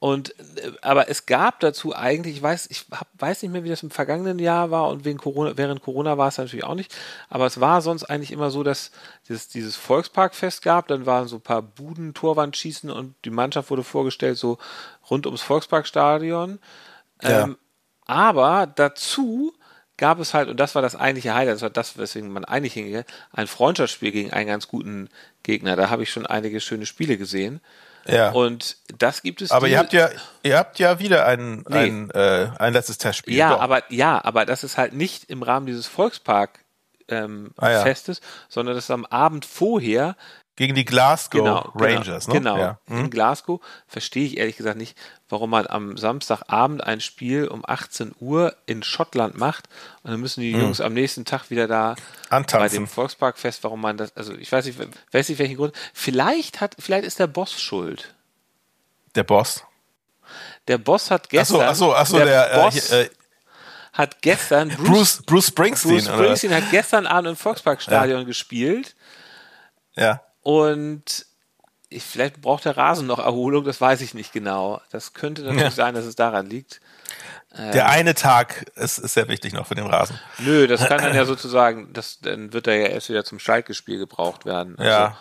Und 0.00 0.38
äh, 0.38 0.70
aber 0.80 1.08
es 1.10 1.26
gab 1.26 1.58
dazu 1.60 1.94
eigentlich, 1.94 2.36
ich 2.36 2.42
weiß, 2.42 2.68
ich 2.70 2.84
hab, 2.92 3.08
weiß 3.18 3.42
nicht 3.42 3.50
mehr, 3.50 3.64
wie 3.64 3.68
das 3.68 3.82
im 3.82 3.90
vergangenen 3.90 4.38
Jahr 4.38 4.70
war 4.70 4.88
und 4.88 5.04
wegen 5.04 5.18
Corona, 5.18 5.56
während 5.56 5.82
Corona 5.82 6.16
war 6.16 6.28
es 6.28 6.38
natürlich 6.38 6.64
auch 6.64 6.76
nicht. 6.76 6.94
Aber 7.28 7.46
es 7.46 7.58
war 7.60 7.82
sonst 7.82 8.04
eigentlich 8.04 8.30
immer 8.30 8.50
so, 8.50 8.62
dass 8.62 8.92
es 9.28 9.48
dieses 9.48 9.74
Volksparkfest 9.76 10.62
gab, 10.62 10.86
dann 10.88 11.04
waren 11.04 11.26
so 11.26 11.36
ein 11.36 11.42
paar 11.42 11.62
Buden, 11.62 12.14
Torwandschießen 12.14 12.90
und 12.90 13.16
die 13.24 13.30
Mannschaft 13.30 13.70
wurde 13.70 13.82
vorgestellt, 13.82 14.38
so 14.38 14.58
rund 15.10 15.26
ums 15.26 15.42
Volksparkstadion. 15.42 16.60
Ja. 17.22 17.44
Ähm, 17.44 17.58
aber 18.06 18.66
dazu 18.66 19.52
gab 19.96 20.20
es 20.20 20.32
halt, 20.32 20.48
und 20.48 20.58
das 20.58 20.74
war 20.74 20.82
das 20.82 20.94
eigentliche 20.96 21.34
Highlight, 21.34 21.56
das 21.56 21.62
war 21.62 21.70
das, 21.70 21.98
weswegen 21.98 22.30
man 22.30 22.44
eigentlich 22.44 22.72
hingegangen 22.74 23.06
ein 23.32 23.46
Freundschaftsspiel 23.48 24.12
gegen 24.12 24.32
einen 24.32 24.46
ganz 24.46 24.68
guten 24.68 25.08
Gegner. 25.42 25.76
Da 25.76 25.90
habe 25.90 26.04
ich 26.04 26.10
schon 26.10 26.24
einige 26.26 26.60
schöne 26.60 26.86
Spiele 26.86 27.18
gesehen. 27.18 27.60
ja. 28.06 28.30
Und 28.30 28.76
das 28.96 29.22
gibt 29.22 29.42
es. 29.42 29.50
aber 29.50 29.66
ihr 29.68 29.78
habt 29.78 29.92
ja, 29.92 30.08
ihr 30.42 30.56
habt 30.56 30.78
ja 30.78 30.98
wieder 31.00 31.26
ein, 31.26 31.64
Nee. 31.68 31.76
ein, 31.78 32.10
äh, 32.12 32.48
ein 32.58 32.72
letztes 32.72 32.98
Testspiel. 32.98 33.34
Ja, 33.36 33.50
Doch. 33.54 33.60
aber 33.60 33.82
ja, 33.92 34.24
aber 34.24 34.46
das 34.46 34.62
ist 34.64 34.78
halt 34.78 34.92
nicht 34.94 35.24
im 35.28 35.42
Rahmen 35.42 35.66
dieses 35.66 35.86
Volkspark 35.86 36.60
ähm, 37.08 37.50
Ah, 37.56 37.70
ja. 37.70 37.82
Festes, 37.82 38.20
sondern 38.48 38.74
das 38.76 38.84
ist 38.84 38.90
am 38.90 39.04
Abend 39.06 39.44
vorher 39.46 40.14
gegen 40.58 40.74
die 40.74 40.84
Glasgow 40.84 41.38
genau, 41.38 41.70
Rangers, 41.76 42.26
genau, 42.26 42.34
ne? 42.34 42.40
Genau. 42.40 42.58
Ja. 42.58 42.78
Mhm. 42.86 42.98
In 43.04 43.10
Glasgow 43.10 43.60
verstehe 43.86 44.26
ich 44.26 44.38
ehrlich 44.38 44.56
gesagt 44.56 44.76
nicht, 44.76 44.98
warum 45.28 45.50
man 45.50 45.68
am 45.68 45.96
Samstagabend 45.96 46.82
ein 46.82 47.00
Spiel 47.00 47.46
um 47.46 47.62
18 47.64 48.12
Uhr 48.18 48.56
in 48.66 48.82
Schottland 48.82 49.38
macht 49.38 49.68
und 50.02 50.10
dann 50.10 50.18
müssen 50.20 50.40
die 50.40 50.50
Jungs 50.50 50.80
am 50.80 50.94
nächsten 50.94 51.24
Tag 51.24 51.50
wieder 51.50 51.68
da 51.68 51.94
bei 51.94 52.00
Mhm. 52.00 52.04
Antanzen. 52.30 52.76
dem 52.76 52.86
Volksparkfest, 52.88 53.62
warum 53.62 53.80
man 53.80 53.96
das, 53.98 54.16
also 54.16 54.34
ich 54.34 54.50
weiß 54.50 54.64
nicht, 54.66 54.80
weiß 55.12 55.28
nicht 55.28 55.38
welchen 55.38 55.56
Grund. 55.56 55.72
Vielleicht 55.94 56.60
hat, 56.60 56.74
vielleicht 56.80 57.04
ist 57.04 57.20
der 57.20 57.28
Boss 57.28 57.52
schuld. 57.52 58.12
Der 59.14 59.22
Boss. 59.22 59.62
Der 60.66 60.78
Boss 60.78 61.12
hat 61.12 61.30
gestern, 61.30 61.60
achso, 61.60 61.94
achso, 61.94 62.16
der, 62.18 62.26
der, 62.48 62.62
Boss 62.62 62.90
äh, 62.90 63.02
äh, 63.04 63.10
hat 63.92 64.20
gestern 64.22 64.68
Bruce, 64.84 65.22
Bruce 65.24 65.46
Springsteen, 65.46 65.92
Bruce 65.98 66.08
oder? 66.08 66.16
Springsteen 66.16 66.54
hat 66.54 66.70
gestern 66.72 67.06
Abend 67.06 67.28
im 67.30 67.36
Volksparkstadion 67.36 68.26
gespielt 68.26 68.96
Ja. 69.94 70.20
Und 70.48 71.26
ich, 71.90 72.02
vielleicht 72.02 72.40
braucht 72.40 72.64
der 72.64 72.76
Rasen 72.78 73.06
noch 73.06 73.18
Erholung, 73.18 73.64
das 73.64 73.80
weiß 73.82 74.00
ich 74.00 74.14
nicht 74.14 74.32
genau. 74.32 74.80
Das 74.90 75.12
könnte 75.12 75.42
natürlich 75.42 75.62
Ja. 75.64 75.70
sein, 75.70 75.94
dass 75.94 76.06
es 76.06 76.16
daran 76.16 76.46
liegt. 76.46 76.80
Der 77.54 77.88
eine 77.90 78.14
Tag 78.14 78.66
ist, 78.76 78.96
ist 78.98 79.12
sehr 79.14 79.28
wichtig 79.28 79.52
noch 79.52 79.66
für 79.66 79.74
den 79.74 79.86
Rasen. 79.86 80.18
Nö, 80.38 80.66
das 80.66 80.86
kann 80.86 81.02
dann 81.02 81.14
ja 81.14 81.24
sozusagen, 81.26 81.92
das, 81.92 82.20
dann 82.20 82.52
wird 82.54 82.66
er 82.66 82.76
ja 82.76 82.86
erst 82.88 83.08
wieder 83.10 83.24
zum 83.24 83.38
Schalke-Spiel 83.38 83.98
gebraucht 83.98 84.46
werden. 84.46 84.76
Ja. 84.78 85.18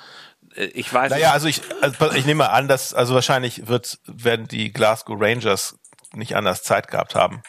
Also, 0.53 0.61
äh, 0.61 0.65
ich 0.67 0.93
weiß 0.93 1.09
Naja, 1.09 1.31
also 1.31 1.47
ich, 1.47 1.61
also 1.81 2.11
ich 2.13 2.25
nehme 2.25 2.49
an, 2.49 2.67
dass, 2.69 2.93
also 2.93 3.13
wahrscheinlich 3.13 3.67
wird, 3.67 3.99
werden 4.05 4.47
die 4.47 4.71
Glasgow 4.71 5.17
Rangers 5.19 5.75
nicht 6.13 6.35
anders 6.37 6.63
Zeit 6.63 6.87
gehabt 6.89 7.15
haben. 7.15 7.41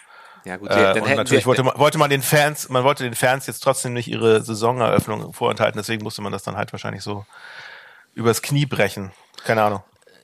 ja 0.44 0.56
gut, 0.56 0.70
Äh, 0.70 0.94
dann 0.94 1.02
und 1.02 1.14
natürlich 1.16 1.46
wollte 1.46 1.62
man, 1.64 1.76
wollte 1.78 1.98
man 1.98 2.10
den 2.10 2.22
Fans, 2.22 2.68
man 2.68 2.82
wollte 2.84 3.02
den 3.04 3.14
Fans 3.16 3.46
jetzt 3.46 3.60
trotzdem 3.60 3.92
nicht 3.94 4.08
ihre 4.08 4.42
Saisoneröffnung 4.42 5.32
vorenthalten, 5.32 5.78
deswegen 5.78 6.02
musste 6.04 6.22
man 6.22 6.32
das 6.32 6.44
dann 6.44 6.56
halt 6.56 6.72
wahrscheinlich 6.72 7.02
so 7.02 7.26
übers 8.18 8.42
Knie 8.42 8.66
brechen. 8.66 9.12
Keine 9.44 9.62
Ahnung. 9.62 9.82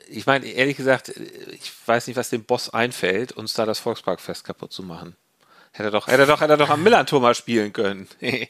ich 0.09 0.27
meine, 0.27 0.47
ehrlich 0.47 0.77
gesagt, 0.77 1.09
ich 1.09 1.73
weiß 1.87 2.07
nicht, 2.09 2.17
was 2.17 2.29
dem 2.29 2.45
Boss 2.45 2.69
einfällt, 2.69 3.33
uns 3.33 3.55
da 3.55 3.65
das 3.65 3.79
Volksparkfest 3.79 4.45
kaputt 4.45 4.73
zu 4.73 4.83
machen. 4.83 5.17
Hätte 5.73 5.89
er 5.89 5.91
doch, 5.93 6.07
hätte 6.07 6.23
er 6.23 6.27
doch, 6.27 6.41
hätte 6.41 6.53
er 6.53 6.57
doch 6.57 6.71
am 6.71 6.83
Millantor 6.83 7.21
mal 7.21 7.35
spielen 7.35 7.73
können. 7.73 8.09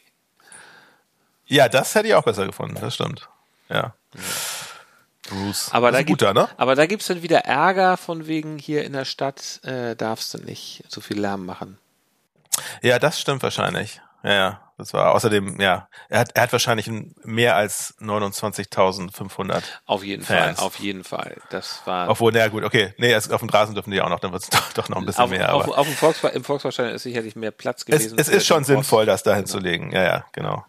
Ja, 1.46 1.68
das 1.68 1.94
hätte 1.94 2.08
ich 2.08 2.14
auch 2.14 2.24
besser 2.24 2.46
gefunden, 2.46 2.78
das 2.80 2.94
stimmt. 2.94 3.28
Ja. 3.68 3.92
Bruce. 5.28 5.68
Aber 5.72 5.92
da, 5.92 5.98
ein 5.98 6.06
gibt, 6.06 6.20
guter, 6.20 6.32
ne? 6.32 6.48
aber 6.56 6.74
da 6.74 6.86
gibt's 6.86 7.06
dann 7.06 7.22
wieder 7.22 7.40
Ärger 7.40 7.98
von 7.98 8.26
wegen 8.26 8.58
hier 8.58 8.82
in 8.82 8.94
der 8.94 9.04
Stadt 9.04 9.60
äh, 9.62 9.94
darfst 9.94 10.32
du 10.32 10.38
nicht 10.38 10.84
so 10.88 11.02
viel 11.02 11.20
Lärm 11.20 11.44
machen. 11.44 11.76
Ja, 12.80 12.98
das 12.98 13.20
stimmt 13.20 13.42
wahrscheinlich. 13.42 14.00
Ja, 14.24 14.32
ja. 14.32 14.60
Das 14.76 14.92
war 14.92 15.12
außerdem, 15.14 15.60
ja, 15.60 15.88
er 16.08 16.18
hat, 16.18 16.30
er 16.34 16.42
hat 16.42 16.52
wahrscheinlich 16.52 16.88
ein- 16.88 17.14
mehr 17.22 17.54
als 17.54 17.94
29.500. 18.00 19.62
Auf 19.86 20.02
jeden 20.02 20.24
Fans. 20.24 20.58
Fall, 20.58 20.66
auf 20.66 20.80
jeden 20.80 21.04
Fall. 21.04 21.36
Das 21.50 21.80
war 21.84 22.08
Obwohl, 22.08 22.32
naja, 22.32 22.48
gut, 22.48 22.64
okay. 22.64 22.92
Nee, 22.98 23.14
auf 23.14 23.26
dem 23.28 23.48
Rasen 23.48 23.74
dürfen 23.76 23.92
die 23.92 24.00
auch 24.02 24.08
noch, 24.08 24.18
dann 24.18 24.32
wird 24.32 24.42
es 24.42 24.50
doch, 24.50 24.72
doch 24.72 24.88
noch 24.88 24.96
ein 24.98 25.06
bisschen 25.06 25.22
auf, 25.24 25.30
mehr. 25.30 25.54
auf, 25.54 25.62
Aber 25.64 25.78
auf 25.78 25.86
dem 25.86 25.94
Volkspark, 25.94 26.34
im 26.34 26.42
Volksparkstadion 26.42 26.94
ist 26.96 27.04
sicherlich 27.04 27.36
mehr 27.36 27.52
Platz 27.52 27.80
es, 27.82 27.86
gewesen. 27.86 28.18
es 28.18 28.28
für 28.28 28.34
ist 28.36 28.46
schon 28.46 28.64
sinnvoll, 28.64 29.06
das 29.06 29.22
da 29.22 29.36
hinzulegen. 29.36 29.92
Ja, 29.92 30.02
ja, 30.02 30.24
genau. 30.32 30.64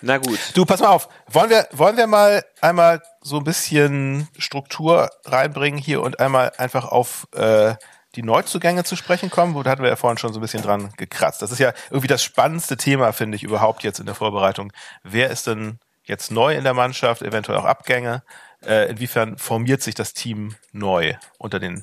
Na 0.00 0.18
gut. 0.18 0.38
Du, 0.54 0.64
pass 0.64 0.80
mal 0.80 0.88
auf. 0.88 1.08
Wollen 1.30 1.50
wir, 1.50 1.66
wollen 1.72 1.96
wir 1.96 2.06
mal 2.06 2.44
einmal 2.60 3.02
so 3.20 3.36
ein 3.38 3.44
bisschen 3.44 4.28
Struktur 4.38 5.10
reinbringen 5.24 5.78
hier 5.78 6.02
und 6.02 6.20
einmal 6.20 6.52
einfach 6.58 6.86
auf 6.86 7.26
äh, 7.34 7.74
die 8.16 8.22
Neuzugänge 8.22 8.84
zu 8.84 8.96
sprechen 8.96 9.30
kommen? 9.30 9.54
Wo 9.54 9.62
da 9.62 9.70
hatten 9.70 9.82
wir 9.82 9.90
ja 9.90 9.96
vorhin 9.96 10.18
schon 10.18 10.32
so 10.32 10.38
ein 10.38 10.42
bisschen 10.42 10.62
dran 10.62 10.92
gekratzt. 10.96 11.42
Das 11.42 11.50
ist 11.50 11.58
ja 11.58 11.72
irgendwie 11.90 12.08
das 12.08 12.22
spannendste 12.22 12.76
Thema, 12.76 13.12
finde 13.12 13.36
ich, 13.36 13.42
überhaupt 13.42 13.82
jetzt 13.82 14.00
in 14.00 14.06
der 14.06 14.14
Vorbereitung. 14.14 14.72
Wer 15.02 15.30
ist 15.30 15.46
denn 15.46 15.78
jetzt 16.04 16.30
neu 16.30 16.54
in 16.54 16.64
der 16.64 16.74
Mannschaft, 16.74 17.22
eventuell 17.22 17.58
auch 17.58 17.64
Abgänge. 17.64 18.22
Äh, 18.64 18.90
inwiefern 18.90 19.36
formiert 19.38 19.82
sich 19.82 19.94
das 19.94 20.14
Team 20.14 20.54
neu 20.72 21.14
unter 21.38 21.58
den 21.58 21.82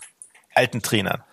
alten 0.55 0.81
Trainern? 0.81 1.23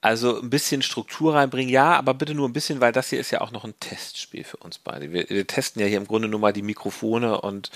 Also 0.00 0.40
ein 0.40 0.50
bisschen 0.50 0.82
Struktur 0.82 1.34
reinbringen, 1.34 1.72
ja, 1.72 1.94
aber 1.96 2.12
bitte 2.12 2.34
nur 2.34 2.46
ein 2.46 2.52
bisschen, 2.52 2.80
weil 2.80 2.92
das 2.92 3.08
hier 3.08 3.18
ist 3.18 3.30
ja 3.30 3.40
auch 3.40 3.52
noch 3.52 3.64
ein 3.64 3.78
Testspiel 3.80 4.44
für 4.44 4.58
uns 4.58 4.78
beide. 4.78 5.12
Wir, 5.12 5.28
wir 5.30 5.46
testen 5.46 5.80
ja 5.80 5.88
hier 5.88 5.96
im 5.96 6.06
Grunde 6.06 6.28
nur 6.28 6.40
mal 6.40 6.52
die 6.52 6.62
Mikrofone 6.62 7.40
und 7.40 7.70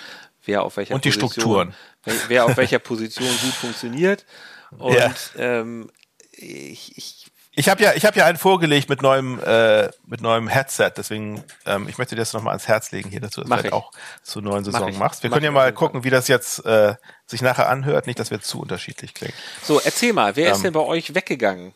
wer 0.45 0.63
auf 0.63 0.77
welcher 0.77 0.95
und 0.95 1.05
die 1.05 1.09
Position, 1.09 1.31
Strukturen. 1.31 1.75
Wer, 2.05 2.15
wer 2.29 2.45
auf 2.45 2.57
welcher 2.57 2.81
Position 2.81 3.29
gut 3.29 3.55
funktioniert. 3.55 4.25
Und 4.79 4.93
Ja. 4.95 5.15
ähm, 5.37 5.91
ich, 6.39 6.97
ich 6.97 7.27
Ich 7.53 7.69
habe 7.69 7.83
ja, 7.83 7.93
ich 7.95 8.05
habe 8.07 8.17
ja 8.19 8.27
einen 8.27 8.39
vorgelegt 8.39 8.89
mit 8.89 9.03
neuem, 9.03 9.41
äh, 9.45 9.89
mit 10.07 10.21
neuem 10.21 10.47
Headset. 10.49 10.93
Deswegen, 10.97 11.43
ähm, 11.67 11.89
ich 11.89 11.99
möchte 11.99 12.15
dir 12.15 12.21
das 12.23 12.33
nochmal 12.33 12.53
ans 12.53 12.69
Herz 12.69 12.93
legen 12.93 13.11
hier, 13.11 13.21
dass 13.21 13.33
du 13.33 13.41
das 13.41 13.51
Mach 13.51 13.65
ich. 13.65 13.73
auch 13.73 13.91
zur 14.23 14.43
neuen 14.43 14.65
Mach 14.65 14.73
Saison 14.73 14.89
ich. 14.89 14.99
machst. 14.99 15.23
Wir 15.23 15.31
Mach 15.31 15.37
können 15.37 15.47
ja 15.47 15.51
mal 15.51 15.73
gucken, 15.73 16.05
wie 16.05 16.11
das 16.11 16.29
jetzt 16.29 16.65
äh, 16.65 16.95
sich 17.27 17.43
nachher 17.43 17.69
anhört. 17.69 18.07
Nicht, 18.07 18.19
dass 18.21 18.31
wir 18.31 18.41
zu 18.41 18.61
unterschiedlich 18.61 19.13
klingen. 19.15 19.35
So, 19.63 19.81
erzähl 19.81 20.13
mal, 20.13 20.37
wer 20.37 20.53
ist 20.53 20.59
Ähm. 20.59 20.63
denn 20.65 20.73
bei 20.75 20.81
euch 20.81 21.15
weggegangen? 21.15 21.75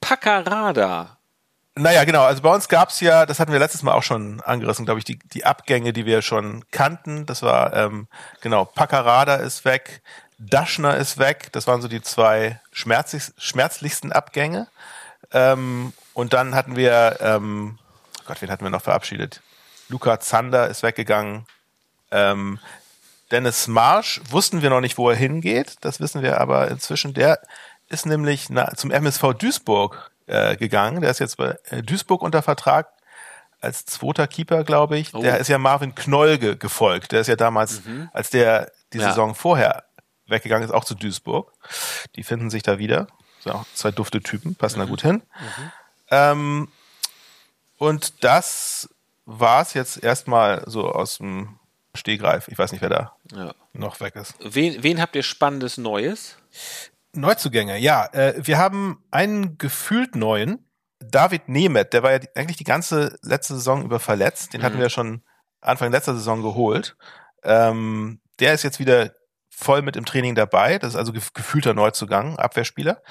Paccarada. 0.00 1.18
Naja, 1.74 2.02
genau. 2.04 2.24
Also 2.24 2.42
bei 2.42 2.52
uns 2.52 2.68
gab's 2.68 3.00
ja, 3.00 3.24
das 3.24 3.38
hatten 3.38 3.52
wir 3.52 3.58
letztes 3.60 3.82
Mal 3.84 3.92
auch 3.92 4.02
schon 4.02 4.40
angerissen, 4.40 4.84
glaube 4.84 4.98
ich, 4.98 5.04
die, 5.04 5.18
die 5.18 5.44
Abgänge, 5.44 5.92
die 5.92 6.06
wir 6.06 6.22
schon 6.22 6.64
kannten. 6.72 7.24
Das 7.26 7.42
war, 7.42 7.72
ähm, 7.74 8.08
genau, 8.40 8.64
Paccarada 8.64 9.36
ist 9.36 9.64
weg, 9.64 10.02
Daschner 10.38 10.96
ist 10.96 11.18
weg. 11.18 11.48
Das 11.52 11.66
waren 11.66 11.82
so 11.82 11.88
die 11.88 12.02
zwei 12.02 12.60
schmerzlich, 12.72 13.24
schmerzlichsten 13.38 14.12
Abgänge. 14.12 14.68
Ähm, 15.32 15.92
und 16.14 16.32
dann 16.32 16.54
hatten 16.54 16.76
wir, 16.76 17.18
ähm, 17.20 17.78
Gott, 18.24 18.40
wen 18.40 18.50
hatten 18.50 18.64
wir 18.64 18.70
noch 18.70 18.82
verabschiedet? 18.82 19.42
Luca 19.88 20.20
Zander 20.20 20.68
ist 20.68 20.82
weggegangen. 20.82 21.46
Ähm, 22.10 22.58
Dennis 23.30 23.66
Marsch 23.68 24.20
wussten 24.30 24.62
wir 24.62 24.70
noch 24.70 24.80
nicht, 24.80 24.96
wo 24.96 25.10
er 25.10 25.16
hingeht. 25.16 25.76
Das 25.80 26.00
wissen 26.00 26.22
wir 26.22 26.40
aber 26.40 26.68
inzwischen. 26.68 27.14
Der 27.14 27.40
ist 27.88 28.06
nämlich 28.06 28.48
na, 28.48 28.74
zum 28.74 28.90
MSV 28.90 29.34
Duisburg 29.34 30.10
äh, 30.26 30.56
gegangen. 30.56 31.00
Der 31.00 31.10
ist 31.10 31.18
jetzt 31.18 31.36
bei 31.36 31.56
äh, 31.70 31.82
Duisburg 31.82 32.22
unter 32.22 32.42
Vertrag 32.42 32.88
als 33.60 33.84
zweiter 33.86 34.28
Keeper, 34.28 34.62
glaube 34.62 34.98
ich. 34.98 35.14
Oh. 35.14 35.20
Der 35.20 35.38
ist 35.38 35.48
ja 35.48 35.58
Marvin 35.58 35.94
Knoll 35.94 36.38
ge 36.38 36.56
gefolgt. 36.56 37.12
Der 37.12 37.20
ist 37.22 37.26
ja 37.26 37.36
damals, 37.36 37.82
als 38.12 38.30
der 38.30 38.70
die 38.92 38.98
Ja. 38.98 39.08
Saison 39.08 39.34
vorher 39.34 39.84
weggegangen 40.28 40.66
ist, 40.68 40.74
auch 40.74 40.84
zu 40.84 40.94
Duisburg. 40.94 41.52
Die 42.16 42.22
finden 42.24 42.50
sich 42.50 42.62
da 42.62 42.78
wieder. 42.78 43.06
Sind 43.40 43.52
auch 43.52 43.64
zwei 43.74 43.90
dufte 43.90 44.20
Typen, 44.20 44.54
passen 44.54 44.78
da 44.80 44.84
gut 44.86 45.02
hin. 45.02 45.22
Ähm, 46.10 46.68
und 47.76 48.24
das 48.24 48.88
war's 49.26 49.74
jetzt 49.74 50.02
erstmal 50.02 50.64
so 50.66 50.90
aus 50.90 51.18
dem 51.18 51.58
Stehgreif. 51.94 52.48
Ich 52.48 52.58
weiß 52.58 52.72
nicht, 52.72 52.80
wer 52.80 52.88
da 52.88 53.12
Ja. 53.32 53.54
noch 53.72 54.00
weg 54.00 54.16
ist. 54.16 54.34
Wen, 54.40 54.82
wen 54.82 55.00
habt 55.00 55.14
ihr 55.16 55.22
spannendes 55.22 55.78
Neues? 55.78 56.36
Neuzugänge, 57.12 57.78
ja. 57.78 58.06
Äh, 58.12 58.34
wir 58.46 58.58
haben 58.58 59.02
einen 59.10 59.58
gefühlt 59.58 60.14
neuen, 60.14 60.64
David 61.00 61.48
Nemeth, 61.48 61.92
der 61.92 62.02
war 62.02 62.12
ja 62.12 62.18
eigentlich 62.34 62.56
die 62.56 62.64
ganze 62.64 63.18
letzte 63.22 63.54
Saison 63.54 63.84
über 63.84 64.00
verletzt. 64.00 64.52
Den 64.52 64.62
hatten 64.62 64.78
wir 64.78 64.90
schon 64.90 65.22
Anfang 65.60 65.92
letzter 65.92 66.14
Saison 66.14 66.42
geholt. 66.42 66.96
Ähm, 67.44 68.20
der 68.40 68.54
ist 68.54 68.62
jetzt 68.64 68.78
wieder 68.80 69.12
voll 69.58 69.82
mit 69.82 69.96
im 69.96 70.04
Training 70.04 70.34
dabei. 70.34 70.78
Das 70.78 70.90
ist 70.90 70.96
also 70.96 71.12
gef 71.12 71.32
gefühlter 71.32 71.74
Neuzugang, 71.74 72.38
Abwehrspieler. 72.38 73.02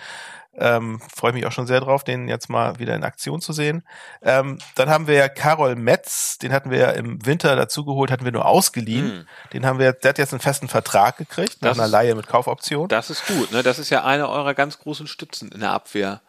Ähm, 0.60 1.00
Freue 1.16 1.34
mich 1.34 1.46
auch 1.46 1.52
schon 1.52 1.68
sehr 1.68 1.82
drauf, 1.82 2.04
den 2.04 2.28
jetzt 2.28 2.50
mal 2.50 2.80
wieder 2.80 2.96
in 2.96 3.04
Aktion 3.04 3.42
zu 3.42 3.54
sehen. 3.54 3.84
Ähm, 4.24 4.58
dann 4.74 4.90
haben 4.90 5.06
wir 5.06 5.14
ja 5.14 5.30
Karol 5.30 5.76
Metz, 5.76 6.40
den 6.40 6.52
hatten 6.52 6.72
wir 6.72 6.80
ja 6.80 6.90
im 6.92 7.24
Winter 7.28 7.56
dazugeholt, 7.56 8.10
hatten 8.10 8.26
wir 8.26 8.32
nur 8.32 8.46
ausgeliehen. 8.48 9.28
Den 9.54 9.68
haben 9.68 9.78
wir, 9.78 9.94
der 9.94 10.10
hat 10.10 10.18
jetzt 10.18 10.34
einen 10.34 10.40
festen 10.40 10.68
Vertrag 10.68 11.18
gekriegt, 11.18 11.62
nach 11.62 11.70
Das 11.72 11.80
einer 11.80 11.88
Laie 11.88 12.16
mit 12.16 12.26
Kaufoption. 12.28 12.88
Das 12.88 13.12
ist 13.12 13.28
gut, 13.28 13.52
ne? 13.52 13.62
Das 13.62 13.78
ist 13.78 13.92
ja 13.92 14.04
einer 14.04 14.30
eurer 14.30 14.56
ganz 14.56 14.80
großen 14.80 15.06
Stützen 15.06 15.52
in 15.52 15.60
der 15.60 15.72
Abwehr. 15.74 16.22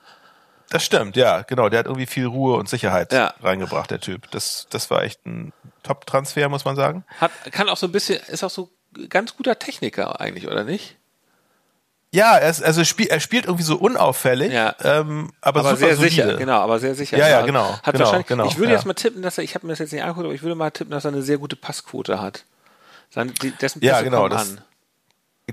Das 0.68 0.84
stimmt, 0.84 1.16
ja, 1.16 1.40
genau. 1.42 1.70
Der 1.70 1.78
hat 1.78 1.86
irgendwie 1.86 2.04
viel 2.04 2.26
Ruhe 2.26 2.58
und 2.58 2.68
Sicherheit 2.68 3.14
Ja. 3.14 3.32
reingebracht, 3.40 3.90
der 3.90 4.00
Typ. 4.00 4.30
Das, 4.32 4.66
das 4.68 4.90
war 4.90 5.02
echt 5.04 5.24
ein 5.24 5.54
Top-Transfer, 5.84 6.50
muss 6.50 6.66
man 6.66 6.76
sagen. 6.76 7.06
Hat, 7.18 7.30
kann 7.52 7.70
auch 7.70 7.78
so 7.78 7.86
ein 7.86 7.92
bisschen, 7.92 8.20
ist 8.26 8.44
auch 8.44 8.50
so 8.50 8.68
ganz 9.08 9.36
guter 9.36 9.58
Techniker 9.58 10.20
eigentlich, 10.20 10.46
oder 10.46 10.64
nicht? 10.64 10.96
Ja, 12.10 12.36
er, 12.38 12.48
ist, 12.48 12.62
also 12.62 12.84
spiel, 12.84 13.08
er 13.08 13.20
spielt 13.20 13.44
irgendwie 13.44 13.64
so 13.64 13.76
unauffällig, 13.76 14.50
Ja. 14.52 14.74
ähm, 14.82 15.30
aber, 15.42 15.60
Aber 15.60 15.76
sehr 15.76 15.94
solide. 15.94 16.10
sicher, 16.10 16.36
genau, 16.38 16.60
aber 16.60 16.78
sehr 16.78 16.94
sicher. 16.94 17.18
Ja, 17.18 17.28
ja, 17.28 17.42
genau, 17.42 17.70
Hat 17.82 17.92
genau, 17.92 17.98
wahrscheinlich, 18.06 18.26
genau, 18.26 18.46
ich 18.46 18.56
würde 18.56 18.70
ja. 18.72 18.76
jetzt 18.78 18.86
mal 18.86 18.94
tippen, 18.94 19.20
dass 19.20 19.36
er, 19.36 19.44
ich 19.44 19.54
habe 19.54 19.66
mir 19.66 19.72
das 19.72 19.78
jetzt 19.80 19.92
nicht 19.92 20.02
angeguckt, 20.02 20.24
aber 20.24 20.34
ich 20.34 20.42
würde 20.42 20.54
mal 20.54 20.70
tippen, 20.70 20.90
dass 20.92 21.04
er 21.04 21.12
eine 21.12 21.20
sehr 21.22 21.36
gute 21.36 21.54
Passquote 21.56 22.18
hat. 22.20 22.44
Seine, 23.10 23.32
die, 23.32 23.50
dessen 23.50 23.82
Ja, 23.84 23.94
Pässe 23.94 24.04
genau, 24.04 24.18
kommen 24.20 24.30
das- 24.30 24.50
an. 24.50 24.60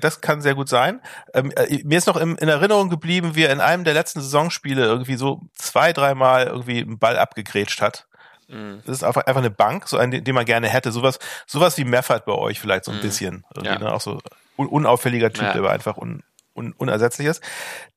Das 0.01 0.19
kann 0.19 0.41
sehr 0.41 0.55
gut 0.55 0.67
sein. 0.67 0.99
Ähm, 1.33 1.51
äh, 1.55 1.81
mir 1.85 1.97
ist 1.97 2.07
noch 2.07 2.17
im, 2.17 2.35
in 2.35 2.49
Erinnerung 2.49 2.89
geblieben, 2.89 3.35
wie 3.35 3.43
er 3.43 3.53
in 3.53 3.61
einem 3.61 3.85
der 3.85 3.93
letzten 3.93 4.19
Saisonspiele 4.19 4.83
irgendwie 4.83 5.15
so 5.15 5.39
zwei, 5.53 5.93
dreimal 5.93 6.47
irgendwie 6.47 6.81
einen 6.81 6.99
Ball 6.99 7.17
abgegrätscht 7.17 7.81
hat. 7.81 8.05
Mhm. 8.47 8.81
Das 8.85 8.97
ist 8.97 9.03
einfach, 9.03 9.25
einfach 9.25 9.41
eine 9.41 9.49
Bank, 9.51 9.87
so 9.87 9.97
einen, 9.97 10.23
den, 10.23 10.35
man 10.35 10.45
gerne 10.45 10.67
hätte. 10.69 10.91
Sowas, 10.91 11.19
sowas 11.47 11.77
wie 11.77 11.85
Meffert 11.85 12.25
bei 12.25 12.33
euch 12.33 12.59
vielleicht 12.59 12.85
so 12.85 12.91
ein 12.91 13.01
bisschen. 13.01 13.43
Irgendwie, 13.55 13.75
Mhm. 13.75 13.81
Ja. 13.83 13.89
ne? 13.89 13.93
Auch 13.93 14.01
so 14.01 14.19
un, 14.57 14.67
unauffälliger 14.67 15.31
Typ, 15.31 15.43
Ja. 15.43 15.51
der 15.53 15.61
aber 15.61 15.71
einfach 15.71 15.97
un, 15.97 16.23
un, 16.55 16.73
unersetzlich 16.73 17.27
ist. 17.27 17.41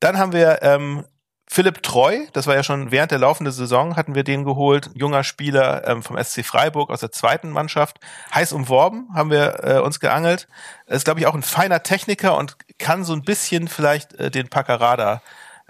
Dann 0.00 0.18
haben 0.18 0.32
wir 0.32 0.58
ähm, 0.62 1.04
Philipp 1.50 1.82
Treu, 1.82 2.18
das 2.34 2.46
war 2.46 2.54
ja 2.54 2.62
schon 2.62 2.90
während 2.90 3.10
der 3.10 3.18
laufenden 3.18 3.52
Saison, 3.54 3.96
hatten 3.96 4.14
wir 4.14 4.22
den 4.22 4.44
geholt, 4.44 4.90
junger 4.94 5.24
Spieler 5.24 5.86
ähm, 5.88 6.02
vom 6.02 6.22
SC 6.22 6.44
Freiburg 6.44 6.90
aus 6.90 7.00
der 7.00 7.10
zweiten 7.10 7.48
Mannschaft, 7.50 8.00
heiß 8.34 8.52
umworben, 8.52 9.08
haben 9.14 9.30
wir 9.30 9.64
äh, 9.64 9.78
uns 9.78 9.98
geangelt. 9.98 10.46
Ist, 10.86 11.04
glaube 11.06 11.20
ich, 11.20 11.26
auch 11.26 11.34
ein 11.34 11.42
feiner 11.42 11.82
Techniker 11.82 12.36
und 12.36 12.56
kann 12.78 13.02
so 13.02 13.14
ein 13.14 13.22
bisschen 13.22 13.66
vielleicht 13.68 14.12
äh, 14.14 14.30
den 14.30 14.48
Paccarada 14.48 15.22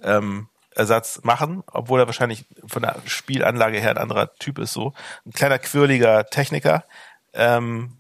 ähm, 0.03 0.49
Ersatz 0.79 1.21
machen, 1.25 1.63
obwohl 1.73 2.01
er 2.01 2.07
wahrscheinlich 2.07 2.47
von 2.67 2.83
der 2.83 2.97
Spielanlage 3.05 3.81
her 3.81 3.91
ein 3.91 3.99
anderer 3.99 4.35
Typ 4.37 4.59
ist 4.59 4.73
so. 4.73 4.95
Ein 5.27 5.33
kleiner, 5.33 5.59
quirliger 5.59 6.27
Techniker, 6.27 6.85
ähm, 7.35 7.99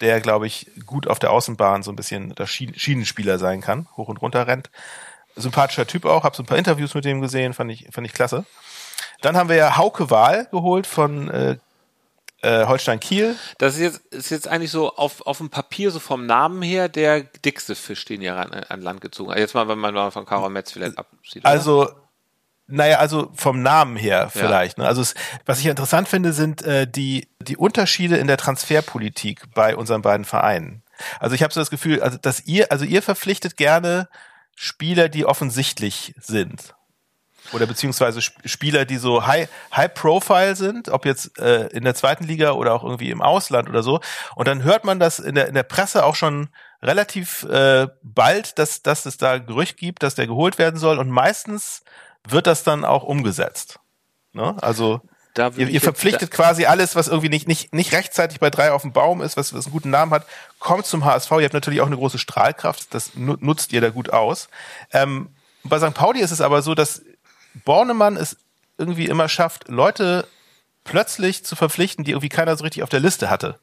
der, 0.00 0.20
glaube 0.20 0.46
ich, 0.46 0.70
gut 0.86 1.06
auf 1.08 1.18
der 1.18 1.32
Außenbahn 1.32 1.82
so 1.82 1.90
ein 1.92 1.96
bisschen 1.96 2.34
der 2.34 2.46
Schien 2.46 2.74
Schienenspieler 2.74 3.38
sein 3.38 3.60
kann, 3.60 3.88
hoch 3.96 4.08
und 4.08 4.22
runter 4.22 4.46
rennt. 4.46 4.70
Sympathischer 5.36 5.86
Typ 5.86 6.06
auch, 6.06 6.24
habe 6.24 6.36
so 6.36 6.42
ein 6.42 6.46
paar 6.46 6.58
Interviews 6.58 6.94
mit 6.94 7.04
dem 7.04 7.20
gesehen, 7.20 7.52
fand 7.52 7.70
ich, 7.70 7.88
fand 7.90 8.06
ich 8.06 8.14
klasse. 8.14 8.44
Dann 9.20 9.36
haben 9.36 9.48
wir 9.48 9.56
ja 9.56 9.76
Hauke 9.76 10.10
Wahl 10.10 10.46
geholt 10.50 10.86
von 10.86 11.28
äh, 11.30 11.56
äh, 12.42 12.66
Holstein 12.66 13.00
Kiel. 13.00 13.36
Das 13.58 13.74
ist 13.74 13.80
jetzt, 13.80 14.14
ist 14.14 14.30
jetzt 14.30 14.48
eigentlich 14.48 14.70
so 14.70 14.94
auf, 14.96 15.26
auf 15.26 15.38
dem 15.38 15.50
Papier, 15.50 15.90
so 15.90 15.98
vom 15.98 16.26
Namen 16.26 16.62
her, 16.62 16.88
der 16.88 17.22
dickste 17.22 17.74
Fisch, 17.74 18.04
den 18.04 18.22
ihr 18.22 18.36
an, 18.36 18.52
an 18.52 18.80
Land 18.80 19.00
gezogen 19.00 19.30
habt. 19.30 19.40
Jetzt 19.40 19.54
mal, 19.54 19.68
wenn 19.68 19.78
man 19.78 19.94
mal 19.94 20.10
von 20.10 20.24
Karol 20.24 20.50
Metz 20.50 20.72
vielleicht 20.72 20.96
absieht. 20.98 21.42
oder? 21.42 21.50
Also, 21.50 21.90
naja, 22.70 22.98
also 22.98 23.30
vom 23.34 23.62
Namen 23.62 23.96
her 23.96 24.30
vielleicht. 24.30 24.78
Ne? 24.78 24.86
Also 24.86 25.02
es, 25.02 25.14
was 25.46 25.60
ich 25.60 25.66
interessant 25.66 26.08
finde, 26.08 26.32
sind 26.32 26.62
äh, 26.62 26.86
die, 26.86 27.28
die 27.40 27.56
Unterschiede 27.56 28.16
in 28.16 28.26
der 28.26 28.36
Transferpolitik 28.36 29.52
bei 29.54 29.76
unseren 29.76 30.02
beiden 30.02 30.24
Vereinen. 30.24 30.82
Also 31.18 31.34
ich 31.34 31.42
habe 31.42 31.52
so 31.52 31.60
das 31.60 31.70
Gefühl, 31.70 32.02
also 32.02 32.18
dass 32.18 32.46
ihr, 32.46 32.70
also 32.70 32.84
ihr 32.84 33.02
verpflichtet 33.02 33.56
gerne 33.56 34.08
Spieler, 34.54 35.08
die 35.08 35.24
offensichtlich 35.24 36.14
sind. 36.18 36.74
Oder 37.52 37.66
beziehungsweise 37.66 38.20
Sp- 38.20 38.36
Spieler, 38.44 38.84
die 38.84 38.98
so 38.98 39.26
high, 39.26 39.48
high 39.74 39.92
profile 39.92 40.54
sind, 40.54 40.90
ob 40.90 41.06
jetzt 41.06 41.38
äh, 41.38 41.68
in 41.68 41.84
der 41.84 41.94
zweiten 41.94 42.24
Liga 42.24 42.52
oder 42.52 42.74
auch 42.74 42.84
irgendwie 42.84 43.10
im 43.10 43.22
Ausland 43.22 43.68
oder 43.68 43.82
so. 43.82 44.00
Und 44.36 44.46
dann 44.46 44.62
hört 44.62 44.84
man 44.84 45.00
das 45.00 45.18
in 45.18 45.34
der, 45.34 45.48
in 45.48 45.54
der 45.54 45.62
Presse 45.62 46.04
auch 46.04 46.14
schon 46.14 46.50
relativ 46.82 47.44
äh, 47.44 47.88
bald, 48.02 48.58
dass, 48.58 48.82
dass 48.82 49.06
es 49.06 49.16
da 49.16 49.38
Gerücht 49.38 49.78
gibt, 49.78 50.02
dass 50.02 50.14
der 50.14 50.26
geholt 50.26 50.58
werden 50.58 50.78
soll. 50.78 50.98
Und 50.98 51.08
meistens 51.08 51.82
wird 52.28 52.46
das 52.46 52.62
dann 52.64 52.84
auch 52.84 53.02
umgesetzt. 53.02 53.78
Ne? 54.32 54.56
Also 54.62 55.00
ihr, 55.58 55.68
ihr 55.68 55.80
verpflichtet 55.80 56.30
quasi 56.30 56.66
alles, 56.66 56.96
was 56.96 57.08
irgendwie 57.08 57.28
nicht, 57.28 57.46
nicht, 57.48 57.72
nicht 57.74 57.92
rechtzeitig 57.92 58.40
bei 58.40 58.50
drei 58.50 58.72
auf 58.72 58.82
dem 58.82 58.92
Baum 58.92 59.22
ist, 59.22 59.36
was, 59.36 59.54
was 59.54 59.66
einen 59.66 59.72
guten 59.72 59.90
Namen 59.90 60.12
hat, 60.12 60.26
kommt 60.58 60.86
zum 60.86 61.04
HSV. 61.04 61.30
Ihr 61.32 61.44
habt 61.44 61.54
natürlich 61.54 61.80
auch 61.80 61.86
eine 61.86 61.96
große 61.96 62.18
Strahlkraft, 62.18 62.92
das 62.94 63.14
nu- 63.14 63.36
nutzt 63.40 63.72
ihr 63.72 63.80
da 63.80 63.90
gut 63.90 64.10
aus. 64.12 64.48
Ähm, 64.92 65.28
bei 65.62 65.78
St. 65.78 65.94
Pauli 65.94 66.20
ist 66.20 66.30
es 66.30 66.40
aber 66.40 66.62
so, 66.62 66.74
dass 66.74 67.02
Bornemann 67.64 68.16
es 68.16 68.36
irgendwie 68.78 69.06
immer 69.06 69.28
schafft, 69.28 69.68
Leute 69.68 70.26
plötzlich 70.84 71.44
zu 71.44 71.54
verpflichten, 71.56 72.04
die 72.04 72.12
irgendwie 72.12 72.28
keiner 72.28 72.56
so 72.56 72.64
richtig 72.64 72.82
auf 72.82 72.88
der 72.88 73.00
Liste 73.00 73.30
hatte. 73.30 73.58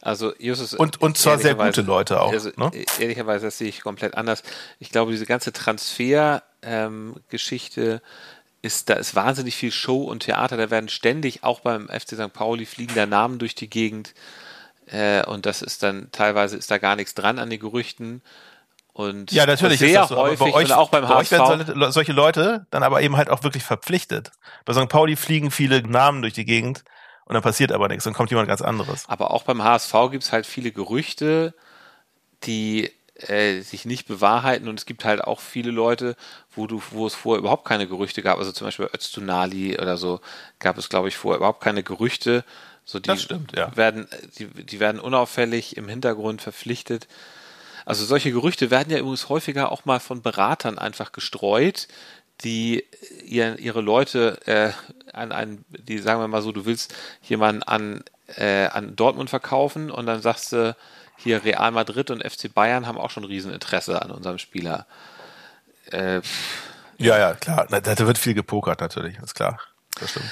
Also 0.00 0.32
Justus, 0.38 0.74
Und- 0.74 1.00
und 1.02 1.18
zwar 1.18 1.38
sehr 1.38 1.54
gute 1.54 1.82
Leute 1.82 2.20
auch, 2.20 2.32
Also, 2.32 2.50
ne? 2.56 2.70
Ehrlicherweise, 2.98 3.46
das 3.46 3.58
sehe 3.58 3.68
ich 3.68 3.80
komplett 3.82 4.14
anders. 4.14 4.42
Ich 4.78 4.90
glaube, 4.90 5.12
diese 5.12 5.26
ganze 5.26 5.52
Transfer-Geschichte 6.62 8.02
ist, 8.62 8.90
da 8.90 8.94
ist 8.94 9.14
wahnsinnig 9.14 9.56
viel 9.56 9.72
Show 9.72 10.02
und 10.04 10.20
Theater. 10.24 10.56
Da 10.56 10.70
werden 10.70 10.88
ständig, 10.88 11.44
auch 11.44 11.60
beim 11.60 11.88
FC 11.88 12.10
St. 12.10 12.32
Pauli, 12.32 12.66
fliegen 12.66 12.94
da 12.94 13.06
Namen 13.06 13.38
durch 13.38 13.54
die 13.54 13.70
Gegend. 13.70 14.14
Äh, 14.86 15.24
und 15.24 15.46
das 15.46 15.62
ist 15.62 15.82
dann, 15.82 16.08
teilweise 16.12 16.56
ist 16.56 16.70
da 16.70 16.78
gar 16.78 16.96
nichts 16.96 17.14
dran 17.14 17.38
an 17.38 17.48
den 17.48 17.60
Gerüchten. 17.60 18.22
Und 18.92 19.32
Ja, 19.32 19.46
natürlich 19.46 19.78
sehr 19.78 19.88
ist 19.88 19.96
das 19.96 20.08
so. 20.10 20.16
häufig 20.16 20.40
bei 20.40 20.52
euch, 20.52 20.66
und 20.66 20.72
auch 20.72 20.90
beim 20.90 21.06
bei 21.06 21.14
HSV. 21.14 21.30
werden 21.30 21.64
solche, 21.66 21.92
solche 21.92 22.12
Leute 22.12 22.66
dann 22.70 22.82
aber 22.82 23.00
eben 23.00 23.16
halt 23.16 23.30
auch 23.30 23.42
wirklich 23.44 23.62
verpflichtet. 23.62 24.32
Bei 24.66 24.74
St. 24.74 24.88
Pauli 24.88 25.16
fliegen 25.16 25.50
viele 25.50 25.82
Namen 25.82 26.20
durch 26.22 26.34
die 26.34 26.44
Gegend 26.44 26.84
und 27.24 27.34
dann 27.34 27.42
passiert 27.42 27.72
aber 27.72 27.88
nichts, 27.88 28.04
dann 28.04 28.12
kommt 28.12 28.30
jemand 28.30 28.48
ganz 28.48 28.60
anderes. 28.60 29.08
Aber 29.08 29.30
auch 29.30 29.44
beim 29.44 29.62
HSV 29.62 29.94
gibt 30.10 30.24
es 30.24 30.32
halt 30.32 30.44
viele 30.44 30.72
Gerüchte, 30.72 31.54
die 32.42 32.90
äh, 33.28 33.60
sich 33.60 33.84
nicht 33.84 34.06
bewahrheiten 34.06 34.68
und 34.68 34.78
es 34.78 34.86
gibt 34.86 35.04
halt 35.04 35.22
auch 35.22 35.40
viele 35.40 35.70
Leute, 35.70 36.16
wo 36.54 36.66
du, 36.66 36.82
wo 36.90 37.06
es 37.06 37.14
vorher 37.14 37.40
überhaupt 37.40 37.66
keine 37.66 37.86
Gerüchte 37.86 38.22
gab. 38.22 38.38
Also 38.38 38.52
zum 38.52 38.66
Beispiel 38.66 38.88
Öztunali 38.94 39.78
oder 39.78 39.96
so 39.96 40.20
gab 40.58 40.78
es, 40.78 40.88
glaube 40.88 41.08
ich, 41.08 41.16
vorher 41.16 41.38
überhaupt 41.38 41.62
keine 41.62 41.82
Gerüchte. 41.82 42.44
So 42.84 42.98
die 42.98 43.08
Das 43.08 43.22
stimmt, 43.22 43.56
ja. 43.56 43.76
werden, 43.76 44.08
die, 44.38 44.46
die 44.46 44.80
werden 44.80 45.00
unauffällig 45.00 45.76
im 45.76 45.88
Hintergrund 45.88 46.42
verpflichtet. 46.42 47.06
Also 47.84 48.04
solche 48.04 48.32
Gerüchte 48.32 48.70
werden 48.70 48.90
ja 48.90 48.98
übrigens 48.98 49.28
häufiger 49.28 49.72
auch 49.72 49.84
mal 49.84 50.00
von 50.00 50.22
Beratern 50.22 50.78
einfach 50.78 51.12
gestreut, 51.12 51.88
die 52.42 52.84
ihr, 53.24 53.58
ihre 53.58 53.80
Leute 53.80 54.38
äh, 54.46 54.72
an 55.12 55.32
einen, 55.32 55.64
die 55.68 55.98
sagen 55.98 56.20
wir 56.20 56.28
mal 56.28 56.42
so, 56.42 56.52
du 56.52 56.64
willst 56.64 56.94
jemanden 57.22 57.62
an, 57.62 58.02
äh, 58.36 58.66
an 58.66 58.96
Dortmund 58.96 59.30
verkaufen 59.30 59.90
und 59.90 60.06
dann 60.06 60.22
sagst 60.22 60.52
du, 60.52 60.76
hier 61.22 61.44
Real 61.44 61.70
Madrid 61.70 62.10
und 62.10 62.22
FC 62.24 62.52
Bayern 62.52 62.86
haben 62.86 62.98
auch 62.98 63.10
schon 63.10 63.24
Rieseninteresse 63.24 64.00
an 64.02 64.10
unserem 64.10 64.38
Spieler. 64.38 64.86
Äh, 65.90 66.20
Ja, 66.98 67.18
ja, 67.18 67.34
klar. 67.34 67.66
Da 67.70 67.80
da 67.80 67.98
wird 68.06 68.18
viel 68.18 68.34
gepokert 68.34 68.80
natürlich, 68.80 69.18
ist 69.18 69.34
klar. 69.34 69.58
Das 69.98 70.10
stimmt. 70.10 70.26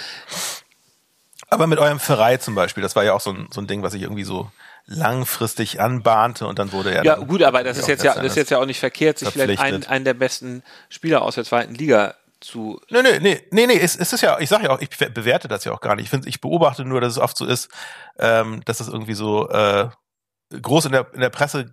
Aber 1.50 1.66
mit 1.66 1.78
eurem 1.78 1.98
Verein 2.00 2.40
zum 2.40 2.54
Beispiel, 2.54 2.82
das 2.82 2.94
war 2.94 3.04
ja 3.04 3.14
auch 3.14 3.20
so 3.20 3.30
ein, 3.30 3.48
so 3.52 3.60
ein 3.60 3.66
Ding, 3.66 3.82
was 3.82 3.94
ich 3.94 4.02
irgendwie 4.02 4.24
so 4.24 4.50
langfristig 4.84 5.80
anbahnte 5.80 6.46
und 6.46 6.58
dann 6.58 6.72
wurde 6.72 6.94
er. 6.94 7.04
ja, 7.04 7.16
gut, 7.16 7.42
aber 7.42 7.62
das 7.64 7.78
ist 7.78 7.88
jetzt 7.88 8.04
ja, 8.04 8.14
das 8.14 8.24
ist 8.24 8.36
jetzt 8.36 8.50
ja 8.50 8.58
auch 8.58 8.66
nicht 8.66 8.80
verkehrt, 8.80 9.18
sich 9.18 9.28
vielleicht 9.30 9.60
einen, 9.60 9.84
einen 9.84 10.04
der 10.04 10.14
besten 10.14 10.62
Spieler 10.88 11.22
aus 11.22 11.34
der 11.36 11.44
zweiten 11.44 11.74
Liga 11.74 12.14
zu 12.40 12.80
Nee, 12.90 13.02
nee, 13.02 13.18
nee, 13.18 13.42
nee, 13.50 13.66
nee, 13.66 13.78
es, 13.78 13.96
es 13.96 14.12
ist 14.12 14.20
ja, 14.22 14.38
ich 14.38 14.48
sage 14.48 14.64
ja 14.64 14.70
auch, 14.70 14.80
ich 14.80 14.90
be- 14.90 15.10
bewerte 15.10 15.48
das 15.48 15.64
ja 15.64 15.72
auch 15.72 15.80
gar 15.80 15.94
nicht. 15.96 16.04
Ich 16.04 16.10
finde, 16.10 16.28
ich 16.28 16.40
beobachte 16.40 16.84
nur, 16.84 17.00
dass 17.00 17.12
es 17.12 17.18
oft 17.18 17.36
so 17.36 17.44
ist, 17.44 17.68
ähm, 18.18 18.62
dass 18.64 18.80
es 18.80 18.88
irgendwie 18.88 19.14
so 19.14 19.48
äh, 19.50 19.88
groß 20.50 20.86
in 20.86 20.92
der, 20.92 21.06
in 21.12 21.20
der 21.20 21.30
Presse 21.30 21.72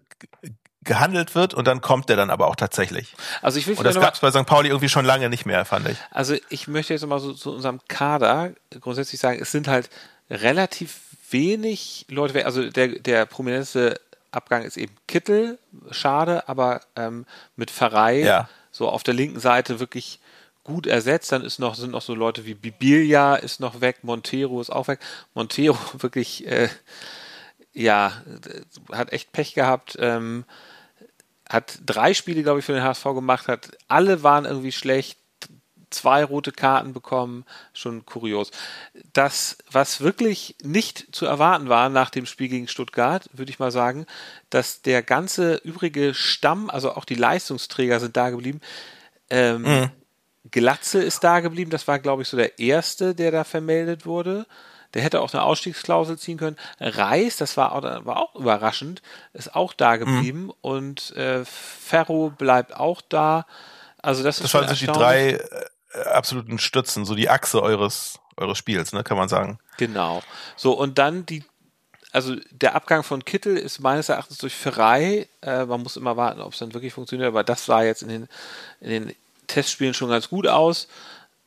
gehandelt 0.83 1.33
wird 1.33 1.53
und 1.53 1.65
dann 1.67 1.81
kommt 1.81 2.09
der 2.09 2.15
dann 2.15 2.29
aber 2.29 2.47
auch 2.47 2.55
tatsächlich. 2.55 3.15
Also 3.41 3.57
ich 3.57 3.65
will 3.67 3.75
Und 3.75 3.83
das 3.83 3.95
gab 3.99 4.13
es 4.13 4.19
bei 4.19 4.31
St. 4.31 4.45
Pauli 4.45 4.69
irgendwie 4.69 4.89
schon 4.89 5.03
lange 5.05 5.29
nicht 5.29 5.45
mehr, 5.45 5.65
fand 5.65 5.89
ich. 5.89 5.97
Also 6.11 6.35
ich 6.49 6.67
möchte 6.67 6.93
jetzt 6.93 7.05
mal 7.07 7.19
so 7.19 7.33
zu 7.33 7.53
unserem 7.53 7.79
Kader 7.87 8.51
grundsätzlich 8.81 9.19
sagen, 9.19 9.39
es 9.41 9.51
sind 9.51 9.67
halt 9.67 9.89
relativ 10.29 10.99
wenig 11.31 12.05
Leute, 12.09 12.35
weg. 12.35 12.45
also 12.45 12.69
der, 12.69 12.87
der 12.99 13.25
prominenteste 13.25 13.99
Abgang 14.31 14.63
ist 14.63 14.77
eben 14.77 14.95
Kittel, 15.07 15.57
schade, 15.91 16.47
aber 16.47 16.81
ähm, 16.95 17.25
mit 17.55 17.71
Pfarrei 17.71 18.19
Ja. 18.19 18.49
so 18.71 18.87
auf 18.89 19.01
der 19.01 19.13
linken 19.15 19.39
Seite 19.39 19.79
wirklich 19.79 20.19
gut 20.63 20.85
ersetzt. 20.87 21.31
Dann 21.31 21.41
ist 21.43 21.57
noch, 21.57 21.75
sind 21.75 21.91
noch 21.91 22.01
so 22.01 22.13
Leute 22.13 22.45
wie 22.45 22.53
Bibilia 22.53 23.35
ist 23.35 23.59
noch 23.59 23.81
weg, 23.81 23.99
Montero 24.03 24.61
ist 24.61 24.69
auch 24.71 24.87
weg. 24.87 24.99
Montero 25.33 25.77
wirklich, 25.97 26.45
äh, 26.47 26.69
ja, 27.75 28.13
hat 28.91 29.11
echt 29.13 29.31
Pech 29.31 29.53
gehabt. 29.53 29.97
Ähm, 29.99 30.45
hat 31.47 31.79
drei 31.85 32.15
Spiele, 32.15 32.41
glaube 32.41 32.59
ich, 32.59 32.65
für 32.65 32.73
den 32.73 32.83
HSV 32.83 33.03
gemacht, 33.03 33.47
hat 33.47 33.77
alle 33.87 34.23
waren 34.23 34.45
irgendwie 34.45 34.71
schlecht, 34.71 35.19
zwei 35.91 36.23
rote 36.23 36.51
Karten 36.51 36.93
bekommen, 36.93 37.45
schon 37.73 38.05
kurios. 38.05 38.49
Das, 39.13 39.57
was 39.71 40.01
wirklich 40.01 40.55
nicht 40.63 41.15
zu 41.15 41.25
erwarten 41.25 41.69
war 41.69 41.89
nach 41.89 42.09
dem 42.09 42.25
Spiel 42.25 42.47
gegen 42.47 42.67
Stuttgart, 42.67 43.29
würde 43.33 43.51
ich 43.51 43.59
mal 43.59 43.71
sagen, 43.71 44.07
dass 44.49 44.81
der 44.81 45.03
ganze 45.03 45.55
übrige 45.57 46.13
Stamm, 46.15 46.69
also 46.69 46.93
auch 46.93 47.05
die 47.05 47.15
Leistungsträger 47.15 47.99
sind 47.99 48.17
da 48.17 48.31
geblieben. 48.31 48.59
Ähm, 49.29 49.91
Glatze 50.51 51.01
ist 51.01 51.23
da 51.23 51.39
geblieben, 51.39 51.71
das 51.71 51.87
war, 51.87 51.99
glaube 51.99 52.23
ich, 52.23 52.27
so 52.27 52.37
der 52.37 52.59
erste, 52.59 53.15
der 53.15 53.31
da 53.31 53.43
vermeldet 53.43 54.05
wurde. 54.05 54.45
Der 54.95 55.03
hätte 55.03 55.21
auch 55.21 55.31
eine 55.33 55.43
Ausstiegsklausel 55.43 56.17
ziehen 56.17 56.37
können. 56.37 56.55
Reis, 56.79 57.35
das 57.35 57.57
war 57.57 57.73
auch, 57.73 57.83
war 57.83 58.17
auch 58.17 58.35
überraschend, 58.35 59.01
ist 59.33 59.53
auch 59.53 59.73
da 59.73 59.97
geblieben. 59.97 60.51
Und 60.61 61.15
äh, 61.17 61.43
Ferro 61.45 62.31
bleibt 62.35 62.75
auch 62.75 63.01
da. 63.01 63.45
Also 64.01 64.23
das, 64.23 64.39
Das 64.39 64.53
waren 64.53 64.67
so 64.67 64.73
die 64.73 64.87
drei 64.87 65.31
äh, 65.31 66.03
absoluten 66.05 66.59
Stützen, 66.59 67.05
so 67.05 67.13
die 67.13 67.29
Achse 67.29 67.61
eures, 67.61 68.19
eures 68.37 68.57
Spiels, 68.57 68.93
ne, 68.93 69.03
kann 69.03 69.17
man 69.17 69.27
sagen. 69.27 69.59
Genau. 69.77 70.23
So, 70.55 70.71
und 70.71 70.97
dann 70.97 71.25
die, 71.25 71.43
also 72.13 72.35
der 72.51 72.75
Abgang 72.75 73.03
von 73.03 73.25
Kittel 73.25 73.57
ist 73.57 73.81
meines 73.81 74.07
Erachtens 74.07 74.37
durch 74.37 74.55
Ferrei. 74.55 75.27
Äh, 75.41 75.65
man 75.65 75.83
muss 75.83 75.97
immer 75.97 76.15
warten, 76.15 76.39
ob 76.39 76.53
es 76.53 76.59
dann 76.59 76.73
wirklich 76.73 76.93
funktioniert, 76.93 77.27
aber 77.27 77.43
das 77.43 77.65
sah 77.65 77.83
jetzt 77.83 78.01
in 78.01 78.09
den, 78.09 78.27
in 78.79 78.89
den 78.89 79.15
Testspielen 79.47 79.93
schon 79.93 80.09
ganz 80.09 80.29
gut 80.29 80.47
aus. 80.47 80.87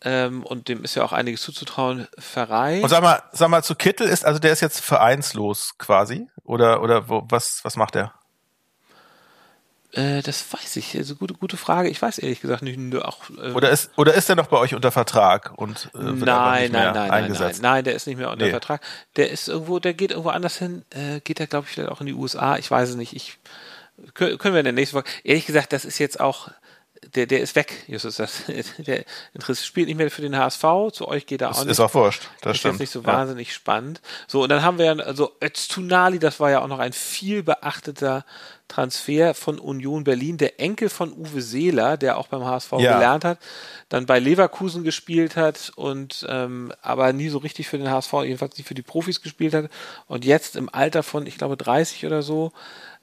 Ähm, 0.03 0.45
und 0.45 0.69
dem 0.69 0.85
ist 0.85 0.95
ja 0.95 1.03
auch 1.03 1.13
einiges 1.13 1.43
zuzutrauen. 1.43 2.07
Ferrei. 2.19 2.81
Und 2.83 2.89
sag 2.89 3.03
mal, 3.03 3.21
sag 3.33 3.49
mal, 3.49 3.65
zu 3.65 3.75
Kittel 3.75 4.07
ist, 4.09 4.25
also 4.25 4.39
der 4.39 4.53
ist 4.53 4.61
jetzt 4.61 4.81
vereinslos 4.81 5.75
quasi? 5.79 6.29
Oder, 6.45 6.83
oder 6.83 7.09
wo, 7.09 7.25
was, 7.29 7.61
was 7.65 7.75
macht 7.77 7.97
er? 7.97 8.13
Äh, 9.93 10.23
das 10.23 10.45
weiß 10.53 10.77
ich. 10.77 10.97
Also 10.97 11.17
gute, 11.17 11.35
gute 11.35 11.57
Frage. 11.57 11.89
Ich 11.89 12.01
weiß 12.01 12.19
ehrlich 12.19 12.41
gesagt 12.41 12.63
nicht. 12.63 12.79
Auch, 13.03 13.19
äh, 13.43 13.53
Oder 13.53 13.71
ist, 13.71 13.91
oder 13.97 14.15
ist 14.15 14.29
er 14.29 14.37
noch 14.37 14.49
bei 14.49 14.59
euch 14.59 14.75
unter 14.75 14.93
Vertrag 14.93 15.53
und 15.57 15.91
äh, 15.95 15.99
wird 15.99 16.19
nein, 16.21 16.63
nicht 16.65 16.73
mehr 16.73 16.85
nein, 16.85 16.85
nein, 16.85 16.93
nein, 16.95 16.95
nein, 16.95 17.11
eingesetzt? 17.25 17.63
nein, 17.63 17.85
der 17.85 17.95
ist 17.95 18.07
nicht 18.07 18.19
mehr 18.19 18.31
unter 18.31 18.45
Nee. 18.45 18.51
Vertrag. 18.51 18.83
Der 19.17 19.31
ist 19.31 19.49
irgendwo, 19.49 19.79
der 19.79 19.95
geht 19.95 20.11
irgendwo 20.11 20.31
anders 20.31 20.59
hin. 20.59 20.85
Äh, 20.91 21.21
geht 21.21 21.41
er, 21.41 21.47
glaube 21.47 21.67
ich, 21.67 21.73
vielleicht 21.75 21.91
auch 21.91 22.01
in 22.01 22.07
die 22.07 22.15
USA. 22.15 22.57
Ich 22.59 22.71
weiß 22.71 22.91
es 22.91 22.97
nicht. 22.97 23.17
Ich 23.17 23.39
kö- 24.15 24.37
können 24.37 24.55
wir 24.55 24.61
in 24.61 24.65
der 24.65 24.73
nächsten 24.75 24.95
Folge. 24.95 25.09
Ehrlich 25.25 25.47
gesagt, 25.47 25.73
das 25.73 25.85
ist 25.87 25.99
jetzt 25.99 26.21
auch. 26.21 26.51
Der, 27.15 27.27
der 27.27 27.41
ist 27.41 27.55
weg, 27.57 27.85
Justus. 27.87 28.17
Das, 28.17 28.43
der 28.79 29.05
interessiert, 29.35 29.67
spielt 29.67 29.87
nicht 29.89 29.97
mehr 29.97 30.11
für 30.11 30.23
den 30.23 30.37
HSV. 30.37 30.63
Zu 30.93 31.09
euch 31.09 31.27
geht 31.27 31.41
er 31.43 31.49
auch 31.51 31.53
Ist, 31.53 31.61
nicht. 31.65 31.71
ist 31.73 31.81
auch 31.81 31.95
wurscht. 31.95 32.23
Das 32.43 32.53
ist 32.53 32.59
stimmt. 32.61 32.75
jetzt 32.75 32.81
nicht 32.81 32.91
so 32.91 33.01
Ja. 33.01 33.07
wahnsinnig 33.07 33.53
spannend. 33.55 34.01
So, 34.27 34.43
und 34.43 34.49
dann 34.49 34.63
haben 34.63 34.79
wir 34.79 34.87
ja, 34.87 34.93
also 34.97 35.33
Öztunali, 35.43 36.19
das 36.19 36.41
war 36.41 36.51
ja 36.51 36.61
auch 36.63 36.67
noch 36.69 36.79
ein 36.81 36.93
viel 36.93 37.43
beachteter 37.43 38.25
Transfer 38.69 39.33
von 39.33 39.59
Union 39.59 40.05
Berlin, 40.05 40.37
der 40.37 40.61
Enkel 40.61 40.91
von 40.91 41.13
Uwe 41.13 41.41
Seeler, 41.41 41.97
der 41.97 42.19
auch 42.19 42.27
beim 42.29 42.45
HSV 42.45 42.73
Ja. 42.79 42.95
gelernt 42.95 43.25
hat, 43.25 43.39
dann 43.89 44.05
bei 44.05 44.19
Leverkusen 44.19 44.85
gespielt 44.85 45.37
hat 45.37 45.73
und 45.77 46.27
ähm, 46.29 46.73
aber 46.83 47.13
nie 47.15 47.31
so 47.31 47.39
richtig 47.39 47.69
für 47.69 47.79
den 47.79 47.91
HSV, 47.91 48.13
jedenfalls 48.25 48.59
nicht 48.59 48.67
für 48.69 48.75
die 48.75 48.83
Profis 48.83 49.23
gespielt 49.23 49.55
hat. 49.55 49.71
Und 50.07 50.25
jetzt 50.27 50.55
im 50.57 50.69
Alter 50.73 51.03
von, 51.03 51.27
ich 51.27 51.39
glaube, 51.39 51.57
30 51.57 52.05
oder 52.05 52.21
so, 52.23 52.53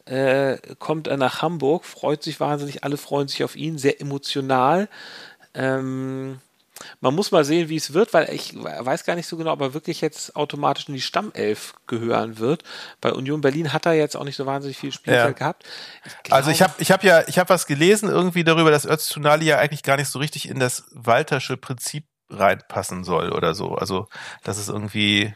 äh, 0.05 0.57
kommt 0.79 1.07
er 1.07 1.17
nach 1.17 1.41
Hamburg, 1.41 1.85
freut 1.85 2.23
sich 2.23 2.39
wahnsinnig, 2.39 2.83
alle 2.83 2.97
freuen 2.97 3.27
sich 3.27 3.43
auf 3.43 3.55
ihn, 3.55 3.77
sehr 3.77 4.01
emotional. 4.01 4.87
Ähm, 5.53 6.39
man 6.99 7.15
muss 7.15 7.31
mal 7.31 7.45
sehen, 7.45 7.69
wie 7.69 7.77
es 7.77 7.93
wird, 7.93 8.13
weil 8.13 8.29
ich 8.33 8.53
weiß 8.55 9.05
gar 9.05 9.15
nicht 9.15 9.27
so 9.27 9.37
genau, 9.37 9.53
ob 9.53 9.61
er 9.61 9.73
wirklich 9.73 10.01
jetzt 10.01 10.35
automatisch 10.35 10.87
in 10.87 10.93
die 10.93 11.01
Stammelf 11.01 11.73
gehören 11.87 12.37
wird. 12.37 12.63
Bei 12.99 13.13
Union 13.13 13.41
Berlin 13.41 13.71
hat 13.71 13.85
er 13.85 13.93
jetzt 13.93 14.15
auch 14.17 14.25
nicht 14.25 14.35
so 14.35 14.45
wahnsinnig 14.45 14.77
viel 14.77 14.91
Spielzeit 14.91 15.27
Ja. 15.27 15.31
gehabt. 15.31 15.63
Ich 16.23 16.33
Also 16.33 16.51
ich 16.51 16.61
habe 16.61 16.73
ich 16.79 16.91
hab 16.91 17.03
ja, 17.03 17.23
ich 17.27 17.39
habe 17.39 17.49
was 17.49 17.65
gelesen 17.65 18.09
irgendwie 18.09 18.43
darüber, 18.43 18.71
dass 18.71 18.85
Öztunali 18.85 19.45
ja 19.45 19.57
eigentlich 19.57 19.83
gar 19.83 19.95
nicht 19.97 20.09
so 20.09 20.19
richtig 20.19 20.49
in 20.49 20.59
das 20.59 20.83
Waltersche 20.91 21.55
Prinzip 21.55 22.05
reinpassen 22.29 23.03
soll 23.03 23.31
oder 23.31 23.55
so. 23.55 23.75
Also, 23.75 24.07
dass 24.43 24.57
es 24.57 24.67
irgendwie 24.67 25.33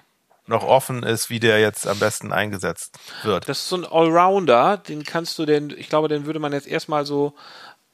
noch 0.49 0.63
offen 0.63 1.03
ist, 1.03 1.29
wie 1.29 1.39
der 1.39 1.59
jetzt 1.59 1.87
am 1.87 1.99
besten 1.99 2.33
eingesetzt 2.33 2.97
wird. 3.23 3.47
Das 3.47 3.59
ist 3.59 3.69
so 3.69 3.77
ein 3.77 3.85
Allrounder, 3.85 4.77
den 4.77 5.03
kannst 5.03 5.37
du 5.39 5.45
denn, 5.45 5.69
ich 5.69 5.87
glaube, 5.89 6.07
den 6.09 6.25
würde 6.25 6.39
man 6.39 6.51
jetzt 6.51 6.67
erstmal 6.67 7.05
so 7.05 7.33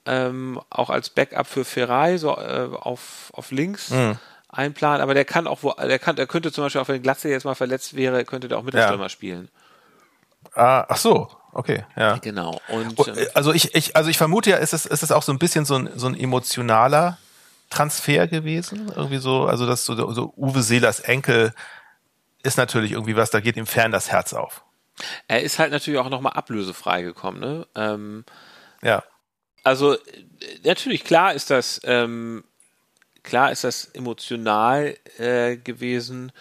ähm, 0.06 0.60
auch 0.70 0.89
als 0.89 1.10
Backup 1.10 1.48
für 1.48 1.65
Ferrari 1.65 2.18
so 2.18 2.32
äh, 2.38 2.70
auf, 2.74 3.32
auf 3.34 3.52
links 3.52 3.89
Mhm. 3.89 4.18
einplanen, 4.50 5.02
aber 5.02 5.13
der 5.13 5.26
kann 5.26 5.48
auch 5.48 5.63
wo, 5.63 5.74
der 5.74 6.00
kann, 6.00 6.15
der 6.15 6.28
könnte 6.28 6.52
zum 6.52 6.63
Beispiel 6.63 6.82
auch 6.82 6.88
wenn 6.88 7.02
Glatze 7.02 7.30
jetzt 7.30 7.44
mal 7.44 7.56
verletzt 7.56 7.96
wäre, 7.96 8.24
könnte 8.26 8.48
der 8.48 8.58
auch 8.58 8.63
Mittelstürmer 8.63 9.10
spielen. 9.10 9.50
ah, 10.54 10.86
ach 10.88 10.98
so, 10.98 11.30
okay, 11.54 11.86
ja. 11.98 12.18
Genau. 12.18 12.62
Und 12.68 13.00
Oh, 13.00 13.06
ähm, 13.08 13.18
äh, 13.18 13.28
Also 13.34 13.52
ich, 13.52 13.76
ich, 13.76 13.96
also 13.96 14.10
ich 14.10 14.18
vermute 14.18 14.52
ja, 14.52 14.58
ist 14.58 14.74
es, 14.74 14.86
ist 14.86 15.04
es 15.04 15.12
auch 15.12 15.24
so 15.24 15.32
ein 15.32 15.39
bisschen 15.39 15.65
so 15.65 15.76
ein, 15.76 15.89
so 15.96 16.08
ein 16.08 16.18
emotionaler 16.18 17.18
Transfer 17.70 18.28
gewesen. 18.28 18.91
Irgendwie 18.96 19.18
so, 19.18 19.46
also 19.46 19.65
das 19.65 19.86
so, 19.86 20.12
so 20.13 20.34
Uwe 20.38 20.62
Seelers 20.62 21.00
Enkel 21.00 21.54
ist 22.45 22.58
natürlich 22.58 22.91
irgendwie 22.93 23.15
was, 23.15 23.29
da 23.31 23.39
geht 23.39 23.58
ihm 23.58 23.65
fern 23.65 23.91
das 23.91 24.12
Herz 24.12 24.34
auf. 24.34 24.63
er 25.27 25.41
ist 25.43 25.60
halt 25.60 25.71
natürlich 25.71 25.99
auch 25.99 26.10
nochmal 26.10 26.34
ablösefrei 26.34 27.01
gekommen, 27.01 27.39
ne? 27.39 27.67
Ähm, 27.75 28.23
Ja. 28.81 29.03
also 29.63 29.93
äh, 29.95 29.99
natürlich 30.63 31.03
klar 31.03 31.34
ist 31.34 31.49
das 31.49 31.81
ähm, 31.84 32.43
klar 33.23 33.51
ist 33.51 33.63
das 33.63 33.86
emotional 33.86 34.95
äh, 35.17 35.58
gewesen 35.58 36.31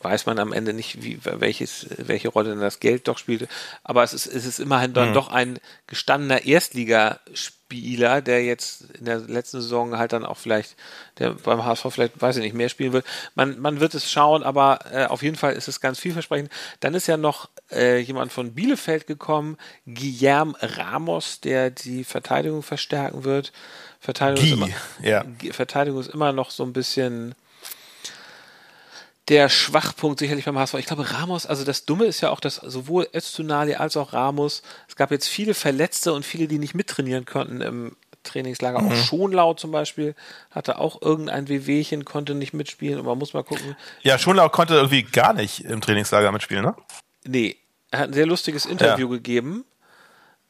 weiß 0.00 0.26
man 0.26 0.38
am 0.38 0.52
Ende 0.52 0.72
nicht 0.72 1.02
wie 1.02 1.18
welches 1.22 1.86
welche 1.98 2.28
Rolle 2.28 2.50
denn 2.50 2.60
das 2.60 2.80
Geld 2.80 3.08
doch 3.08 3.18
spielte. 3.18 3.48
Aber 3.84 4.02
es 4.02 4.12
ist 4.12 4.26
es 4.26 4.44
ist 4.46 4.60
immerhin 4.60 4.94
dann 4.94 5.14
doch 5.14 5.28
ein 5.28 5.58
gestandener 5.86 6.44
Erstligaspieler 6.44 8.22
der 8.22 8.44
jetzt 8.44 8.84
in 8.98 9.04
der 9.04 9.18
letzten 9.18 9.60
Saison 9.60 9.98
halt 9.98 10.12
dann 10.12 10.24
auch 10.24 10.38
vielleicht 10.38 10.76
der 11.18 11.30
beim 11.32 11.64
HSV 11.64 11.86
vielleicht 11.90 12.20
weiß 12.20 12.36
ich 12.36 12.42
nicht 12.42 12.54
mehr 12.54 12.68
spielen 12.68 12.92
wird 12.92 13.06
man 13.34 13.58
man 13.60 13.80
wird 13.80 13.94
es 13.94 14.10
schauen 14.10 14.42
aber 14.42 14.80
äh, 14.92 15.06
auf 15.06 15.22
jeden 15.22 15.36
Fall 15.36 15.52
ist 15.54 15.68
es 15.68 15.80
ganz 15.80 15.98
vielversprechend. 15.98 16.50
Dann 16.80 16.94
ist 16.94 17.06
ja 17.06 17.16
noch 17.16 17.48
äh, 17.70 17.98
jemand 17.98 18.32
von 18.32 18.54
Bielefeld 18.54 19.06
gekommen 19.06 19.58
Guillermo 19.86 20.56
Ramos 20.60 21.40
der 21.40 21.70
die 21.70 22.04
Verteidigung 22.04 22.62
verstärken 22.62 23.24
wird. 23.24 23.52
Verteidigung 24.00 24.44
ist 24.44 24.58
Guy, 24.58 24.74
immer, 24.98 25.08
ja. 25.08 25.52
Verteidigung 25.52 26.00
ist 26.00 26.10
immer 26.10 26.32
noch 26.32 26.50
so 26.50 26.64
ein 26.64 26.72
bisschen 26.72 27.34
der 29.28 29.48
Schwachpunkt 29.48 30.18
sicherlich 30.18 30.44
beim 30.44 30.58
HSV. 30.58 30.74
Ich 30.74 30.86
glaube, 30.86 31.12
Ramos, 31.12 31.46
also 31.46 31.64
das 31.64 31.84
Dumme 31.84 32.06
ist 32.06 32.20
ja 32.20 32.30
auch, 32.30 32.40
dass 32.40 32.56
sowohl 32.56 33.08
Öztunali 33.14 33.74
als 33.74 33.96
auch 33.96 34.12
Ramos, 34.12 34.62
es 34.88 34.96
gab 34.96 35.10
jetzt 35.10 35.28
viele 35.28 35.54
Verletzte 35.54 36.12
und 36.12 36.24
viele, 36.24 36.48
die 36.48 36.58
nicht 36.58 36.74
mittrainieren 36.74 37.24
konnten 37.24 37.60
im 37.60 37.96
Trainingslager. 38.24 38.80
Mhm. 38.80 38.88
Auch 38.88 38.96
Schonlau 38.96 39.54
zum 39.54 39.70
Beispiel 39.70 40.14
hatte 40.50 40.78
auch 40.78 41.00
irgendein 41.02 41.48
Wehwehchen, 41.48 42.04
konnte 42.04 42.34
nicht 42.34 42.52
mitspielen 42.52 42.98
und 42.98 43.06
man 43.06 43.18
muss 43.18 43.32
mal 43.32 43.44
gucken. 43.44 43.76
Ja, 44.02 44.18
Schonlau 44.18 44.48
konnte 44.48 44.74
irgendwie 44.74 45.02
gar 45.02 45.32
nicht 45.32 45.64
im 45.64 45.80
Trainingslager 45.80 46.32
mitspielen, 46.32 46.64
ne? 46.64 46.74
Nee, 47.24 47.56
er 47.90 48.00
hat 48.00 48.08
ein 48.08 48.14
sehr 48.14 48.26
lustiges 48.26 48.66
Interview 48.66 49.08
ja. 49.08 49.16
gegeben 49.16 49.64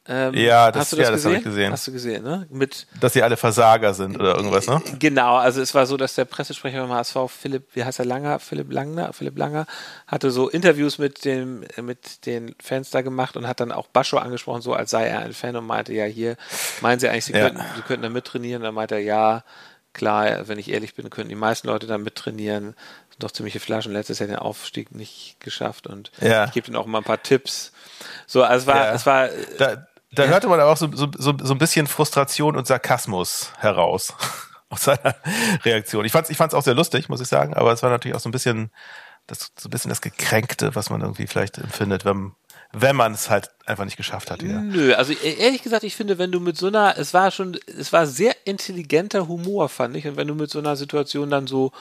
ähm, 0.08 0.34
ja, 0.34 0.72
das, 0.72 0.90
das, 0.90 0.98
ja, 0.98 1.10
das 1.12 1.24
habe 1.24 1.36
ich 1.36 1.44
gesehen. 1.44 1.70
Hast 1.70 1.86
du 1.86 1.92
gesehen, 1.92 2.24
ne? 2.24 2.46
Mit, 2.50 2.88
Dass 3.00 3.12
sie 3.12 3.22
alle 3.22 3.36
Versager 3.36 3.94
sind 3.94 4.18
oder 4.18 4.34
irgendwas, 4.34 4.66
ne? 4.66 4.82
Genau, 4.98 5.36
also 5.36 5.60
es 5.60 5.74
war 5.74 5.86
so, 5.86 5.96
dass 5.96 6.16
der 6.16 6.24
Pressesprecher 6.24 6.80
beim 6.80 6.92
HSV, 6.92 7.16
Philipp, 7.28 7.68
wie 7.74 7.84
heißt 7.84 8.00
er, 8.00 8.04
Langer, 8.04 8.40
Philipp 8.40 8.72
Langner, 8.72 9.12
Philipp 9.12 9.38
Langer, 9.38 9.66
hatte 10.08 10.32
so 10.32 10.48
Interviews 10.48 10.98
mit 10.98 11.24
dem, 11.24 11.64
mit 11.80 12.26
den 12.26 12.56
Fans 12.60 12.90
da 12.90 13.02
gemacht 13.02 13.36
und 13.36 13.46
hat 13.46 13.60
dann 13.60 13.70
auch 13.70 13.86
Bascho 13.86 14.18
angesprochen, 14.18 14.60
so 14.60 14.74
als 14.74 14.90
sei 14.90 15.06
er 15.06 15.20
ein 15.20 15.34
Fan 15.34 15.54
und 15.54 15.66
meinte, 15.66 15.92
ja, 15.92 16.04
hier, 16.04 16.36
meinen 16.80 16.98
Sie 16.98 17.08
eigentlich, 17.08 17.26
Sie, 17.26 17.32
ja. 17.34 17.48
könnten, 17.48 17.62
Sie 17.76 17.82
könnten 17.82 18.02
da 18.02 18.08
mittrainieren? 18.08 18.62
Dann 18.62 18.74
meinte 18.74 18.96
er, 18.96 19.02
ja, 19.02 19.44
klar, 19.92 20.48
wenn 20.48 20.58
ich 20.58 20.70
ehrlich 20.70 20.94
bin, 20.94 21.10
könnten 21.10 21.28
die 21.28 21.36
meisten 21.36 21.68
Leute 21.68 21.86
da 21.86 21.96
mittrainieren. 21.96 22.74
Sind 23.10 23.22
doch 23.22 23.30
ziemliche 23.30 23.60
Flaschen, 23.60 23.92
letztes 23.92 24.18
Jahr 24.18 24.26
den 24.26 24.36
Aufstieg 24.36 24.94
nicht 24.94 25.36
geschafft 25.38 25.86
und 25.86 26.10
ja. 26.20 26.46
ich 26.46 26.52
gebe 26.52 26.66
ihnen 26.66 26.76
auch 26.76 26.86
mal 26.86 26.98
ein 26.98 27.04
paar 27.04 27.22
Tipps. 27.22 27.72
So, 28.26 28.42
also 28.42 28.62
es 28.62 28.66
war, 28.66 28.84
ja. 28.86 28.94
es 28.94 29.06
war. 29.06 29.28
Da, 29.58 29.86
da 30.12 30.24
hörte 30.24 30.48
man 30.48 30.60
aber 30.60 30.70
auch 30.70 30.76
so, 30.76 30.90
so, 30.92 31.08
so, 31.16 31.34
so 31.40 31.54
ein 31.54 31.58
bisschen 31.58 31.86
Frustration 31.86 32.56
und 32.56 32.66
Sarkasmus 32.66 33.52
heraus 33.58 34.14
aus 34.68 34.84
seiner 34.84 35.16
Reaktion. 35.64 36.04
Ich 36.04 36.12
fand 36.12 36.24
es 36.24 36.30
ich 36.30 36.36
fand's 36.36 36.54
auch 36.54 36.62
sehr 36.62 36.74
lustig, 36.74 37.08
muss 37.08 37.20
ich 37.20 37.28
sagen, 37.28 37.54
aber 37.54 37.72
es 37.72 37.82
war 37.82 37.90
natürlich 37.90 38.16
auch 38.16 38.20
so 38.20 38.28
ein 38.28 38.32
bisschen 38.32 38.70
das, 39.26 39.52
so 39.58 39.68
ein 39.68 39.70
bisschen 39.70 39.88
das 39.88 40.00
Gekränkte, 40.00 40.74
was 40.74 40.90
man 40.90 41.00
irgendwie 41.00 41.26
vielleicht 41.26 41.58
empfindet, 41.58 42.04
wenn, 42.04 42.32
wenn 42.72 42.96
man 42.96 43.12
es 43.12 43.30
halt 43.30 43.50
einfach 43.66 43.84
nicht 43.84 43.96
geschafft 43.96 44.30
hat. 44.30 44.42
Wieder. 44.42 44.60
Nö, 44.60 44.94
also 44.94 45.12
e-, 45.12 45.36
ehrlich 45.38 45.62
gesagt, 45.62 45.84
ich 45.84 45.96
finde, 45.96 46.18
wenn 46.18 46.32
du 46.32 46.40
mit 46.40 46.56
so 46.56 46.66
einer, 46.66 46.98
es 46.98 47.14
war 47.14 47.30
schon, 47.30 47.58
es 47.66 47.92
war 47.92 48.06
sehr 48.06 48.34
intelligenter 48.44 49.28
Humor, 49.28 49.68
fand 49.68 49.96
ich, 49.96 50.06
und 50.06 50.16
wenn 50.16 50.28
du 50.28 50.34
mit 50.34 50.50
so 50.50 50.58
einer 50.58 50.76
Situation 50.76 51.30
dann 51.30 51.46
so 51.46 51.72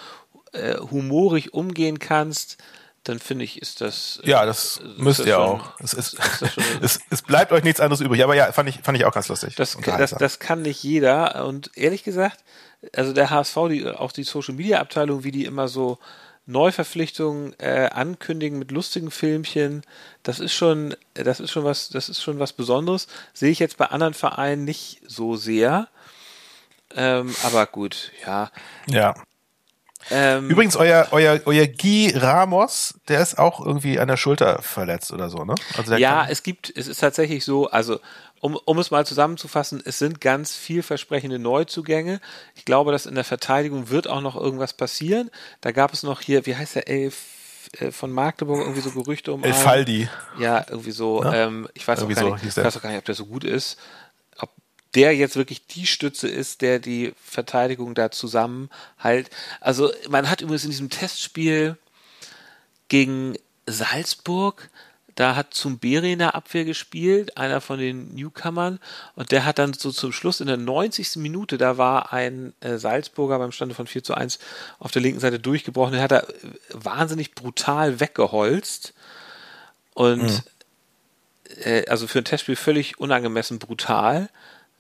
äh, 0.54 0.78
humorig 0.78 1.54
umgehen 1.54 2.00
kannst, 2.00 2.58
dann 3.04 3.20
finde 3.20 3.46
ich, 3.46 3.62
ist 3.62 3.82
das. 3.82 4.22
Äh, 4.24 4.30
ja, 4.30 4.46
das 4.46 4.78
ist 4.78 4.98
müsst 4.98 5.20
das 5.20 5.28
ihr 5.28 5.34
schon, 5.34 5.62
auch. 5.62 5.80
Es, 5.80 5.94
ist, 5.94 6.18
es, 6.82 7.00
es, 7.10 7.22
bleibt 7.22 7.52
euch 7.52 7.64
nichts 7.64 7.80
anderes 7.80 8.02
übrig. 8.02 8.24
Aber 8.24 8.36
ja, 8.36 8.52
fand 8.52 8.70
ich, 8.70 8.80
fand 8.82 8.98
ich 8.98 9.06
auch 9.06 9.14
ganz 9.14 9.28
lustig. 9.28 9.56
Das, 9.56 9.78
das, 9.78 10.12
das 10.12 10.40
kann 10.40 10.62
nicht 10.62 10.84
jeder. 10.84 11.46
Und 11.46 11.72
ehrlich 11.76 12.04
gesagt, 12.04 12.44
also 12.96 13.14
der 13.14 13.30
HSV, 13.30 13.58
die, 13.70 13.88
auch 13.88 14.12
die 14.12 14.24
Social 14.24 14.54
Media 14.54 14.80
Abteilung, 14.80 15.24
wie 15.24 15.32
die 15.32 15.46
immer 15.46 15.68
so 15.68 15.98
Neuverpflichtungen 16.46 17.56
äh, 17.60 17.90
ankündigen 17.92 18.60
mit 18.60 18.72
lustigen 18.72 19.10
Filmchen, 19.10 19.84
das 20.24 20.40
ist 20.40 20.54
schon, 20.54 20.96
das 21.16 21.40
ist 21.40 21.52
schon 21.52 21.64
was, 21.64 21.90
das 21.90 22.10
ist 22.10 22.22
schon 22.22 22.40
was 22.40 22.54
Besonderes. 22.54 23.08
Sehe 23.34 23.52
ich 23.52 23.60
jetzt 23.60 23.78
bei 23.78 23.86
anderen 23.88 24.14
Vereinen 24.14 24.64
nicht 24.64 25.02
so 25.08 25.36
sehr. 25.36 25.88
Ähm, 26.96 27.34
aber 27.44 27.66
gut, 27.66 28.12
ja. 28.26 28.52
Ja. 28.88 29.16
Ähm, 30.10 30.50
Übrigens, 30.50 30.76
euer, 30.76 31.08
euer, 31.12 31.40
euer 31.46 31.68
Guy 31.68 32.14
Ramos, 32.16 32.96
der 33.08 33.22
ist 33.22 33.38
auch 33.38 33.64
irgendwie 33.66 34.00
an 34.00 34.08
der 34.08 34.18
Schulter 34.18 34.62
verletzt 34.62 35.12
oder 35.12 35.30
so, 35.30 35.46
ne? 35.46 35.56
Also 35.78 35.96
ja, 35.96 36.26
es 36.28 36.44
gibt, 36.44 36.74
es 36.76 36.88
ist 36.88 37.00
tatsächlich 37.00 37.46
so, 37.46 37.70
also 37.70 38.00
um, 38.42 38.58
um 38.66 38.80
es 38.80 38.90
mal 38.90 39.06
zusammenzufassen, 39.06 39.82
es 39.86 40.00
sind 40.00 40.20
ganz 40.20 40.56
vielversprechende 40.56 41.38
Neuzugänge. 41.38 42.20
Ich 42.56 42.66
glaube, 42.66 42.92
dass 42.92 43.06
in 43.06 43.16
der 43.16 43.24
Verteidigung 43.24 43.90
wird 43.90 44.08
auch 44.08 44.22
noch 44.22 44.36
irgendwas 44.36 44.74
passieren. 44.74 45.30
Da 45.62 45.72
gab 45.72 45.94
es 45.94 46.04
noch 46.04 46.22
hier, 46.22 46.46
wie 46.48 46.56
heißt 46.56 46.76
der 46.76 46.88
Elf 46.88 47.18
äh, 47.80 47.92
von 47.92 48.12
Magdeburg 48.12 48.60
irgendwie 48.60 48.82
so 48.82 48.92
Gerüchte 48.92 49.32
um. 49.32 49.44
Elfaldi. 49.44 50.10
Ja, 50.40 50.66
irgendwie 50.68 50.92
so. 50.92 51.24
Ja? 51.24 51.34
Ähm, 51.34 51.68
ich 51.76 51.88
weiß 51.88 52.02
auch 52.02 52.10
gar 52.10 52.16
so 52.18 52.34
nicht, 52.34 52.46
ich 52.46 52.58
weiß 52.58 52.78
auch 52.78 52.82
gar 52.82 52.90
nicht, 52.90 53.00
ob 53.00 53.06
der 53.06 53.16
so 53.16 53.28
gut 53.28 53.44
ist 53.44 53.78
der 54.95 55.15
jetzt 55.15 55.36
wirklich 55.36 55.65
die 55.67 55.86
Stütze 55.86 56.27
ist, 56.27 56.62
der 56.62 56.80
die 56.80 57.13
Verteidigung 57.23 57.95
da 57.95 58.12
zusammenhält. 58.12 59.30
Also 59.60 59.91
man 60.10 60.30
hat 60.30 60.41
übrigens 60.41 60.65
in 60.65 60.71
diesem 60.71 60.89
Testspiel 60.89 61.77
gegen 62.89 63.38
Salzburg, 63.65 64.69
da 65.15 65.36
hat 65.36 65.54
Zumberi 65.54 66.13
in 66.13 66.19
der 66.19 66.36
Abwehr 66.36 66.65
gespielt, 66.65 67.38
einer 67.38 67.62
von 67.62 67.80
den 67.80 68.13
Newcomern, 68.15 68.80
und 69.15 69.32
der 69.32 69.45
hat 69.45 69.60
dann 69.60 69.73
so 69.73 69.91
zum 69.91 70.12
Schluss 70.12 70.41
in 70.41 70.47
der 70.47 70.58
90. 70.58 71.17
Minute, 71.17 71.58
da 71.58 71.77
war 71.77 72.12
ein 72.12 72.54
äh, 72.62 72.77
Salzburger 72.77 73.38
beim 73.38 73.51
Stande 73.51 73.75
von 73.75 73.88
4 73.88 74.04
zu 74.04 74.13
1 74.13 74.39
auf 74.80 74.91
der 74.91 75.01
linken 75.01 75.19
Seite 75.19 75.39
durchgebrochen, 75.39 75.93
der 75.93 76.01
hat 76.01 76.12
er 76.12 76.27
wahnsinnig 76.69 77.36
brutal 77.36 77.99
weggeholzt 77.99 78.93
und 79.93 80.23
mhm. 80.23 80.41
äh, 81.63 81.86
also 81.88 82.08
für 82.08 82.19
ein 82.19 82.25
Testspiel 82.25 82.56
völlig 82.56 82.99
unangemessen 82.99 83.60
brutal 83.60 84.30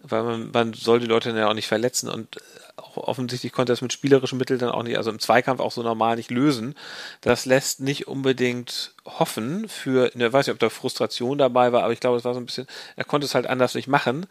weil 0.03 0.23
man, 0.23 0.51
man 0.51 0.73
soll 0.73 0.99
die 0.99 1.05
Leute 1.05 1.29
dann 1.29 1.37
ja 1.37 1.49
auch 1.49 1.53
nicht 1.53 1.67
verletzen 1.67 2.09
und 2.09 2.37
auch 2.77 2.97
offensichtlich 2.97 3.51
konnte 3.51 3.71
er 3.71 3.75
es 3.75 3.81
mit 3.81 3.93
spielerischen 3.93 4.37
Mitteln 4.37 4.59
dann 4.59 4.71
auch 4.71 4.83
nicht, 4.83 4.97
also 4.97 5.09
im 5.09 5.19
Zweikampf 5.19 5.59
auch 5.59 5.71
so 5.71 5.83
normal 5.83 6.15
nicht 6.15 6.31
lösen. 6.31 6.75
Das 7.21 7.45
lässt 7.45 7.79
nicht 7.79 8.07
unbedingt 8.07 8.93
hoffen 9.05 9.67
für, 9.67 10.11
ne, 10.15 10.31
weiß 10.31 10.47
nicht, 10.47 10.53
ob 10.53 10.59
da 10.59 10.69
Frustration 10.69 11.37
dabei 11.37 11.71
war, 11.71 11.83
aber 11.83 11.93
ich 11.93 11.99
glaube, 11.99 12.17
es 12.17 12.25
war 12.25 12.33
so 12.33 12.39
ein 12.39 12.45
bisschen, 12.45 12.67
er 12.95 13.03
konnte 13.03 13.25
es 13.25 13.35
halt 13.35 13.47
anders 13.47 13.75
nicht 13.75 13.87
machen 13.87 14.25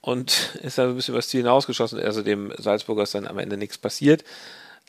und 0.00 0.54
ist 0.62 0.78
dann 0.78 0.90
ein 0.90 0.96
bisschen 0.96 1.12
über 1.12 1.18
das 1.18 1.28
Ziel 1.28 1.40
hinausgeschossen. 1.40 2.00
Also 2.00 2.22
dem 2.22 2.52
Salzburger 2.58 3.04
ist 3.04 3.14
dann 3.14 3.26
am 3.26 3.38
Ende 3.38 3.56
nichts 3.56 3.78
passiert. 3.78 4.24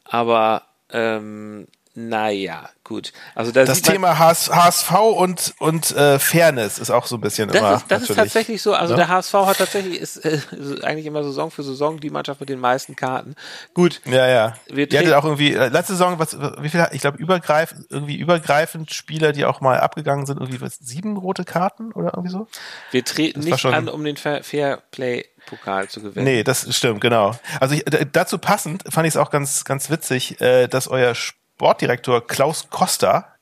Aber 0.04 0.64
ähm, 0.92 1.68
naja, 1.98 2.70
gut. 2.84 3.14
Also 3.36 3.54
da 3.54 3.64
das 3.64 3.82
Thema 3.82 4.20
HSV 4.20 4.92
und, 4.92 5.54
und 5.60 5.96
äh, 5.96 6.20
Fairness 6.20 6.78
ist 6.78 6.92
auch 6.92 7.06
so 7.06 7.16
ein 7.16 7.22
bisschen 7.22 7.48
das 7.48 7.58
immer. 7.58 7.76
Ist, 7.76 7.86
das 7.88 8.10
ist 8.10 8.16
tatsächlich 8.16 8.62
so. 8.62 8.74
Also 8.74 8.96
ne? 8.96 8.98
der 8.98 9.08
HSV 9.08 9.34
hat 9.34 9.58
tatsächlich, 9.58 10.00
ist 10.02 10.18
äh, 10.18 10.40
eigentlich 10.84 11.06
immer 11.06 11.24
Saison 11.24 11.52
für 11.52 11.64
Saison 11.64 12.02
die 12.02 12.10
Mannschaft 12.10 12.42
mit 12.42 12.50
den 12.50 12.60
meisten 12.60 12.98
Karten. 12.98 13.36
Gut. 13.74 14.02
Ja, 14.04 14.28
ja. 14.28 14.56
Wir 14.68 14.88
die 14.88 14.98
hatte 14.98 15.18
auch 15.18 15.24
irgendwie, 15.24 15.54
äh, 15.54 15.70
letzte 15.70 15.94
Saison, 15.94 16.20
was, 16.20 16.38
wie 16.38 16.68
viel, 16.68 16.86
ich 16.92 17.00
glaube, 17.00 17.18
übergreifend, 17.18 17.88
irgendwie 17.90 18.18
übergreifend 18.18 18.94
Spieler, 18.94 19.32
die 19.32 19.46
auch 19.46 19.62
mal 19.62 19.80
abgegangen 19.80 20.26
sind, 20.26 20.42
irgendwie 20.42 20.60
was, 20.60 20.76
sieben 20.76 21.16
rote 21.16 21.46
Karten 21.46 21.94
oder 21.94 22.12
irgendwie 22.16 22.32
so? 22.32 22.48
Wir 22.92 23.06
treten 23.06 23.40
das 23.40 23.46
nicht 23.46 23.66
an, 23.66 23.88
um 23.88 24.04
den 24.04 24.18
Fairplay 24.18 25.26
Pokal 25.46 25.88
zu 25.88 26.02
gewinnen. 26.02 26.26
Nee, 26.26 26.44
das 26.44 26.76
stimmt, 26.76 27.02
genau. 27.02 27.36
Also 27.60 27.76
ich, 27.76 27.86
dazu 28.12 28.38
passend 28.38 28.84
fand 28.90 29.08
ich 29.08 29.14
es 29.14 29.18
auch 29.18 29.30
ganz, 29.30 29.64
ganz 29.64 29.90
witzig, 29.90 30.42
äh, 30.42 30.68
dass 30.68 30.88
euer 30.88 31.16
Sportdirektor 31.56 32.28
Klaus 32.28 32.70
Costa, 32.70 33.36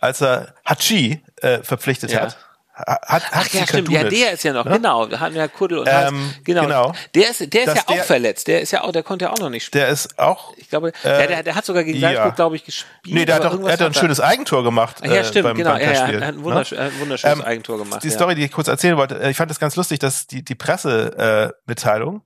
als 0.00 0.20
er 0.20 0.54
Hachi 0.64 1.22
äh, 1.42 1.62
verpflichtet 1.62 2.12
ja. 2.12 2.22
hat. 2.22 2.38
Hat, 2.76 3.22
Ach 3.32 3.48
ja, 3.54 3.66
stimmt. 3.66 3.88
Ja, 3.88 4.04
der 4.04 4.32
ist 4.32 4.42
ja 4.44 4.52
noch, 4.52 4.66
ne? 4.66 4.72
genau. 4.72 5.06
Da 5.06 5.18
hatten 5.18 5.32
wir 5.34 5.40
ja 5.40 5.48
Kuddel 5.48 5.78
und 5.78 5.88
ähm, 5.90 6.34
genau. 6.44 6.60
genau. 6.62 6.92
Der 7.14 7.30
ist, 7.30 7.54
der 7.54 7.64
ist 7.64 7.74
ja 7.74 7.82
auch 7.86 8.04
verletzt. 8.04 8.48
Der 8.48 8.60
ist 8.60 8.70
ja 8.70 8.84
auch, 8.84 8.92
der 8.92 9.02
konnte 9.02 9.24
ja 9.24 9.32
auch 9.32 9.38
noch 9.38 9.48
nicht 9.48 9.64
spielen. 9.64 9.84
Der 9.84 9.90
ist 9.90 10.18
auch. 10.18 10.52
Ich 10.58 10.68
glaube, 10.68 10.88
äh, 10.88 10.92
der, 11.02 11.26
der, 11.26 11.42
der 11.42 11.54
hat 11.54 11.64
sogar 11.64 11.84
gegen 11.84 11.98
Salzburg, 11.98 12.26
ja. 12.26 12.34
glaube 12.34 12.56
ich, 12.56 12.64
gespielt. 12.66 13.14
Nee, 13.14 13.24
der 13.24 13.36
hat 13.36 13.44
doch, 13.44 13.58
er 13.58 13.72
hat 13.72 13.80
ein 13.80 13.94
schönes 13.94 14.20
Eigentor 14.20 14.62
gemacht. 14.62 14.98
Ach, 15.00 15.06
ja, 15.06 15.14
äh, 15.14 15.24
stimmt, 15.24 15.44
beim, 15.44 15.56
genau. 15.56 15.70
Beim 15.70 15.80
ja, 15.80 15.92
ja, 15.92 16.00
hat 16.00 16.08
ein, 16.10 16.18
ne? 16.18 16.26
ein 16.26 16.44
wunderschönes 16.44 17.24
ähm, 17.24 17.40
Eigentor 17.40 17.78
gemacht. 17.78 18.04
Die 18.04 18.10
Story, 18.10 18.34
die 18.34 18.44
ich 18.44 18.52
kurz 18.52 18.68
erzählen 18.68 18.98
wollte, 18.98 19.18
äh, 19.22 19.30
ich 19.30 19.38
fand 19.38 19.50
das 19.50 19.58
ganz 19.58 19.74
lustig, 19.76 19.98
dass 19.98 20.26
die, 20.26 20.44
die 20.44 20.54
Pressemitteilung, 20.54 22.16
äh, 22.16 22.20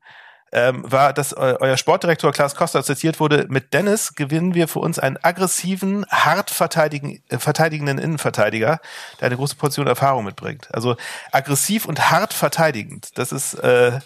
ähm, 0.52 0.82
war, 0.90 1.12
dass 1.12 1.36
eu 1.36 1.56
euer 1.60 1.76
Sportdirektor 1.76 2.32
Klaus 2.32 2.54
Costa 2.54 2.82
zitiert 2.82 3.20
wurde, 3.20 3.46
mit 3.48 3.72
Dennis 3.72 4.14
gewinnen 4.14 4.54
wir 4.54 4.68
für 4.68 4.80
uns 4.80 4.98
einen 4.98 5.16
aggressiven, 5.22 6.04
hart 6.10 6.50
verteidigen, 6.50 7.22
äh, 7.28 7.38
verteidigenden 7.38 7.98
Innenverteidiger, 7.98 8.80
der 9.20 9.26
eine 9.26 9.36
große 9.36 9.56
Portion 9.56 9.86
Erfahrung 9.86 10.24
mitbringt. 10.24 10.68
Also 10.72 10.96
aggressiv 11.30 11.86
und 11.86 12.10
hart 12.10 12.32
verteidigend, 12.32 13.16
das 13.18 13.32
ist, 13.32 13.54
äh, 13.54 13.88
äh 13.88 14.00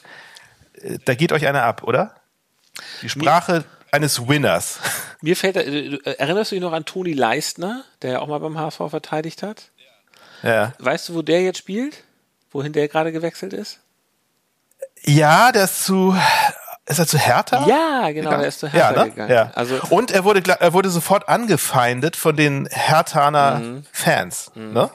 da 1.04 1.14
geht 1.14 1.32
euch 1.32 1.46
einer 1.46 1.62
ab, 1.62 1.82
oder? 1.84 2.14
Die 3.02 3.08
Sprache 3.08 3.64
eines 3.90 4.28
Winners. 4.28 4.80
Mir 5.22 5.36
fällt, 5.36 5.56
äh, 5.56 5.96
erinnerst 6.18 6.50
du 6.50 6.56
dich 6.56 6.62
noch 6.62 6.72
an 6.72 6.84
Toni 6.84 7.12
Leistner, 7.12 7.84
der 8.02 8.12
ja 8.12 8.18
auch 8.20 8.26
mal 8.26 8.40
beim 8.40 8.58
HSV 8.58 8.90
verteidigt 8.90 9.42
hat? 9.42 9.70
Ja. 10.42 10.74
Weißt 10.78 11.08
du, 11.08 11.14
wo 11.14 11.22
der 11.22 11.42
jetzt 11.42 11.58
spielt? 11.58 12.04
Wohin 12.50 12.72
der 12.72 12.86
gerade 12.88 13.12
gewechselt 13.12 13.52
ist? 13.52 13.80
Ja, 15.06 15.52
der 15.52 15.64
ist 15.64 15.84
zu 15.84 16.16
ist 16.86 16.98
er 16.98 17.06
zu 17.06 17.18
Hertha? 17.18 17.66
Ja, 17.66 18.10
genau, 18.10 18.28
gegangen? 18.28 18.42
er 18.42 18.48
ist 18.48 18.60
zu 18.60 18.68
Hertha 18.68 18.92
ja, 18.92 19.04
ne? 19.04 19.10
gegangen. 19.10 19.30
Ja. 19.30 19.50
Also 19.54 19.78
und 19.90 20.10
er 20.10 20.24
wurde 20.24 20.42
er 20.60 20.72
wurde 20.72 20.90
sofort 20.90 21.28
angefeindet 21.28 22.16
von 22.16 22.36
den 22.36 22.68
Herthaner 22.70 23.58
mhm. 23.60 23.84
Fans, 23.90 24.50
mhm. 24.54 24.72
ne? 24.72 24.90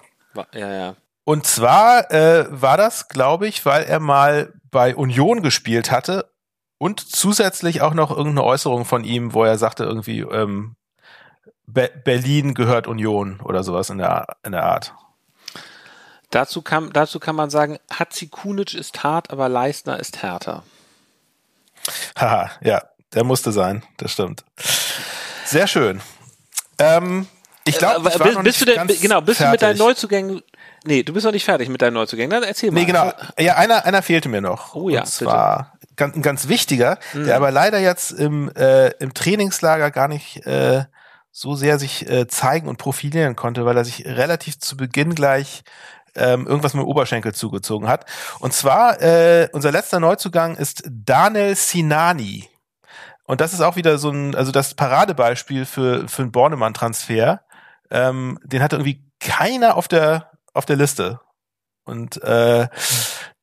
Ja, 0.54 0.72
ja. 0.72 0.96
Und 1.24 1.46
zwar 1.46 2.12
äh, 2.12 2.46
war 2.50 2.78
das, 2.78 3.08
glaube 3.08 3.48
ich, 3.48 3.66
weil 3.66 3.84
er 3.84 4.00
mal 4.00 4.54
bei 4.72 4.96
Union 4.96 5.42
gespielt 5.42 5.92
hatte 5.92 6.32
und 6.78 7.00
zusätzlich 7.00 7.82
auch 7.82 7.94
noch 7.94 8.12
irgendeine 8.12 8.44
Äußerung 8.44 8.86
von 8.86 9.04
ihm, 9.04 9.34
wo 9.34 9.44
er 9.44 9.58
sagte 9.58 9.84
irgendwie 9.84 10.20
ähm, 10.20 10.76
Be 11.66 11.92
Berlin 12.04 12.54
gehört 12.54 12.88
Union 12.88 13.42
oder 13.42 13.64
sowas 13.64 13.90
in 13.90 13.98
der 13.98 14.38
in 14.44 14.52
der 14.52 14.64
Art. 14.64 14.94
Dazu 16.32 16.62
kann, 16.62 16.92
dazu 16.94 17.20
kann 17.20 17.36
man 17.36 17.50
sagen, 17.50 17.80
Hatzikunic 17.92 18.74
ist 18.74 19.04
hart, 19.04 19.32
aber 19.32 19.50
Leistner 19.50 20.00
ist 20.00 20.22
härter. 20.22 20.64
Haha, 22.18 22.52
ja, 22.62 22.84
der 23.14 23.24
musste 23.24 23.52
sein, 23.52 23.84
das 23.98 24.12
stimmt. 24.12 24.44
Sehr 25.46 25.68
schön. 25.68 26.02
Ähm, 26.78 27.28
ich 27.66 27.78
glaube, 27.78 28.10
äh, 28.10 28.18
bist, 28.24 28.44
bist 28.44 28.62
du 28.62 28.66
denn, 28.66 28.88
genau, 29.02 29.22
bist 29.22 29.38
fertig. 29.38 29.40
du 29.40 29.52
mit 29.52 29.62
deinen 29.62 29.78
Neuzugängen 29.78 30.42
Nee, 30.86 31.04
du 31.04 31.14
bist 31.14 31.26
noch 31.26 31.34
nicht 31.34 31.46
fertig 31.46 31.70
mit 31.70 31.82
deinen 31.82 31.94
Neuzugängen. 31.94 32.30
Dann 32.30 32.44
erzähl 32.44 32.72
mal. 32.72 32.80
Nee, 32.80 32.86
genau. 32.86 33.12
Ja, 33.38 33.56
einer, 33.56 33.86
einer 33.86 34.02
fehlte 34.02 34.30
mir 34.30 34.42
noch. 34.42 34.76
Oh 34.76 34.90
ja. 34.90 35.02
Und 35.02 35.08
zwar 35.08 35.74
ganz, 35.96 36.16
ein 36.16 36.22
ganz 36.22 36.48
wichtiger, 36.48 36.98
mhm. 37.14 37.26
der 37.26 37.36
aber 37.36 37.52
leider 37.52 37.80
jetzt 37.80 38.12
im, 38.12 38.50
äh, 38.56 38.90
im 39.00 39.14
Trainingslager 39.14 39.92
gar 39.92 40.08
nicht 40.08 40.46
äh, 40.46 40.86
so 41.32 41.56
sehr 41.56 41.80
sich 41.80 42.10
äh, 42.10 42.28
zeigen 42.28 42.68
und 42.68 42.78
profilieren 42.78 43.36
konnte, 43.36 43.66
weil 43.66 43.78
er 43.78 43.86
sich 43.86 44.06
relativ 44.06 44.60
zu 44.60 44.78
Beginn 44.78 45.16
gleich 45.16 45.64
ähm, 46.16 46.48
irgendwas 46.48 46.74
mit 46.74 46.84
dem 46.84 46.88
Oberschenkel 46.88 47.34
zugezogen 47.34 47.88
hat. 47.88 48.06
Und 48.40 48.54
zwar, 48.54 49.02
äh, 49.02 49.50
unser 49.52 49.72
letzter 49.72 50.00
Neuzugang 50.00 50.56
ist 50.56 50.84
Daniel 50.88 51.56
Sinani. 51.56 52.50
Und 53.24 53.42
das 53.42 53.54
ist 53.54 53.62
auch 53.62 53.76
wieder 53.76 53.98
so 53.98 54.10
ein, 54.10 54.34
also 54.36 54.52
das 54.52 54.74
Paradebeispiel 54.74 55.66
für, 55.66 56.08
für 56.08 56.24
einen 56.24 56.32
Bornemann-Transfer. 56.32 57.42
Ähm, 57.92 58.40
den 58.44 58.64
hat 58.64 58.74
irgendwie 58.74 59.04
keiner 59.20 59.76
auf 59.76 59.88
der, 59.88 60.32
auf 60.54 60.66
der 60.66 60.78
Liste. 60.78 61.20
Und 61.84 62.22
äh, 62.24 62.68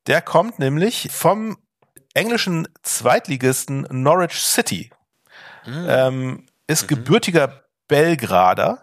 der 0.07 0.23
kommt 0.23 0.59
nämlich 0.59 1.09
vom 1.13 1.57
englischen 2.15 2.67
Zweitligisten 2.83 3.87
Norwich 3.91 4.41
City. 4.41 4.91
Mhm. 5.67 5.87
Ähm, 5.89 6.47
ist 6.67 6.85
mhm. 6.85 6.89
gebürtiger 6.89 7.65
Belgrader, 7.89 8.83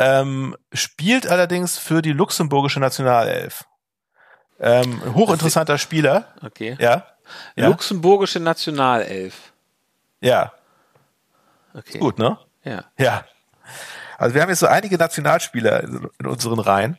ähm, 0.00 0.56
spielt 0.72 1.26
allerdings 1.26 1.76
für 1.76 2.00
die 2.00 2.12
luxemburgische 2.12 2.80
Nationalelf. 2.80 3.66
Ähm, 4.58 5.14
hochinteressanter 5.14 5.76
Spieler. 5.76 6.28
Okay. 6.42 6.76
Ja. 6.80 7.04
ja. 7.54 7.68
Luxemburgische 7.68 8.40
Nationalelf. 8.40 9.52
Ja. 10.20 10.52
Okay. 11.74 11.98
gut, 11.98 12.18
ne? 12.18 12.38
Ja. 12.64 12.84
Ja. 12.98 13.24
Also 14.16 14.34
wir 14.34 14.42
haben 14.42 14.48
jetzt 14.48 14.60
so 14.60 14.66
einige 14.66 14.96
Nationalspieler 14.96 15.82
in 15.84 16.26
unseren 16.26 16.58
Reihen. 16.58 16.98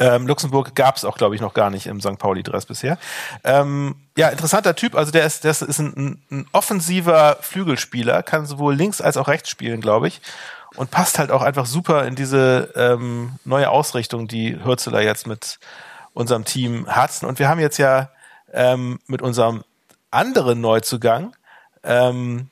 Ähm, 0.00 0.26
Luxemburg 0.26 0.74
gab 0.74 0.96
es 0.96 1.04
auch, 1.04 1.16
glaube 1.16 1.36
ich, 1.36 1.40
noch 1.40 1.54
gar 1.54 1.70
nicht 1.70 1.86
im 1.86 2.00
St. 2.00 2.18
Pauli-Dress 2.18 2.66
bisher. 2.66 2.98
Ähm, 3.44 3.94
ja, 4.16 4.28
interessanter 4.28 4.74
Typ. 4.74 4.96
Also 4.96 5.12
der 5.12 5.26
ist, 5.26 5.44
der 5.44 5.52
ist 5.52 5.78
ein, 5.78 6.22
ein 6.30 6.46
offensiver 6.52 7.38
Flügelspieler, 7.40 8.24
kann 8.24 8.46
sowohl 8.46 8.74
links 8.74 9.00
als 9.00 9.16
auch 9.16 9.28
rechts 9.28 9.48
spielen, 9.48 9.80
glaube 9.80 10.08
ich. 10.08 10.20
Und 10.78 10.92
passt 10.92 11.18
halt 11.18 11.32
auch 11.32 11.42
einfach 11.42 11.66
super 11.66 12.06
in 12.06 12.14
diese 12.14 12.72
ähm, 12.76 13.32
neue 13.44 13.68
Ausrichtung, 13.68 14.28
die 14.28 14.64
Hürzeler 14.64 15.02
jetzt 15.02 15.26
mit 15.26 15.58
unserem 16.14 16.44
Team 16.44 16.86
hat. 16.86 17.24
Und 17.24 17.40
wir 17.40 17.48
haben 17.48 17.58
jetzt 17.58 17.78
ja 17.78 18.10
ähm, 18.52 19.00
mit 19.08 19.20
unserem 19.20 19.64
anderen 20.12 20.60
Neuzugang 20.60 21.34
ähm, 21.82 22.48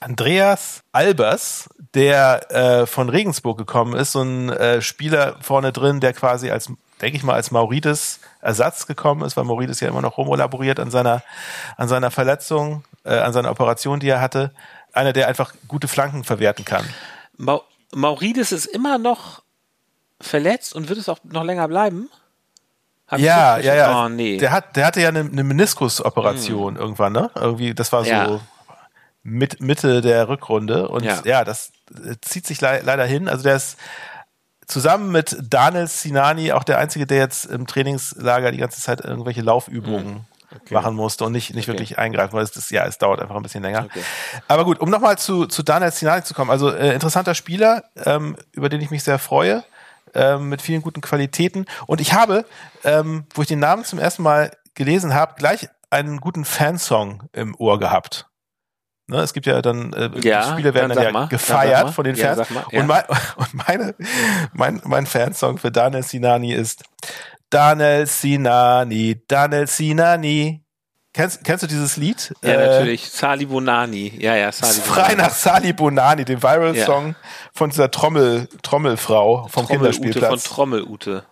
Andreas 0.00 0.82
Albers, 0.92 1.68
der 1.94 2.50
äh, 2.50 2.86
von 2.86 3.08
Regensburg 3.08 3.56
gekommen 3.56 3.94
ist, 3.94 4.12
so 4.12 4.22
ein 4.22 4.50
äh, 4.50 4.82
Spieler 4.82 5.36
vorne 5.40 5.72
drin, 5.72 6.00
der 6.00 6.12
quasi 6.12 6.50
als, 6.50 6.70
denke 7.00 7.16
ich 7.16 7.22
mal, 7.22 7.34
als 7.34 7.50
Maurides 7.50 8.20
Ersatz 8.40 8.86
gekommen 8.86 9.22
ist, 9.22 9.36
weil 9.36 9.44
Maurides 9.44 9.80
ja 9.80 9.88
immer 9.88 10.02
noch 10.02 10.18
rumolaboriert 10.18 10.80
an 10.80 10.90
seiner, 10.90 11.22
an 11.76 11.88
seiner 11.88 12.10
Verletzung, 12.10 12.84
äh, 13.04 13.16
an 13.16 13.32
seiner 13.32 13.50
Operation, 13.50 14.00
die 14.00 14.08
er 14.08 14.20
hatte. 14.20 14.50
Einer, 14.92 15.12
der 15.12 15.28
einfach 15.28 15.54
gute 15.68 15.88
Flanken 15.88 16.24
verwerten 16.24 16.64
kann. 16.64 16.84
Ma 17.36 17.60
Maurides 17.94 18.52
ist 18.52 18.66
immer 18.66 18.98
noch 18.98 19.42
verletzt 20.20 20.74
und 20.74 20.88
wird 20.88 20.98
es 20.98 21.08
auch 21.08 21.18
noch 21.24 21.44
länger 21.44 21.68
bleiben? 21.68 22.08
Hab 23.06 23.20
ja, 23.20 23.58
ja, 23.58 23.74
ja. 23.74 24.04
Oh, 24.04 24.08
nee. 24.08 24.38
Der 24.38 24.50
hat, 24.50 24.76
der 24.76 24.86
hatte 24.86 25.02
ja 25.02 25.08
eine, 25.08 25.20
eine 25.20 25.44
Meniskusoperation 25.44 26.74
hm. 26.74 26.80
irgendwann, 26.80 27.12
ne? 27.12 27.30
Irgendwie, 27.34 27.74
das 27.74 27.92
war 27.92 28.04
so. 28.04 28.10
Ja 28.10 28.40
mit 29.22 29.60
Mitte 29.60 30.00
der 30.00 30.28
Rückrunde. 30.28 30.88
Und 30.88 31.04
ja, 31.04 31.20
ja 31.24 31.44
das 31.44 31.72
äh, 31.90 32.16
zieht 32.20 32.46
sich 32.46 32.60
le 32.60 32.80
leider 32.84 33.04
hin. 33.04 33.28
Also 33.28 33.44
der 33.44 33.56
ist 33.56 33.78
zusammen 34.66 35.12
mit 35.12 35.36
Daniel 35.42 35.86
Sinani 35.86 36.52
auch 36.52 36.64
der 36.64 36.78
Einzige, 36.78 37.06
der 37.06 37.18
jetzt 37.18 37.46
im 37.46 37.66
Trainingslager 37.66 38.50
die 38.50 38.58
ganze 38.58 38.80
Zeit 38.80 39.00
irgendwelche 39.00 39.42
Laufübungen 39.42 40.06
mhm. 40.06 40.24
Okay. 40.56 40.74
machen 40.74 40.94
musste 40.94 41.24
und 41.24 41.32
nicht, 41.32 41.54
nicht 41.54 41.68
okay. 41.68 41.78
wirklich 41.78 41.98
eingreifen, 41.98 42.34
weil 42.34 42.44
es 42.44 42.52
das, 42.52 42.70
ja, 42.70 42.84
es 42.86 42.98
dauert 42.98 43.20
einfach 43.20 43.36
ein 43.36 43.42
bisschen 43.42 43.62
länger. 43.62 43.84
Okay. 43.84 44.02
Aber 44.48 44.64
gut, 44.64 44.80
um 44.80 44.90
nochmal 44.90 45.18
zu, 45.18 45.46
zu 45.46 45.62
Daniel 45.62 45.90
Sinani 45.90 46.22
zu 46.22 46.34
kommen. 46.34 46.50
Also 46.50 46.70
äh, 46.70 46.94
interessanter 46.94 47.34
Spieler, 47.34 47.84
ähm, 48.04 48.36
über 48.52 48.68
den 48.68 48.80
ich 48.80 48.90
mich 48.90 49.02
sehr 49.02 49.18
freue. 49.18 49.64
Ähm, 50.14 50.50
mit 50.50 50.60
vielen 50.60 50.82
guten 50.82 51.00
Qualitäten. 51.00 51.64
Und 51.86 52.02
ich 52.02 52.12
habe, 52.12 52.44
ähm, 52.84 53.24
wo 53.32 53.40
ich 53.40 53.48
den 53.48 53.60
Namen 53.60 53.82
zum 53.84 53.98
ersten 53.98 54.22
Mal 54.22 54.50
gelesen 54.74 55.14
habe, 55.14 55.36
gleich 55.38 55.70
einen 55.88 56.20
guten 56.20 56.44
Fansong 56.44 57.22
im 57.32 57.54
Ohr 57.54 57.78
gehabt. 57.78 58.26
Ne, 59.08 59.18
es 59.18 59.32
gibt 59.32 59.46
ja 59.46 59.60
dann, 59.60 59.92
äh, 59.92 60.10
ja, 60.20 60.52
Spiele 60.52 60.74
werden 60.74 60.88
dann, 60.88 60.96
dann 60.96 61.04
ja 61.04 61.12
mal, 61.12 61.28
gefeiert 61.28 61.86
dann 61.86 61.92
von 61.92 62.04
den 62.04 62.16
Fans. 62.16 62.48
Ja, 62.48 62.54
mal, 62.54 62.64
ja. 62.70 62.80
Und, 62.80 62.86
mein, 62.86 63.02
und 63.36 63.54
meine, 63.54 63.94
mein, 64.52 64.80
mein 64.84 65.06
Fansong 65.06 65.58
für 65.58 65.70
Daniel 65.70 66.02
Sinani 66.02 66.54
ist 66.54 66.84
Daniel 67.52 68.06
Sinani, 68.06 69.22
Daniel 69.28 69.66
Sinani. 69.66 70.64
Kennst, 71.12 71.44
kennst 71.44 71.62
du 71.62 71.66
dieses 71.66 71.98
Lied? 71.98 72.32
Ja, 72.42 72.52
äh, 72.52 72.66
natürlich. 72.66 73.10
Sali 73.10 73.44
Bonani. 73.44 74.14
Ja, 74.18 74.34
ja, 74.34 74.50
Sali 74.50 74.80
Bonani. 74.80 74.88
Frei 74.88 75.14
nach 75.14 75.30
Sali 75.34 75.72
Bonani, 75.74 76.24
dem 76.24 76.42
Viral-Song 76.42 77.08
ja. 77.08 77.14
von 77.52 77.68
dieser 77.68 77.90
Trommel, 77.90 78.48
Trommelfrau 78.62 79.48
vom 79.50 79.66
Trommel 79.66 79.90
Kinderspielplatz. 79.90 80.46
Von 80.46 80.54
Trommelute. 80.54 81.24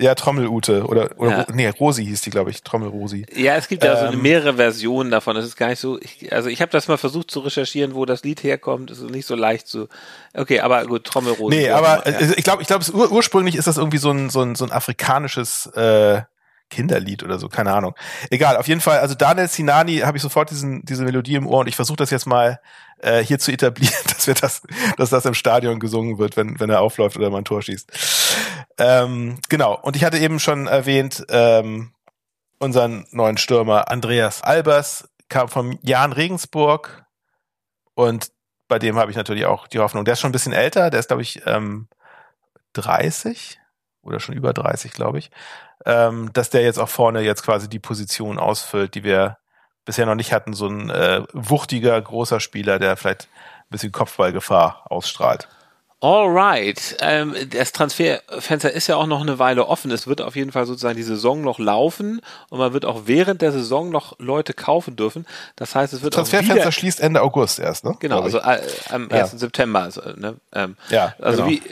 Ja, 0.00 0.14
Trommelute 0.14 0.84
oder, 0.84 1.10
oder 1.16 1.38
ja. 1.38 1.46
nee, 1.52 1.68
Rosi 1.68 2.04
hieß 2.04 2.20
die, 2.20 2.30
glaube 2.30 2.50
ich, 2.50 2.62
Trommelrosi. 2.62 3.26
Ja, 3.34 3.56
es 3.56 3.66
gibt 3.66 3.82
ja 3.82 4.06
ähm, 4.06 4.12
so 4.12 4.18
mehrere 4.18 4.54
Versionen 4.54 5.10
davon. 5.10 5.34
Das 5.34 5.44
ist 5.44 5.56
gar 5.56 5.68
nicht 5.68 5.80
so. 5.80 6.00
Ich, 6.00 6.32
also 6.32 6.48
ich 6.48 6.62
habe 6.62 6.70
das 6.70 6.86
mal 6.86 6.98
versucht 6.98 7.32
zu 7.32 7.40
recherchieren, 7.40 7.94
wo 7.94 8.04
das 8.04 8.22
Lied 8.22 8.44
herkommt. 8.44 8.90
Das 8.90 8.98
ist 8.98 9.10
nicht 9.10 9.26
so 9.26 9.34
leicht 9.34 9.66
zu. 9.66 9.88
Okay, 10.34 10.60
aber 10.60 10.86
gut, 10.86 11.02
Trommelrosi. 11.02 11.56
Nee, 11.56 11.70
aber 11.70 12.08
ja. 12.08 12.20
ich 12.36 12.44
glaube, 12.44 12.62
ich 12.62 12.68
glaube, 12.68 12.84
ur 12.92 13.10
ursprünglich 13.10 13.56
ist 13.56 13.66
das 13.66 13.76
irgendwie 13.76 13.98
so 13.98 14.12
ein 14.12 14.30
so 14.30 14.40
ein, 14.40 14.54
so 14.54 14.64
ein 14.64 14.70
afrikanisches 14.70 15.66
äh, 15.74 16.22
Kinderlied 16.70 17.22
oder 17.22 17.38
so, 17.38 17.48
keine 17.48 17.72
Ahnung. 17.72 17.94
Egal, 18.30 18.56
auf 18.56 18.68
jeden 18.68 18.80
Fall, 18.80 18.98
also 18.98 19.14
Daniel 19.14 19.48
Sinani 19.48 19.98
habe 19.98 20.16
ich 20.18 20.22
sofort 20.22 20.50
diesen, 20.50 20.84
diese 20.84 21.02
Melodie 21.02 21.34
im 21.34 21.46
Ohr 21.46 21.60
und 21.60 21.66
ich 21.66 21.76
versuche 21.76 21.96
das 21.96 22.10
jetzt 22.10 22.26
mal 22.26 22.60
äh, 23.00 23.22
hier 23.22 23.38
zu 23.38 23.52
etablieren, 23.52 23.94
dass 24.04 24.26
wir 24.26 24.34
das, 24.34 24.62
dass 24.96 25.10
das 25.10 25.24
im 25.24 25.34
Stadion 25.34 25.80
gesungen 25.80 26.18
wird, 26.18 26.36
wenn, 26.36 26.60
wenn 26.60 26.70
er 26.70 26.80
aufläuft 26.80 27.16
oder 27.16 27.30
mal 27.30 27.38
ein 27.38 27.44
Tor 27.44 27.62
schießt. 27.62 27.90
Ähm, 28.78 29.40
genau, 29.48 29.78
und 29.80 29.96
ich 29.96 30.04
hatte 30.04 30.18
eben 30.18 30.38
schon 30.38 30.66
erwähnt, 30.66 31.24
ähm, 31.30 31.92
unseren 32.58 33.06
neuen 33.10 33.36
Stürmer 33.36 33.90
Andreas 33.90 34.42
Albers 34.42 35.08
kam 35.28 35.48
vom 35.48 35.78
Jan 35.82 36.12
Regensburg 36.12 37.04
und 37.94 38.30
bei 38.68 38.78
dem 38.78 38.96
habe 38.96 39.10
ich 39.10 39.16
natürlich 39.16 39.46
auch 39.46 39.66
die 39.66 39.78
Hoffnung. 39.78 40.04
Der 40.04 40.12
ist 40.12 40.20
schon 40.20 40.30
ein 40.30 40.32
bisschen 40.32 40.52
älter, 40.52 40.90
der 40.90 41.00
ist, 41.00 41.08
glaube 41.08 41.22
ich, 41.22 41.42
ähm, 41.46 41.88
30 42.74 43.58
oder 44.02 44.20
schon 44.20 44.34
über 44.34 44.52
30, 44.52 44.92
glaube 44.92 45.18
ich 45.18 45.30
ähm, 45.86 46.32
dass 46.32 46.50
der 46.50 46.62
jetzt 46.62 46.78
auch 46.78 46.88
vorne 46.88 47.20
jetzt 47.20 47.42
quasi 47.42 47.68
die 47.68 47.78
Position 47.78 48.38
ausfüllt, 48.38 48.94
die 48.94 49.04
wir 49.04 49.38
bisher 49.84 50.06
noch 50.06 50.14
nicht 50.14 50.32
hatten. 50.32 50.52
So 50.52 50.68
ein 50.68 50.90
äh, 50.90 51.22
wuchtiger, 51.32 52.00
großer 52.00 52.40
Spieler, 52.40 52.78
der 52.78 52.96
vielleicht 52.96 53.28
ein 53.32 53.70
bisschen 53.70 53.92
Kopfballgefahr 53.92 54.84
ausstrahlt. 54.90 55.48
Alright. 56.00 56.96
Ähm, 57.00 57.34
das 57.50 57.72
Transferfenster 57.72 58.72
ist 58.72 58.86
ja 58.86 58.96
auch 58.96 59.08
noch 59.08 59.20
eine 59.20 59.40
Weile 59.40 59.66
offen. 59.66 59.90
Es 59.90 60.06
wird 60.06 60.20
auf 60.20 60.36
jeden 60.36 60.52
Fall 60.52 60.64
sozusagen 60.64 60.96
die 60.96 61.02
Saison 61.02 61.40
noch 61.40 61.58
laufen 61.58 62.20
und 62.50 62.58
man 62.58 62.72
wird 62.72 62.84
auch 62.84 63.02
während 63.06 63.42
der 63.42 63.50
Saison 63.50 63.90
noch 63.90 64.16
Leute 64.20 64.54
kaufen 64.54 64.94
dürfen. 64.94 65.26
Das 65.56 65.74
heißt, 65.74 65.92
es 65.92 66.02
wird 66.02 66.16
das 66.16 66.30
Transferfenster 66.30 66.70
schließt 66.70 67.00
Ende 67.00 67.20
August 67.20 67.58
erst, 67.58 67.84
ne? 67.84 67.96
Genau, 67.98 68.20
also 68.20 68.38
äh, 68.38 68.60
am 68.90 69.10
1. 69.10 69.32
Ja. 69.32 69.38
September. 69.38 69.80
Also, 69.80 70.02
ne? 70.16 70.36
ähm, 70.52 70.76
ja, 70.88 71.14
also 71.18 71.44
genau. 71.44 71.50
wie 71.50 71.62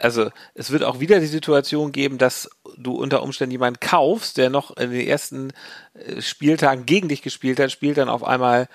also 0.00 0.30
es 0.54 0.70
wird 0.70 0.84
auch 0.84 1.00
wieder 1.00 1.18
die 1.18 1.26
Situation 1.26 1.90
geben, 1.90 2.18
dass 2.18 2.48
du 2.76 2.92
unter 2.94 3.22
Umständen 3.22 3.50
jemanden 3.50 3.80
kaufst, 3.80 4.36
der 4.36 4.48
noch 4.48 4.76
in 4.76 4.92
den 4.92 5.06
ersten 5.06 5.52
äh, 5.94 6.22
Spieltagen 6.22 6.86
gegen 6.86 7.08
dich 7.08 7.22
gespielt 7.22 7.58
hat, 7.58 7.72
spielt 7.72 7.98
dann 7.98 8.08
auf 8.08 8.22
einmal 8.22 8.68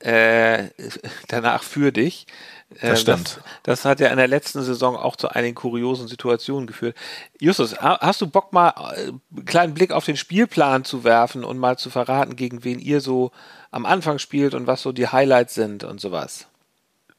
äh, 0.00 0.64
danach 1.28 1.62
für 1.62 1.92
dich. 1.92 2.26
Äh, 2.74 2.90
das 2.90 3.00
stimmt. 3.00 3.40
Das, 3.62 3.80
das, 3.80 3.84
hat 3.84 4.00
ja 4.00 4.08
in 4.08 4.16
der 4.16 4.28
letzten 4.28 4.62
Saison 4.62 4.96
auch 4.96 5.16
zu 5.16 5.28
einigen 5.28 5.54
kuriosen 5.54 6.08
Situationen 6.08 6.66
geführt. 6.66 6.96
Justus, 7.40 7.76
hast 7.80 8.20
du 8.20 8.26
Bock 8.26 8.52
mal 8.52 8.70
äh, 8.70 9.08
einen 9.08 9.44
kleinen 9.44 9.74
Blick 9.74 9.92
auf 9.92 10.04
den 10.04 10.16
Spielplan 10.16 10.84
zu 10.84 11.04
werfen 11.04 11.44
und 11.44 11.58
mal 11.58 11.78
zu 11.78 11.90
verraten, 11.90 12.36
gegen 12.36 12.64
wen 12.64 12.78
ihr 12.78 13.00
so 13.00 13.30
am 13.70 13.86
Anfang 13.86 14.18
spielt 14.18 14.54
und 14.54 14.66
was 14.66 14.82
so 14.82 14.92
die 14.92 15.08
Highlights 15.08 15.54
sind 15.54 15.84
und 15.84 16.00
sowas? 16.00 16.46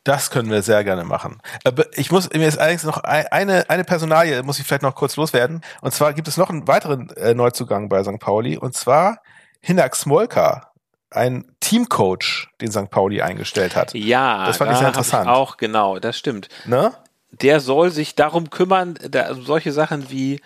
Das 0.04 0.32
können 0.32 0.50
wir 0.50 0.62
sehr 0.62 0.86
gerne 0.86 1.04
machen. 1.04 1.42
Ich 1.96 2.12
muss 2.12 2.30
mir 2.32 2.44
jetzt 2.44 2.60
allerdings 2.60 2.86
noch 2.86 3.00
eine, 3.00 3.70
eine 3.70 3.84
Personalie 3.84 4.42
muss 4.42 4.58
ich 4.58 4.66
vielleicht 4.66 4.82
noch 4.82 4.96
kurz 4.96 5.18
loswerden. 5.18 5.62
Und 5.82 5.94
zwar 5.94 6.14
gibt 6.14 6.30
es 6.30 6.38
noch 6.38 6.50
einen 6.50 6.66
weiteren 6.66 7.10
äh, 7.18 7.34
Neuzugang 7.34 7.90
bei 7.90 8.02
St. 8.04 8.18
Pauli. 8.18 8.58
Und 8.58 8.74
zwar 8.74 9.22
Hinak 9.60 9.98
Smolka, 9.98 10.67
ein 11.10 11.46
Teamcoach, 11.60 12.48
den 12.62 12.72
St. 12.72 12.90
Pauli 12.90 13.22
eingestellt 13.22 13.76
hat. 13.76 13.94
Ja, 13.94 14.46
das 14.46 14.58
fand 14.58 14.70
da 14.70 14.74
ich 14.74 14.80
sehr 14.80 14.88
interessant. 14.90 15.26
Ich 15.26 15.32
auch 15.32 15.58
genau, 15.58 16.00
das 16.00 16.18
stimmt. 16.18 16.50
Ne? 16.66 16.94
Der 17.32 17.60
soll 17.60 17.92
sich 17.92 18.16
darum 18.16 18.50
kümmern, 18.50 18.98
da, 19.10 19.34
solche 19.36 19.72
Sachen 19.72 20.10
wie 20.10 20.42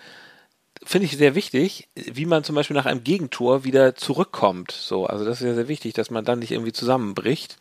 finde 0.84 1.06
ich 1.06 1.16
sehr 1.16 1.34
wichtig, 1.34 1.88
wie 1.94 2.26
man 2.26 2.44
zum 2.44 2.54
Beispiel 2.54 2.76
nach 2.76 2.86
einem 2.86 3.04
Gegentor 3.04 3.64
wieder 3.64 3.94
zurückkommt. 3.94 4.72
So, 4.72 5.06
also 5.06 5.24
das 5.24 5.40
ist 5.40 5.46
ja 5.46 5.54
sehr 5.54 5.68
wichtig, 5.68 5.94
dass 5.94 6.10
man 6.10 6.24
dann 6.24 6.40
nicht 6.40 6.50
irgendwie 6.50 6.72
zusammenbricht. 6.72 7.56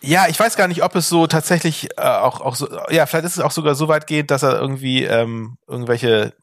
Ja, 0.00 0.26
ich 0.28 0.38
weiß 0.38 0.56
gar 0.56 0.68
nicht, 0.68 0.82
ob 0.82 0.94
es 0.96 1.08
so 1.08 1.26
tatsächlich 1.26 1.88
äh, 1.96 2.02
auch, 2.02 2.40
auch 2.40 2.54
so, 2.54 2.68
ja, 2.90 3.06
vielleicht 3.06 3.26
ist 3.26 3.36
es 3.36 3.40
auch 3.42 3.50
sogar 3.50 3.74
so 3.74 3.88
weit 3.88 4.06
geht, 4.06 4.30
dass 4.30 4.42
er 4.42 4.60
irgendwie 4.60 5.04
ähm, 5.04 5.56
irgendwelche 5.66 6.34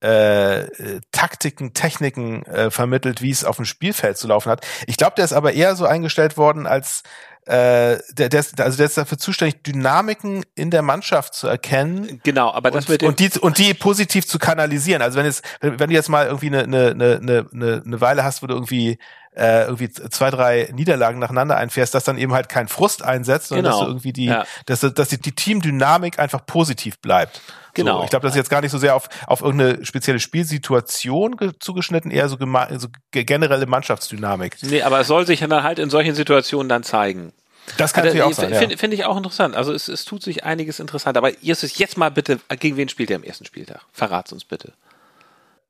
äh, 0.00 0.66
Taktiken, 1.12 1.74
Techniken 1.74 2.44
äh, 2.46 2.70
vermittelt, 2.70 3.22
wie 3.22 3.30
es 3.30 3.44
auf 3.44 3.56
dem 3.56 3.64
Spielfeld 3.64 4.16
zu 4.16 4.28
laufen 4.28 4.50
hat. 4.50 4.66
Ich 4.86 4.96
glaube, 4.96 5.14
der 5.16 5.24
ist 5.24 5.32
aber 5.32 5.52
eher 5.52 5.76
so 5.76 5.84
eingestellt 5.84 6.36
worden 6.36 6.66
als 6.66 7.02
äh, 7.46 7.98
der, 8.12 8.28
der, 8.28 8.40
ist, 8.40 8.60
also 8.60 8.76
der 8.76 8.86
ist 8.86 8.96
dafür 8.96 9.18
zuständig, 9.18 9.64
Dynamiken 9.64 10.44
in 10.54 10.70
der 10.70 10.82
Mannschaft 10.82 11.34
zu 11.34 11.48
erkennen. 11.48 12.20
Genau, 12.22 12.52
aber 12.52 12.70
das 12.70 12.88
und, 12.88 13.00
dem 13.00 13.08
und 13.08 13.18
die 13.18 13.30
und 13.38 13.58
die 13.58 13.74
positiv 13.74 14.26
zu 14.26 14.38
kanalisieren. 14.38 15.02
Also 15.02 15.18
wenn 15.18 15.26
jetzt 15.26 15.42
wenn, 15.60 15.80
wenn 15.80 15.88
du 15.88 15.94
jetzt 15.94 16.08
mal 16.08 16.26
irgendwie 16.26 16.48
eine 16.48 16.90
eine 16.90 17.18
eine, 17.20 17.82
eine 17.84 18.00
Weile 18.00 18.24
hast, 18.24 18.42
wo 18.42 18.46
du 18.46 18.54
irgendwie 18.54 18.98
äh, 19.36 19.62
irgendwie 19.64 19.90
zwei 19.90 20.30
drei 20.30 20.68
Niederlagen 20.72 21.18
nacheinander 21.20 21.56
einfährst, 21.56 21.94
dass 21.94 22.04
dann 22.04 22.18
eben 22.18 22.32
halt 22.32 22.48
kein 22.48 22.66
Frust 22.68 23.02
einsetzt, 23.02 23.48
sondern 23.48 23.64
Genau. 23.66 23.76
dass 23.78 23.84
du 23.86 23.90
irgendwie 23.92 24.12
die 24.12 24.24
Ja. 24.26 24.44
dass 24.66 24.80
dass 24.80 25.08
die, 25.08 25.20
die 25.20 25.32
Teamdynamik 25.32 26.18
einfach 26.18 26.44
positiv 26.46 26.98
bleibt. 26.98 27.40
Genau. 27.74 27.98
So, 27.98 28.04
ich 28.04 28.10
glaube, 28.10 28.24
das 28.24 28.32
ist 28.32 28.36
jetzt 28.38 28.50
gar 28.50 28.60
nicht 28.60 28.72
so 28.72 28.78
sehr 28.78 28.96
auf, 28.96 29.08
auf 29.28 29.42
irgendeine 29.42 29.84
spezielle 29.84 30.18
Spielsituation 30.18 31.36
ge 31.36 31.52
zugeschnitten, 31.60 32.10
eher 32.10 32.28
so, 32.28 32.36
so 32.36 32.88
ge- 33.12 33.24
generelle 33.24 33.66
Mannschaftsdynamik. 33.66 34.56
Nee, 34.62 34.82
aber 34.82 35.00
es 35.00 35.06
soll 35.06 35.26
sich 35.26 35.40
dann 35.40 35.62
halt 35.62 35.78
in 35.78 35.90
solchen 35.90 36.14
Situationen 36.16 36.68
dann 36.68 36.82
zeigen. 36.82 37.32
Das 37.76 37.92
kann 37.92 38.02
Also, 38.04 38.16
natürlich 38.18 38.36
auch 38.36 38.42
sein. 38.42 38.54
Finde 38.58 38.74
Ja. 38.74 38.78
find 38.80 38.94
ich 38.94 39.04
auch 39.04 39.16
interessant. 39.16 39.54
Also 39.54 39.72
es, 39.72 39.86
es 39.86 40.04
tut 40.04 40.24
sich 40.24 40.42
einiges 40.44 40.80
interessant. 40.80 41.16
Aber 41.16 41.30
Jesus, 41.40 41.78
jetzt 41.78 41.96
mal 41.96 42.10
bitte, 42.10 42.40
gegen 42.58 42.76
wen 42.76 42.88
spielt 42.88 43.10
ihr 43.10 43.16
am 43.16 43.22
ersten 43.22 43.44
Spieltag? 43.44 43.82
Verrat's 43.92 44.32
uns 44.32 44.44
bitte. 44.44 44.72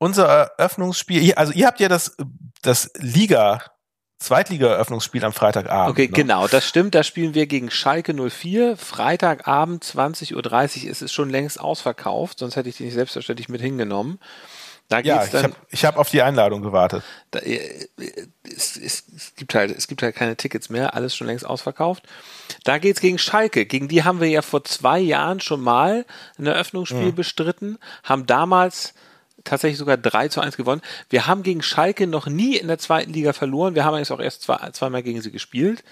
Unser 0.01 0.25
Eröffnungsspiel, 0.25 1.35
also 1.35 1.53
ihr 1.53 1.67
habt 1.67 1.79
ja 1.79 1.87
das, 1.87 2.17
das 2.63 2.89
Liga, 2.97 3.61
Zweitliga-Eröffnungsspiel 4.17 5.23
am 5.23 5.31
Freitagabend. 5.31 5.91
Okay, 5.91 6.07
ne? 6.07 6.11
genau, 6.11 6.47
das 6.47 6.67
stimmt. 6.67 6.95
Da 6.95 7.03
spielen 7.03 7.35
wir 7.35 7.45
gegen 7.45 7.69
Schalke 7.69 8.15
04. 8.15 8.77
Freitagabend 8.77 9.85
20.30 9.85 10.33
Uhr. 10.85 10.89
Es 10.89 11.03
ist 11.03 11.13
schon 11.13 11.29
längst 11.29 11.59
ausverkauft, 11.59 12.39
sonst 12.39 12.55
hätte 12.55 12.67
ich 12.67 12.77
die 12.77 12.85
nicht 12.85 12.95
selbstverständlich 12.95 13.47
mit 13.47 13.61
hingenommen. 13.61 14.17
Da 14.89 15.01
Ja, 15.01 15.23
ich 15.23 15.33
habe 15.35 15.53
hab 15.71 15.97
auf 15.97 16.09
die 16.09 16.23
Einladung 16.23 16.63
gewartet. 16.63 17.03
da, 17.29 17.37
äh, 17.37 17.87
es, 18.43 18.77
es, 18.77 19.03
es 19.15 19.35
gibt 19.35 19.53
halt, 19.53 19.69
es 19.69 19.87
gibt 19.87 20.01
halt 20.01 20.15
keine 20.15 20.35
Tickets 20.35 20.71
mehr, 20.71 20.95
alles 20.95 21.15
schon 21.15 21.27
längst 21.27 21.45
ausverkauft. 21.45 22.07
Da 22.63 22.79
geht's 22.79 23.01
gegen 23.01 23.19
Schalke. 23.19 23.67
Gegen 23.67 23.87
die 23.87 24.03
haben 24.03 24.19
wir 24.19 24.29
ja 24.29 24.41
vor 24.41 24.63
zwei 24.63 24.97
Jahren 24.97 25.41
schon 25.41 25.61
mal 25.61 26.07
ein 26.39 26.47
Eröffnungsspiel 26.47 27.11
bestritten, 27.13 27.77
haben 28.03 28.25
damals 28.25 28.95
tatsächlich 29.43 29.77
sogar 29.77 29.97
3 29.97 30.27
zu 30.27 30.41
1 30.41 30.57
gewonnen. 30.57 30.81
Wir 31.09 31.27
haben 31.27 31.43
gegen 31.43 31.61
Schalke 31.61 32.07
noch 32.07 32.27
nie 32.27 32.57
in 32.57 32.67
der 32.67 32.77
zweiten 32.77 33.13
Liga 33.13 33.33
verloren. 33.33 33.75
Wir 33.75 33.85
haben 33.85 33.95
eigentlich 33.95 34.11
auch 34.11 34.19
erst 34.19 34.43
zwei, 34.43 34.69
zweimal 34.71 35.03
gegen 35.03 35.21
sie 35.21 35.31
gespielt. 35.31 35.83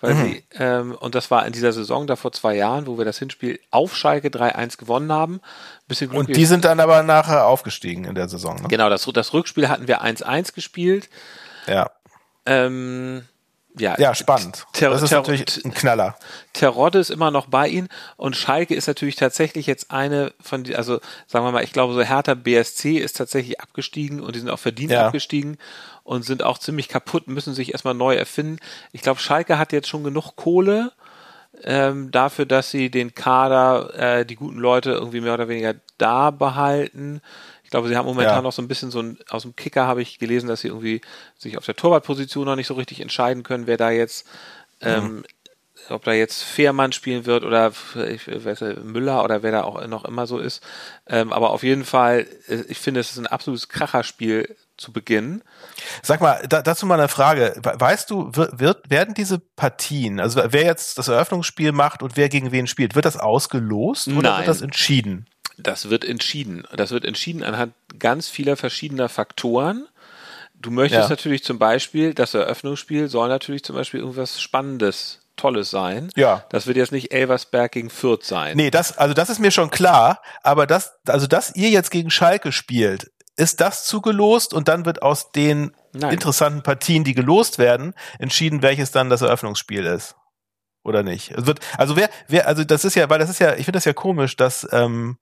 Weil 0.00 0.14
sie, 0.14 0.44
ähm, 0.58 0.94
und 0.94 1.14
das 1.14 1.30
war 1.30 1.46
in 1.46 1.52
dieser 1.54 1.72
Saison 1.72 2.06
da 2.06 2.16
vor 2.16 2.30
zwei 2.30 2.54
Jahren, 2.54 2.86
wo 2.86 2.98
wir 2.98 3.06
das 3.06 3.18
Hinspiel 3.18 3.58
auf 3.70 3.96
Schalke 3.96 4.28
3-1 4.28 4.76
gewonnen 4.76 5.10
haben. 5.10 5.40
Bisschen 5.88 6.10
Glück 6.10 6.28
Und 6.28 6.36
die 6.36 6.44
sind 6.44 6.66
dann 6.66 6.80
aber 6.80 7.02
nachher 7.02 7.46
aufgestiegen 7.46 8.04
in 8.04 8.14
der 8.14 8.28
Saison. 8.28 8.60
Ne? 8.60 8.68
Genau, 8.68 8.90
das, 8.90 9.08
das 9.14 9.32
Rückspiel 9.32 9.70
hatten 9.70 9.88
wir 9.88 10.02
1-1 10.02 10.54
gespielt. 10.54 11.08
Ja. 11.66 11.90
Ähm, 12.44 13.22
ja, 13.78 13.98
ja, 13.98 14.14
spannend. 14.14 14.64
Ter- 14.72 14.90
das 14.90 15.02
ist 15.02 15.10
Ter- 15.10 15.16
natürlich 15.18 15.64
ein 15.64 15.72
Knaller. 15.74 16.16
Terodde 16.52 16.98
ist 16.98 17.10
immer 17.10 17.30
noch 17.30 17.46
bei 17.46 17.68
ihnen 17.68 17.88
und 18.16 18.36
Schalke 18.36 18.74
ist 18.74 18.86
natürlich 18.88 19.16
tatsächlich 19.16 19.66
jetzt 19.66 19.90
eine 19.90 20.32
von 20.40 20.64
die, 20.64 20.74
also 20.76 21.00
sagen 21.26 21.44
wir 21.44 21.52
mal, 21.52 21.64
ich 21.64 21.72
glaube 21.72 21.92
so 21.94 22.02
Hertha 22.02 22.34
BSC 22.34 22.96
ist 22.96 23.16
tatsächlich 23.16 23.60
abgestiegen 23.60 24.20
und 24.20 24.34
die 24.34 24.40
sind 24.40 24.50
auch 24.50 24.58
verdient 24.58 24.92
Ja. 24.92 25.06
abgestiegen 25.06 25.58
und 26.04 26.24
sind 26.24 26.42
auch 26.42 26.58
ziemlich 26.58 26.88
kaputt, 26.88 27.28
müssen 27.28 27.52
sich 27.54 27.72
erstmal 27.72 27.94
neu 27.94 28.14
erfinden. 28.14 28.58
Ich 28.92 29.02
glaube, 29.02 29.20
Schalke 29.20 29.58
hat 29.58 29.72
jetzt 29.72 29.88
schon 29.88 30.04
genug 30.04 30.36
Kohle 30.36 30.92
ähm, 31.64 32.10
dafür, 32.10 32.44
dass 32.44 32.70
sie 32.70 32.90
den 32.90 33.14
Kader, 33.14 33.94
äh, 34.20 34.26
die 34.26 34.36
guten 34.36 34.58
Leute 34.58 34.90
irgendwie 34.92 35.20
mehr 35.22 35.34
oder 35.34 35.48
weniger 35.48 35.74
da 35.96 36.30
behalten. 36.30 37.22
Ich 37.66 37.70
glaube, 37.70 37.88
sie 37.88 37.96
haben 37.96 38.06
momentan 38.06 38.36
Ja. 38.36 38.42
noch 38.42 38.52
so 38.52 38.62
ein 38.62 38.68
bisschen 38.68 38.92
so 38.92 39.00
ein, 39.00 39.18
aus 39.28 39.42
dem 39.42 39.56
Kicker 39.56 39.88
habe 39.88 40.00
ich 40.00 40.20
gelesen, 40.20 40.46
dass 40.46 40.60
sie 40.60 40.68
irgendwie 40.68 41.00
sich 41.36 41.58
auf 41.58 41.64
der 41.66 41.74
Torwartposition 41.74 42.44
noch 42.46 42.54
nicht 42.54 42.68
so 42.68 42.74
richtig 42.74 43.00
entscheiden 43.00 43.42
können, 43.42 43.66
wer 43.66 43.76
da 43.76 43.90
jetzt, 43.90 44.24
ähm, 44.80 45.24
ob 45.88 46.04
da 46.04 46.12
jetzt 46.12 46.44
Fehrmann 46.44 46.92
spielen 46.92 47.26
wird 47.26 47.42
oder 47.44 47.72
ich 48.08 48.28
weiß 48.28 48.60
nicht, 48.60 48.84
Müller 48.84 49.24
oder 49.24 49.42
wer 49.42 49.50
da 49.50 49.62
auch 49.64 49.84
noch 49.88 50.04
immer 50.04 50.28
so 50.28 50.38
ist. 50.38 50.62
Ähm, 51.08 51.32
aber 51.32 51.50
auf 51.50 51.64
jeden 51.64 51.84
Fall, 51.84 52.28
äh, 52.46 52.62
ich 52.68 52.78
finde, 52.78 53.00
es 53.00 53.10
ist 53.10 53.18
ein 53.18 53.26
absolutes 53.26 53.68
Kracherspiel 53.68 54.54
zu 54.76 54.92
Beginn. 54.92 55.42
Sag 56.04 56.20
mal, 56.20 56.46
da, 56.48 56.62
dazu 56.62 56.86
mal 56.86 57.00
eine 57.00 57.08
Frage. 57.08 57.54
We- 57.64 57.74
Weißt 57.80 58.10
du, 58.10 58.30
wird, 58.32 58.88
werden 58.90 59.14
diese 59.14 59.40
Partien, 59.40 60.20
also 60.20 60.40
wer 60.46 60.64
jetzt 60.64 60.98
das 60.98 61.08
Eröffnungsspiel 61.08 61.72
macht 61.72 62.02
und 62.04 62.16
wer 62.16 62.28
gegen 62.28 62.52
wen 62.52 62.68
spielt, 62.68 62.94
wird 62.94 63.06
das 63.06 63.16
ausgelost 63.16 64.06
oder 64.06 64.30
Nein. 64.30 64.38
wird 64.38 64.48
das 64.48 64.60
entschieden? 64.62 65.26
Das 65.58 65.88
wird 65.90 66.04
entschieden. 66.04 66.66
Das 66.76 66.90
wird 66.90 67.04
entschieden 67.04 67.42
anhand 67.42 67.74
ganz 67.98 68.28
vieler 68.28 68.56
verschiedener 68.56 69.08
Faktoren. 69.08 69.86
Du 70.54 70.70
möchtest 70.70 71.04
Ja. 71.04 71.08
natürlich 71.08 71.44
zum 71.44 71.58
Beispiel, 71.58 72.14
das 72.14 72.34
Eröffnungsspiel 72.34 73.08
soll 73.08 73.28
natürlich 73.28 73.64
zum 73.64 73.76
Beispiel 73.76 74.00
irgendwas 74.00 74.40
Spannendes, 74.40 75.20
Tolles 75.36 75.68
sein. 75.70 76.08
Ja. 76.16 76.44
Das 76.48 76.66
wird 76.66 76.78
jetzt 76.78 76.92
nicht 76.92 77.12
Elversberg 77.12 77.70
gegen 77.72 77.90
Fürth 77.90 78.24
sein. 78.24 78.56
Nee, 78.56 78.70
das, 78.70 78.96
also 78.96 79.12
das 79.12 79.28
ist 79.28 79.38
mir 79.38 79.50
schon 79.50 79.70
klar, 79.70 80.22
aber 80.42 80.66
das, 80.66 80.94
also 81.06 81.26
dass 81.26 81.54
ihr 81.54 81.68
jetzt 81.68 81.90
gegen 81.90 82.10
Schalke 82.10 82.52
spielt, 82.52 83.10
ist 83.36 83.60
das 83.60 83.84
zugelost 83.84 84.54
und 84.54 84.68
dann 84.68 84.86
wird 84.86 85.02
aus 85.02 85.32
den 85.32 85.76
Nein. 85.92 86.14
interessanten 86.14 86.62
Partien, 86.62 87.04
die 87.04 87.12
gelost 87.12 87.58
werden, 87.58 87.92
entschieden, 88.18 88.62
welches 88.62 88.92
dann 88.92 89.10
das 89.10 89.20
Eröffnungsspiel 89.20 89.84
ist. 89.84 90.16
Oder 90.82 91.02
nicht? 91.02 91.32
Es 91.32 91.44
wird, 91.44 91.60
also 91.76 91.96
wer, 91.96 92.08
wer, 92.28 92.46
also 92.48 92.64
das 92.64 92.86
ist 92.86 92.94
ja, 92.94 93.10
weil 93.10 93.18
das 93.18 93.28
ist 93.28 93.38
ja, 93.40 93.50
ich 93.50 93.66
finde 93.66 93.72
das 93.76 93.84
ja 93.84 93.92
komisch, 93.92 94.36
dass, 94.36 94.66
ähm, 94.72 95.18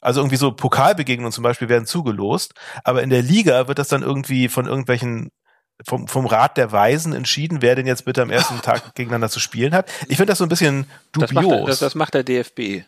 also 0.00 0.20
irgendwie 0.20 0.36
so 0.36 0.52
Pokalbegegnungen 0.52 1.32
zum 1.32 1.42
Beispiel 1.42 1.68
werden 1.68 1.86
zugelost, 1.86 2.54
aber 2.84 3.02
in 3.02 3.10
der 3.10 3.22
Liga 3.22 3.68
wird 3.68 3.78
das 3.78 3.88
dann 3.88 4.02
irgendwie 4.02 4.48
von 4.48 4.66
irgendwelchen 4.66 5.30
vom, 5.84 6.08
vom 6.08 6.24
Rat 6.24 6.56
der 6.56 6.72
Weisen 6.72 7.12
entschieden, 7.12 7.60
wer 7.60 7.74
denn 7.74 7.86
jetzt 7.86 8.06
bitte 8.06 8.22
am 8.22 8.30
ersten 8.30 8.60
Tag 8.62 8.94
gegeneinander 8.94 9.28
zu 9.28 9.40
spielen 9.40 9.74
hat. 9.74 9.90
Ich 10.08 10.16
finde 10.16 10.30
das 10.30 10.38
so 10.38 10.44
ein 10.44 10.48
bisschen 10.48 10.86
das, 11.12 11.28
dubios. 11.30 11.34
macht, 11.34 11.50
der- 11.50 11.66
das, 11.66 11.78
das 11.80 11.94
macht 11.94 12.14
der 12.14 12.22
DFB. 12.24 12.84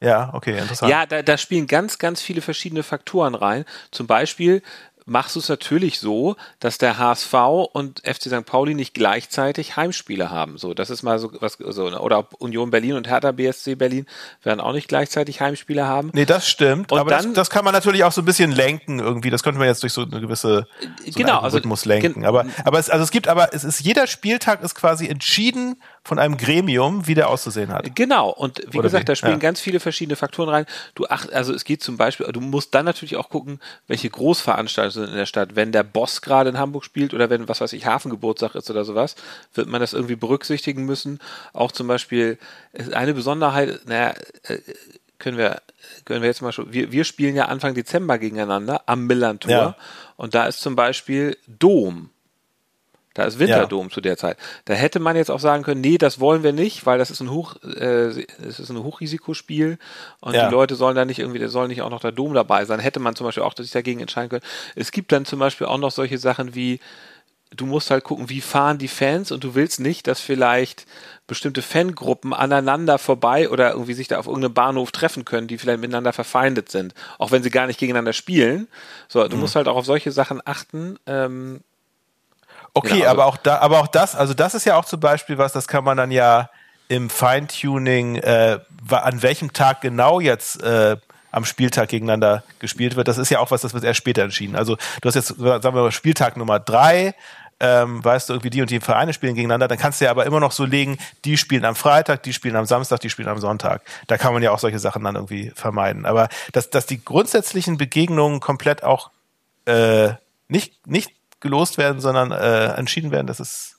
ja, 0.00 0.32
okay, 0.34 0.58
interessant. 0.58 0.90
Ja, 0.90 1.06
da, 1.06 1.22
da 1.22 1.38
spielen 1.38 1.66
ganz, 1.66 1.98
ganz 1.98 2.20
viele 2.20 2.42
verschiedene 2.42 2.82
Faktoren 2.82 3.34
rein. 3.34 3.64
Zum 3.92 4.06
Beispiel 4.06 4.62
machst 5.06 5.36
du 5.36 5.40
es 5.40 5.48
natürlich 5.48 6.00
so, 6.00 6.36
dass 6.58 6.78
der 6.78 6.98
HSV 6.98 7.32
und 7.72 8.00
FC 8.04 8.22
St. 8.24 8.44
Pauli 8.44 8.74
nicht 8.74 8.92
gleichzeitig 8.92 9.76
Heimspiele 9.76 10.30
haben. 10.30 10.58
So, 10.58 10.74
das 10.74 10.90
ist 10.90 11.02
mal 11.04 11.18
so 11.20 11.30
was, 11.40 11.54
so, 11.58 11.86
oder 11.86 12.18
ob 12.18 12.34
Union 12.40 12.70
Berlin 12.70 12.94
und 12.94 13.08
Hertha 13.08 13.30
BSC 13.32 13.76
Berlin 13.76 14.06
werden 14.42 14.60
auch 14.60 14.72
nicht 14.72 14.88
gleichzeitig 14.88 15.40
Heimspiele 15.40 15.86
haben. 15.86 16.10
Nee, 16.12 16.24
das 16.26 16.48
stimmt. 16.48 16.90
Und 16.92 16.98
aber 16.98 17.10
dann- 17.10 17.26
das, 17.26 17.34
das 17.34 17.50
kann 17.50 17.64
man 17.64 17.72
natürlich 17.72 18.02
auch 18.04 18.12
so 18.12 18.20
ein 18.20 18.24
bisschen 18.24 18.50
lenken 18.50 18.98
irgendwie. 18.98 19.30
Das 19.30 19.42
könnte 19.44 19.58
man 19.58 19.68
jetzt 19.68 19.82
durch 19.84 19.92
so 19.92 20.02
eine 20.02 20.20
gewisse 20.20 20.66
so 21.04 21.12
Genau, 21.14 21.36
einen 21.40 21.44
also, 21.44 21.58
lenken. 21.84 22.24
aber 22.24 22.44
aber 22.64 22.78
es, 22.78 22.90
also 22.90 23.04
es 23.04 23.10
gibt 23.12 23.28
aber 23.28 23.54
es 23.54 23.62
ist 23.64 23.80
jeder 23.80 24.06
Spieltag 24.08 24.62
ist 24.62 24.74
quasi 24.74 25.06
entschieden 25.06 25.80
von 26.06 26.18
einem 26.20 26.36
Gremium, 26.36 27.06
wie 27.08 27.14
der 27.14 27.28
auszusehen 27.28 27.72
hat. 27.72 27.94
Genau, 27.96 28.30
und 28.30 28.62
wie 28.70 28.78
Oder 28.78 28.84
gesagt, 28.84 29.02
wie? 29.02 29.06
da 29.06 29.16
spielen 29.16 29.32
Ja. 29.32 29.38
ganz 29.38 29.60
viele 29.60 29.80
verschiedene 29.80 30.14
Faktoren 30.14 30.48
rein. 30.48 30.66
Du 30.94 31.06
acht, 31.06 31.32
also 31.32 31.52
es 31.52 31.64
geht 31.64 31.82
zum 31.82 31.96
Beispiel, 31.96 32.26
du 32.32 32.40
musst 32.40 32.74
dann 32.74 32.84
natürlich 32.84 33.16
auch 33.16 33.28
gucken, 33.28 33.60
welche 33.88 34.08
Großveranstaltungen 34.08 35.06
sind 35.06 35.12
in 35.12 35.18
der 35.18 35.26
Stadt. 35.26 35.56
Wenn 35.56 35.72
der 35.72 35.82
Boss 35.82 36.22
gerade 36.22 36.48
in 36.50 36.58
Hamburg 36.58 36.84
spielt 36.84 37.12
oder 37.12 37.28
wenn, 37.28 37.48
was 37.48 37.60
weiß 37.60 37.72
ich, 37.72 37.86
Hafengeburtstag 37.86 38.54
ist 38.54 38.70
oder 38.70 38.84
sowas, 38.84 39.16
wird 39.54 39.66
man 39.68 39.80
das 39.80 39.92
irgendwie 39.94 40.16
berücksichtigen 40.16 40.84
müssen. 40.84 41.18
Auch 41.52 41.72
zum 41.72 41.88
Beispiel 41.88 42.38
eine 42.92 43.12
Besonderheit, 43.12 43.80
naja, 43.86 44.14
äh, 44.44 44.58
können 45.18 45.38
wir, 45.38 45.60
können 46.04 46.20
wir 46.22 46.28
jetzt 46.28 46.42
mal 46.42 46.52
schon, 46.52 46.72
wir, 46.72 46.92
wir 46.92 47.04
spielen 47.04 47.34
ja 47.34 47.46
Anfang 47.46 47.74
Dezember 47.74 48.18
gegeneinander 48.18 48.82
am 48.86 49.06
Millantor 49.06 49.50
Ja. 49.50 49.76
und 50.16 50.34
da 50.34 50.46
ist 50.46 50.60
zum 50.60 50.76
Beispiel 50.76 51.36
Dom. 51.48 52.10
Da 53.16 53.24
ist 53.24 53.38
Winterdom 53.38 53.90
zu 53.90 54.02
der 54.02 54.18
Zeit. 54.18 54.36
Da 54.66 54.74
hätte 54.74 55.00
man 55.00 55.16
jetzt 55.16 55.30
auch 55.30 55.40
sagen 55.40 55.62
können, 55.62 55.80
nee, 55.80 55.96
das 55.96 56.20
wollen 56.20 56.42
wir 56.42 56.52
nicht, 56.52 56.84
weil 56.84 56.98
das 56.98 57.10
ist 57.10 57.20
ein 57.20 57.30
Hoch, 57.30 57.56
äh, 57.62 58.08
es 58.46 58.60
ist 58.60 58.68
ein 58.68 58.82
Hochrisikospiel 58.82 59.78
und 60.20 60.34
Ja. 60.34 60.44
die 60.46 60.52
Leute 60.52 60.74
sollen 60.74 60.96
da 60.96 61.06
nicht 61.06 61.18
irgendwie, 61.18 61.38
da 61.38 61.48
soll 61.48 61.68
nicht 61.68 61.80
auch 61.80 61.88
noch 61.88 62.02
der 62.02 62.12
Dom 62.12 62.34
dabei 62.34 62.66
sein. 62.66 62.78
Hätte 62.78 63.00
man 63.00 63.16
zum 63.16 63.26
Beispiel 63.26 63.42
auch 63.42 63.56
sich 63.56 63.70
dagegen 63.70 64.00
entscheiden 64.00 64.28
können. 64.28 64.42
Es 64.74 64.92
gibt 64.92 65.12
dann 65.12 65.24
zum 65.24 65.38
Beispiel 65.38 65.66
auch 65.66 65.78
noch 65.78 65.92
solche 65.92 66.18
Sachen 66.18 66.54
wie, 66.54 66.78
du 67.56 67.64
musst 67.64 67.90
halt 67.90 68.04
gucken, 68.04 68.28
wie 68.28 68.42
fahren 68.42 68.76
die 68.76 68.88
Fans 68.88 69.32
und 69.32 69.42
du 69.44 69.54
willst 69.54 69.80
nicht, 69.80 70.06
dass 70.08 70.20
vielleicht 70.20 70.84
bestimmte 71.26 71.62
Fangruppen 71.62 72.34
aneinander 72.34 72.98
vorbei 72.98 73.48
oder 73.48 73.70
irgendwie 73.72 73.94
sich 73.94 74.08
da 74.08 74.18
auf 74.18 74.26
irgendeinem 74.26 74.52
Bahnhof 74.52 74.90
treffen 74.92 75.24
können, 75.24 75.46
die 75.46 75.56
vielleicht 75.56 75.80
miteinander 75.80 76.12
verfeindet 76.12 76.70
sind, 76.70 76.92
auch 77.18 77.30
wenn 77.30 77.42
sie 77.42 77.50
gar 77.50 77.66
nicht 77.66 77.80
gegeneinander 77.80 78.12
spielen. 78.12 78.68
So, 79.08 79.24
Mhm. 79.24 79.30
du 79.30 79.36
musst 79.38 79.56
halt 79.56 79.68
auch 79.68 79.76
auf 79.76 79.86
solche 79.86 80.12
Sachen 80.12 80.42
achten. 80.44 80.98
Ähm, 81.06 81.60
Okay, 82.76 82.88
Genau, 82.88 83.00
also- 83.04 83.10
aber 83.10 83.26
auch 83.26 83.36
da, 83.38 83.58
aber 83.58 83.80
auch 83.80 83.86
das, 83.86 84.14
also 84.14 84.34
das 84.34 84.54
ist 84.54 84.66
ja 84.66 84.76
auch 84.76 84.84
zum 84.84 85.00
Beispiel 85.00 85.38
was, 85.38 85.52
das 85.52 85.66
kann 85.66 85.82
man 85.84 85.96
dann 85.96 86.10
ja 86.10 86.50
im 86.88 87.08
Feintuning, 87.10 88.16
äh, 88.16 88.58
an 88.90 89.22
welchem 89.22 89.52
Tag 89.52 89.80
genau 89.80 90.20
jetzt 90.20 90.62
äh, 90.62 90.96
am 91.32 91.44
Spieltag 91.44 91.88
gegeneinander 91.88 92.44
gespielt 92.60 92.94
wird. 92.96 93.08
Das 93.08 93.18
ist 93.18 93.30
ja 93.30 93.40
auch 93.40 93.50
was, 93.50 93.62
das 93.62 93.74
wird 93.74 93.82
erst 93.84 93.98
später 93.98 94.22
entschieden. 94.22 94.56
Also 94.56 94.76
du 95.00 95.08
hast 95.08 95.14
jetzt, 95.16 95.28
sagen 95.28 95.62
wir 95.62 95.72
mal, 95.72 95.90
Spieltag 95.92 96.36
Nummer 96.36 96.60
drei, 96.60 97.14
ähm, 97.60 98.04
weißt 98.04 98.28
du, 98.28 98.34
irgendwie 98.34 98.50
die 98.50 98.60
und 98.60 98.70
die 98.70 98.80
Vereine 98.80 99.14
spielen 99.14 99.34
gegeneinander, 99.34 99.68
dann 99.68 99.78
kannst 99.78 100.00
du 100.00 100.04
ja 100.04 100.10
aber 100.10 100.26
immer 100.26 100.40
noch 100.40 100.52
so 100.52 100.64
legen, 100.66 100.98
die 101.24 101.38
spielen 101.38 101.64
am 101.64 101.74
Freitag, 101.74 102.22
die 102.22 102.34
spielen 102.34 102.56
am 102.56 102.66
Samstag, 102.66 103.00
die 103.00 103.08
spielen 103.10 103.28
am 103.28 103.38
Sonntag. 103.38 103.80
Da 104.06 104.18
kann 104.18 104.34
man 104.34 104.42
ja 104.42 104.50
auch 104.50 104.58
solche 104.58 104.78
Sachen 104.78 105.02
dann 105.02 105.14
irgendwie 105.14 105.50
vermeiden. 105.54 106.04
Aber 106.04 106.28
dass, 106.52 106.68
dass 106.68 106.84
die 106.84 107.02
grundsätzlichen 107.02 107.78
Begegnungen 107.78 108.40
komplett 108.40 108.84
auch 108.84 109.10
äh, 109.64 110.10
nicht, 110.48 110.86
nicht 110.86 111.10
gelost 111.46 111.78
werden, 111.78 112.00
sondern 112.00 112.32
äh, 112.32 112.74
entschieden 112.74 113.10
werden, 113.10 113.26
das 113.26 113.40
ist, 113.40 113.76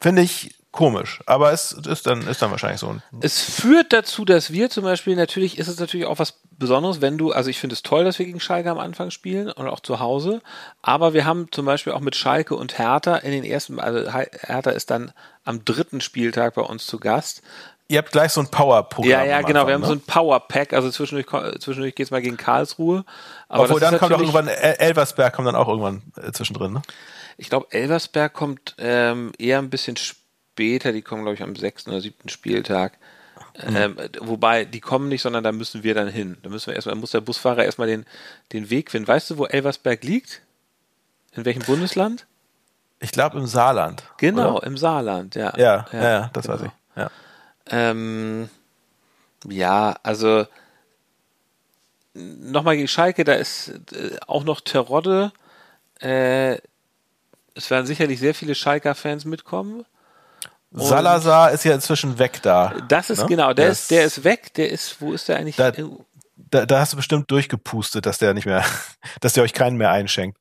finde 0.00 0.22
ich, 0.22 0.54
komisch. 0.72 1.20
Aber 1.26 1.52
es 1.52 1.72
ist 1.72 2.06
dann, 2.06 2.26
ist 2.26 2.42
dann 2.42 2.50
wahrscheinlich 2.50 2.80
so. 2.80 2.96
Es 3.20 3.40
führt 3.40 3.92
dazu, 3.92 4.24
dass 4.24 4.52
wir 4.52 4.70
zum 4.70 4.84
Beispiel, 4.84 5.14
natürlich 5.14 5.58
ist 5.58 5.68
es 5.68 5.78
natürlich 5.78 6.06
auch 6.06 6.18
was 6.18 6.40
Besonderes, 6.58 7.00
wenn 7.00 7.18
du, 7.18 7.32
also 7.32 7.50
ich 7.50 7.58
finde 7.58 7.74
es 7.74 7.82
toll, 7.82 8.04
dass 8.04 8.18
wir 8.18 8.26
gegen 8.26 8.40
Schalke 8.40 8.70
am 8.70 8.78
Anfang 8.78 9.10
spielen 9.10 9.50
und 9.50 9.68
auch 9.68 9.80
zu 9.80 10.00
Hause, 10.00 10.40
aber 10.80 11.12
wir 11.12 11.24
haben 11.24 11.48
zum 11.50 11.66
Beispiel 11.66 11.92
auch 11.92 12.00
mit 12.00 12.16
Schalke 12.16 12.56
und 12.56 12.78
Hertha 12.78 13.16
in 13.16 13.32
den 13.32 13.44
ersten, 13.44 13.78
also 13.78 14.10
Hertha 14.10 14.70
ist 14.70 14.90
dann 14.90 15.12
am 15.44 15.64
dritten 15.64 16.00
Spieltag 16.00 16.54
bei 16.54 16.62
uns 16.62 16.86
zu 16.86 16.98
Gast. 16.98 17.42
Ihr 17.92 17.98
habt 17.98 18.12
gleich 18.12 18.32
so 18.32 18.40
ein 18.40 18.48
Power-Programm. 18.48 19.10
Ja, 19.10 19.24
ja, 19.24 19.42
genau. 19.42 19.60
Anfang, 19.60 19.66
wir 19.66 19.74
haben 19.74 19.80
ne? 19.82 19.86
so 19.86 19.92
ein 19.92 20.00
Power-Pack. 20.00 20.72
Also 20.72 20.90
zwischendurch, 20.90 21.26
zwischendurch 21.60 21.94
geht 21.94 22.06
es 22.06 22.10
mal 22.10 22.22
gegen 22.22 22.36
Karlsruhe. 22.36 23.04
Aber 23.48 23.64
Obwohl, 23.64 23.80
dann 23.80 23.98
kommt 23.98 24.12
auch 24.12 24.20
irgendwann, 24.20 24.48
Elversberg 24.48 25.34
kommt 25.34 25.48
dann 25.48 25.56
auch 25.56 25.68
irgendwann 25.68 26.02
äh, 26.16 26.32
zwischendrin, 26.32 26.72
ne? 26.72 26.82
Ich 27.38 27.48
glaube, 27.48 27.66
Elversberg 27.70 28.32
kommt 28.34 28.74
ähm, 28.78 29.32
eher 29.38 29.58
ein 29.58 29.70
bisschen 29.70 29.96
später 29.96 30.22
später, 30.52 30.92
die 30.92 31.02
kommen, 31.02 31.22
glaube 31.22 31.34
ich, 31.34 31.42
am 31.42 31.56
sechsten 31.56 31.90
oder 31.90 32.00
siebten 32.00 32.28
Spieltag. 32.28 32.98
Mhm. 33.66 33.76
Ähm, 33.76 33.96
wobei, 34.20 34.64
die 34.64 34.80
kommen 34.80 35.08
nicht, 35.08 35.22
sondern 35.22 35.44
da 35.44 35.52
müssen 35.52 35.82
wir 35.82 35.94
dann 35.94 36.08
hin. 36.08 36.36
Da 36.42 36.50
müssen 36.50 36.68
wir 36.68 36.74
erstmal, 36.74 36.94
muss 36.94 37.10
der 37.10 37.20
Busfahrer 37.20 37.64
erstmal 37.64 37.88
den, 37.88 38.06
den 38.52 38.70
Weg 38.70 38.90
finden. 38.90 39.08
Weißt 39.08 39.30
du, 39.30 39.38
wo 39.38 39.46
Elversberg 39.46 40.04
liegt? 40.04 40.42
In 41.34 41.44
welchem 41.44 41.62
Bundesland? 41.62 42.26
Ich 43.00 43.12
glaube 43.12 43.38
im 43.38 43.46
Saarland. 43.46 44.04
Genau, 44.18 44.56
oder? 44.58 44.66
im 44.66 44.76
Saarland, 44.76 45.34
ja. 45.34 45.52
Ja, 45.56 45.86
ja, 45.92 46.02
ja 46.02 46.30
das 46.32 46.46
genau. 46.46 46.54
weiß 46.54 46.66
ich. 46.66 46.72
Ja, 46.96 47.10
ähm, 47.66 48.48
ja 49.46 49.96
also 50.02 50.46
nochmal 52.14 52.76
gegen 52.76 52.88
Schalke, 52.88 53.24
da 53.24 53.34
ist 53.34 53.68
äh, 53.92 54.16
auch 54.26 54.44
noch 54.44 54.60
Terodde. 54.60 55.32
Äh, 56.00 56.58
es 57.54 57.70
werden 57.70 57.86
sicherlich 57.86 58.20
sehr 58.20 58.34
viele 58.34 58.54
Schalker-Fans 58.54 59.24
mitkommen. 59.24 59.84
Und 60.72 60.82
Salazar 60.82 61.52
ist 61.52 61.64
ja 61.64 61.74
inzwischen 61.74 62.18
weg 62.18 62.40
da. 62.42 62.74
Das 62.88 63.10
ist 63.10 63.20
ne? 63.20 63.26
genau, 63.26 63.52
der, 63.52 63.68
ist, 63.68 63.90
der 63.90 64.04
ist 64.04 64.24
weg, 64.24 64.54
der 64.54 64.70
ist, 64.70 65.00
wo 65.00 65.12
ist 65.12 65.28
der 65.28 65.36
eigentlich? 65.36 65.56
Da, 65.56 65.72
da, 66.50 66.66
da 66.66 66.80
hast 66.80 66.92
du 66.92 66.96
bestimmt 66.96 67.30
durchgepustet, 67.30 68.06
dass 68.06 68.18
der 68.18 68.34
nicht 68.34 68.46
mehr, 68.46 68.64
dass 69.20 69.32
der 69.34 69.42
euch 69.42 69.52
keinen 69.52 69.76
mehr 69.76 69.90
einschenkt. 69.90 70.38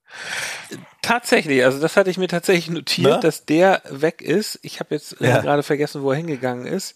Tatsächlich, 1.01 1.63
also 1.63 1.79
das 1.79 1.97
hatte 1.97 2.09
ich 2.09 2.17
mir 2.17 2.27
tatsächlich 2.27 2.69
notiert, 2.69 3.11
ne? 3.11 3.19
dass 3.19 3.45
der 3.45 3.81
weg 3.89 4.21
ist. 4.21 4.59
Ich 4.61 4.79
habe 4.79 4.95
jetzt 4.95 5.19
äh, 5.21 5.29
ja. 5.29 5.41
gerade 5.41 5.63
vergessen, 5.63 6.01
wo 6.03 6.11
er 6.11 6.17
hingegangen 6.17 6.65
ist. 6.65 6.95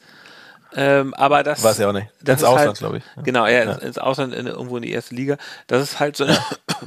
Ähm, 0.75 1.13
aber 1.13 1.43
das. 1.43 1.63
Weiß 1.63 1.77
ja 1.77 1.89
auch 1.89 1.93
nicht. 1.93 2.07
Das 2.21 2.41
ins 2.41 2.43
Ausland, 2.43 2.67
halt, 2.67 2.77
glaube 2.77 2.97
ich. 2.97 3.03
Genau, 3.23 3.45
er 3.45 3.65
ja. 3.65 3.71
ins 3.75 3.97
Ausland, 3.97 4.33
in, 4.33 4.47
irgendwo 4.47 4.77
in 4.77 4.83
die 4.83 4.91
erste 4.91 5.15
Liga. 5.15 5.37
Das 5.67 5.81
ist 5.81 5.99
halt 5.99 6.17
so, 6.17 6.25
eine, 6.25 6.37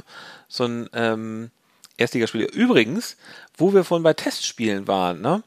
so 0.47 0.65
ein 0.65 0.89
ähm, 0.93 1.51
Erstligaspiel. 1.97 2.43
Übrigens, 2.43 3.17
wo 3.57 3.73
wir 3.73 3.83
vorhin 3.83 4.03
bei 4.03 4.13
Testspielen 4.13 4.87
waren, 4.87 5.21
ne? 5.21 5.43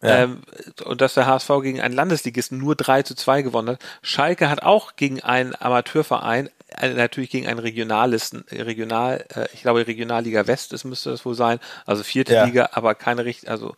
Ja. 0.00 0.24
Ähm, 0.24 0.42
und 0.84 1.00
dass 1.00 1.14
der 1.14 1.26
HSV 1.26 1.48
gegen 1.62 1.80
einen 1.80 1.94
Landesligisten 1.94 2.58
nur 2.58 2.76
3 2.76 3.02
zu 3.02 3.16
2 3.16 3.42
gewonnen 3.42 3.70
hat. 3.70 3.80
Schalke 4.02 4.48
hat 4.48 4.62
auch 4.62 4.94
gegen 4.94 5.20
einen 5.22 5.54
Amateurverein, 5.58 6.50
äh, 6.68 6.90
natürlich 6.90 7.30
gegen 7.30 7.48
einen 7.48 7.58
Regionallisten, 7.58 8.44
Regional, 8.52 9.24
äh, 9.34 9.48
ich 9.54 9.62
glaube 9.62 9.86
Regionalliga 9.86 10.46
West, 10.46 10.72
es 10.72 10.84
müsste 10.84 11.10
das 11.10 11.24
wohl 11.24 11.34
sein, 11.34 11.58
also 11.84 12.04
vierte 12.04 12.34
ja. 12.34 12.44
Liga, 12.44 12.70
aber 12.72 12.94
keine 12.94 13.24
richtig, 13.24 13.50
also 13.50 13.74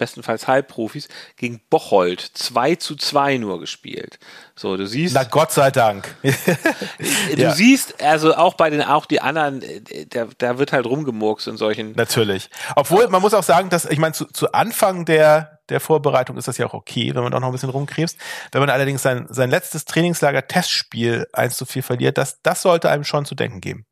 bestenfalls 0.00 0.48
Halbprofis, 0.48 1.08
gegen 1.36 1.60
Bocholt 1.70 2.20
2 2.20 2.74
zu 2.76 2.96
2 2.96 3.36
nur 3.36 3.60
gespielt. 3.60 4.18
So, 4.56 4.76
du 4.76 4.86
siehst. 4.86 5.14
Na 5.14 5.24
Gott 5.24 5.52
sei 5.52 5.70
Dank. 5.70 6.16
du 6.22 6.32
ja. 7.36 7.52
siehst, 7.52 8.02
also 8.02 8.34
auch 8.34 8.54
bei 8.54 8.70
den, 8.70 8.82
auch 8.82 9.06
die 9.06 9.20
anderen, 9.20 9.62
da, 10.08 10.26
da 10.38 10.58
wird 10.58 10.72
halt 10.72 10.86
rumgemurkst 10.86 11.46
in 11.48 11.56
solchen. 11.56 11.92
Natürlich. 11.92 12.50
Obwohl, 12.74 13.06
man 13.08 13.22
muss 13.22 13.34
auch 13.34 13.42
sagen, 13.42 13.68
dass, 13.70 13.84
ich 13.84 13.98
meine, 13.98 14.14
zu, 14.14 14.24
zu 14.24 14.50
Anfang 14.52 15.04
der, 15.04 15.60
der 15.68 15.80
Vorbereitung 15.80 16.36
ist 16.38 16.48
das 16.48 16.58
ja 16.58 16.66
auch 16.66 16.74
okay, 16.74 17.14
wenn 17.14 17.22
man 17.22 17.32
auch 17.34 17.40
noch 17.40 17.48
ein 17.48 17.52
bisschen 17.52 17.70
rumkrebst. 17.70 18.18
Wenn 18.52 18.60
man 18.60 18.70
allerdings 18.70 19.02
sein, 19.02 19.26
sein 19.28 19.50
letztes 19.50 19.84
Trainingslager-Testspiel 19.84 21.28
1 21.32 21.56
zu 21.56 21.66
4 21.66 21.82
verliert, 21.82 22.18
das, 22.18 22.40
das 22.42 22.62
sollte 22.62 22.90
einem 22.90 23.04
schon 23.04 23.26
zu 23.26 23.34
denken 23.34 23.60
geben. 23.60 23.86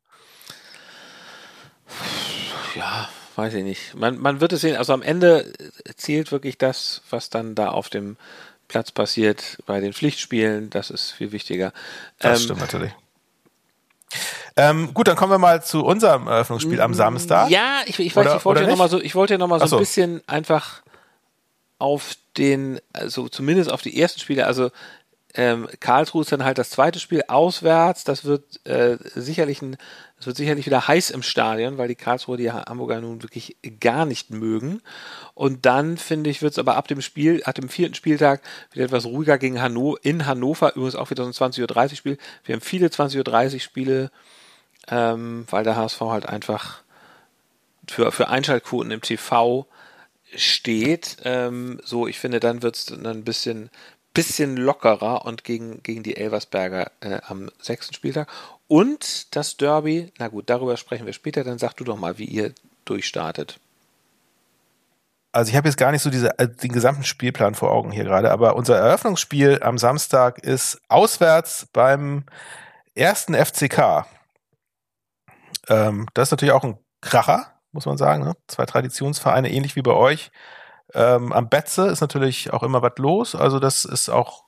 Weiß 3.39 3.53
ich 3.53 3.63
nicht. 3.63 3.95
Man, 3.95 4.17
man 4.17 4.41
wird 4.41 4.51
es 4.51 4.59
sehen. 4.59 4.75
Also 4.75 4.91
am 4.91 5.01
Ende 5.01 5.53
zählt 5.95 6.33
wirklich 6.33 6.57
das, 6.57 7.01
was 7.09 7.29
dann 7.29 7.55
da 7.55 7.69
auf 7.69 7.87
dem 7.87 8.17
Platz 8.67 8.91
passiert 8.91 9.59
bei 9.65 9.79
den 9.79 9.93
Pflichtspielen. 9.93 10.69
Das 10.69 10.89
ist 10.89 11.11
viel 11.11 11.31
wichtiger. 11.31 11.71
Das 12.19 12.41
ähm, 12.41 12.43
stimmt 12.43 12.59
natürlich. 12.59 12.91
Ähm, 14.57 14.93
gut, 14.93 15.07
dann 15.07 15.15
kommen 15.15 15.31
wir 15.31 15.37
mal 15.37 15.63
zu 15.63 15.85
unserem 15.85 16.27
Eröffnungsspiel 16.27 16.81
am 16.81 16.93
Samstag. 16.93 17.49
Ja, 17.49 17.79
ich, 17.85 17.97
ich 17.97 18.13
weiß, 18.13 18.25
oder, 18.25 18.35
ich 18.35 18.45
wollte 18.45 18.61
ja 18.63 18.67
nochmal 18.67 18.89
so, 18.89 18.99
ich 18.99 19.15
wollte 19.15 19.35
ja 19.35 19.37
noch 19.37 19.47
mal 19.47 19.61
so, 19.61 19.67
so 19.67 19.77
ein 19.77 19.79
bisschen 19.79 20.21
einfach 20.27 20.81
auf 21.77 22.15
den, 22.37 22.81
also 22.91 23.29
zumindest 23.29 23.71
auf 23.71 23.81
die 23.81 23.97
ersten 24.01 24.19
Spiele, 24.19 24.47
also 24.47 24.69
ähm, 25.39 25.69
Karlsruhe 25.79 26.23
ist 26.23 26.33
dann 26.33 26.43
halt 26.43 26.57
das 26.57 26.69
zweite 26.69 26.99
Spiel 26.99 27.23
auswärts. 27.29 28.03
Das 28.03 28.25
wird 28.25 28.59
äh, 28.67 28.97
sicherlich 29.15 29.61
ein, 29.61 29.77
das 30.17 30.27
wird 30.27 30.35
sicherlich 30.35 30.65
wieder 30.65 30.85
heiß 30.85 31.11
im 31.11 31.23
Stadion, 31.23 31.77
weil 31.77 31.87
die 31.87 31.95
Karlsruhe 31.95 32.35
die 32.35 32.51
Hamburger 32.51 32.99
nun 32.99 33.23
wirklich 33.23 33.55
gar 33.79 34.05
nicht 34.05 34.31
mögen. 34.31 34.81
Und 35.35 35.65
dann 35.65 35.95
finde 35.95 36.29
ich, 36.29 36.41
wird 36.41 36.51
es 36.51 36.59
aber 36.59 36.75
ab 36.75 36.89
dem 36.89 36.99
Spiel, 36.99 37.41
ab 37.45 37.55
dem 37.55 37.69
vierten 37.69 37.95
Spieltag 37.95 38.41
wieder 38.73 38.83
etwas 38.83 39.05
ruhiger 39.05 39.37
gegen 39.37 39.61
Hannover, 39.61 39.97
in 40.03 40.25
Hannover, 40.25 40.75
übrigens 40.75 40.95
auch 40.95 41.09
wieder 41.09 41.23
so 41.23 41.29
ein 41.45 41.53
20.30 41.53 41.91
Uhr 41.91 41.95
Spiel. 41.95 42.17
Wir 42.43 42.55
haben 42.55 42.61
viele 42.61 42.87
20.30 42.87 43.53
Uhr 43.53 43.59
Spiele, 43.61 44.11
ähm, 44.89 45.45
weil 45.49 45.63
der 45.63 45.77
HSV 45.77 46.01
halt 46.01 46.25
einfach 46.25 46.81
für, 47.87 48.11
für 48.11 48.27
Einschaltquoten 48.27 48.91
im 48.91 48.99
TV 48.99 49.65
steht. 50.35 51.15
Ähm, 51.23 51.79
so, 51.85 52.07
ich 52.07 52.19
finde, 52.19 52.41
dann 52.41 52.61
wird 52.61 52.75
es 52.75 52.87
dann 52.87 53.05
ein 53.05 53.23
bisschen, 53.23 53.69
bisschen 54.13 54.57
lockerer 54.57 55.25
und 55.25 55.43
gegen, 55.43 55.83
gegen 55.83 56.03
die 56.03 56.17
Elversberger 56.17 56.91
äh, 57.01 57.19
am 57.27 57.49
sechsten 57.61 57.93
Spieltag. 57.93 58.27
Und 58.67 59.35
das 59.35 59.57
Derby, 59.57 60.11
na 60.17 60.27
gut, 60.27 60.49
darüber 60.49 60.77
sprechen 60.77 61.05
wir 61.05 61.13
später, 61.13 61.43
dann 61.43 61.59
sag 61.59 61.73
du 61.73 61.83
doch 61.83 61.97
mal, 61.97 62.17
wie 62.17 62.25
ihr 62.25 62.53
durchstartet. 62.85 63.59
Also 65.31 65.51
ich 65.51 65.55
habe 65.55 65.67
jetzt 65.67 65.77
gar 65.77 65.91
nicht 65.91 66.01
so 66.01 66.09
diese, 66.09 66.37
äh, 66.39 66.47
den 66.47 66.71
gesamten 66.71 67.03
Spielplan 67.03 67.53
vor 67.53 67.71
Augen 67.71 67.91
hier 67.91 68.03
gerade, 68.03 68.31
aber 68.31 68.55
unser 68.55 68.77
Eröffnungsspiel 68.77 69.61
am 69.61 69.77
Samstag 69.77 70.39
ist 70.39 70.81
auswärts 70.87 71.67
beim 71.71 72.23
ersten 72.95 73.35
FCK. 73.35 74.05
Ähm, 75.67 76.07
das 76.15 76.27
ist 76.27 76.31
natürlich 76.31 76.53
auch 76.53 76.63
ein 76.63 76.79
Kracher, 77.01 77.53
muss 77.71 77.85
man 77.85 77.97
sagen. 77.97 78.23
Ne? 78.23 78.33
Zwei 78.47 78.65
Traditionsvereine, 78.65 79.51
ähnlich 79.51 79.75
wie 79.75 79.83
bei 79.83 79.93
euch. 79.93 80.31
Ähm, 80.93 81.31
am 81.33 81.49
Betze 81.49 81.87
ist 81.87 82.01
natürlich 82.01 82.51
auch 82.51 82.63
immer 82.63 82.81
was 82.81 82.93
los. 82.97 83.35
Also 83.35 83.59
das 83.59 83.85
ist 83.85 84.09
auch 84.09 84.43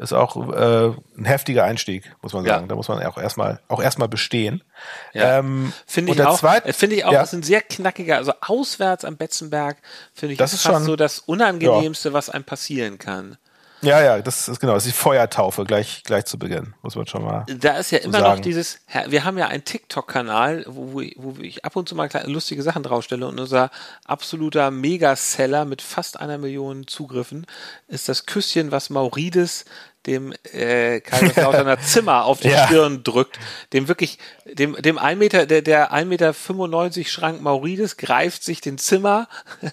ist 0.00 0.14
auch 0.14 0.36
äh, 0.50 0.94
ein 1.18 1.26
heftiger 1.26 1.64
Einstieg, 1.64 2.16
muss 2.22 2.32
man 2.32 2.44
sagen. 2.44 2.62
Ja. 2.62 2.68
Da 2.68 2.74
muss 2.74 2.88
man 2.88 3.04
auch 3.04 3.18
erstmal 3.18 3.60
auch 3.68 3.82
erstmal 3.82 4.08
bestehen. 4.08 4.64
Ja. 5.12 5.38
Ähm, 5.38 5.74
finde 5.86 6.12
ich, 6.12 6.22
auch. 6.24 6.40
Finde 6.72 6.96
ich 6.96 7.04
auch. 7.04 7.12
Ja. 7.12 7.20
Das 7.20 7.34
ist 7.34 7.38
ein 7.38 7.42
sehr 7.42 7.60
knackiger. 7.60 8.16
Also 8.16 8.32
auswärts 8.40 9.04
am 9.04 9.18
Betzenberg 9.18 9.76
finde 10.14 10.32
ich 10.32 10.38
das 10.38 10.54
ist 10.54 10.62
fast 10.62 10.76
schon, 10.76 10.84
so 10.84 10.96
das 10.96 11.18
Unangenehmste, 11.18 12.14
was 12.14 12.30
einem 12.30 12.44
passieren 12.44 12.98
kann. 12.98 13.36
Ja, 13.82 14.02
ja, 14.02 14.20
das 14.20 14.48
ist 14.48 14.60
genau, 14.60 14.74
das 14.74 14.84
ist 14.86 14.94
die 14.94 14.98
Feuertaufe 14.98 15.64
gleich, 15.64 16.02
gleich 16.04 16.26
zu 16.26 16.38
Beginn, 16.38 16.74
muss 16.82 16.96
man 16.96 17.06
schon 17.06 17.24
mal. 17.24 17.46
Da 17.46 17.78
ist 17.78 17.90
ja 17.90 17.98
immer 17.98 18.18
sagen. 18.18 18.36
noch 18.36 18.40
dieses, 18.40 18.80
wir 19.06 19.24
haben 19.24 19.38
ja 19.38 19.46
einen 19.46 19.64
TikTok-Kanal, 19.64 20.64
wo, 20.66 21.02
wo 21.16 21.34
ich 21.40 21.64
ab 21.64 21.76
und 21.76 21.88
zu 21.88 21.94
mal 21.94 22.08
lustige 22.26 22.62
Sachen 22.62 22.82
draufstelle 22.82 23.26
und 23.26 23.40
unser 23.40 23.70
absoluter 24.04 24.70
Megaseller 24.70 25.64
mit 25.64 25.80
fast 25.80 26.20
einer 26.20 26.38
Million 26.38 26.86
Zugriffen 26.86 27.46
ist 27.88 28.08
das 28.08 28.26
Küsschen, 28.26 28.70
was 28.70 28.90
Maurides 28.90 29.64
dem 30.06 30.32
äh, 30.52 31.00
Kaiserslauterner 31.00 31.78
Zimmer 31.80 32.24
auf 32.24 32.40
die 32.40 32.48
ja. 32.48 32.66
Stirn 32.66 33.02
drückt, 33.02 33.38
dem 33.72 33.86
wirklich, 33.88 34.18
dem, 34.46 34.74
dem 34.80 34.98
ein 34.98 35.18
Meter, 35.18 35.46
der, 35.46 35.62
der 35.62 35.92
1,95 35.92 36.04
Meter 36.04 36.34
95 36.34 37.12
Schrank 37.12 37.40
Maurides 37.42 37.96
greift 37.96 38.42
sich 38.42 38.60
den 38.60 38.78
Zimmer 38.78 39.28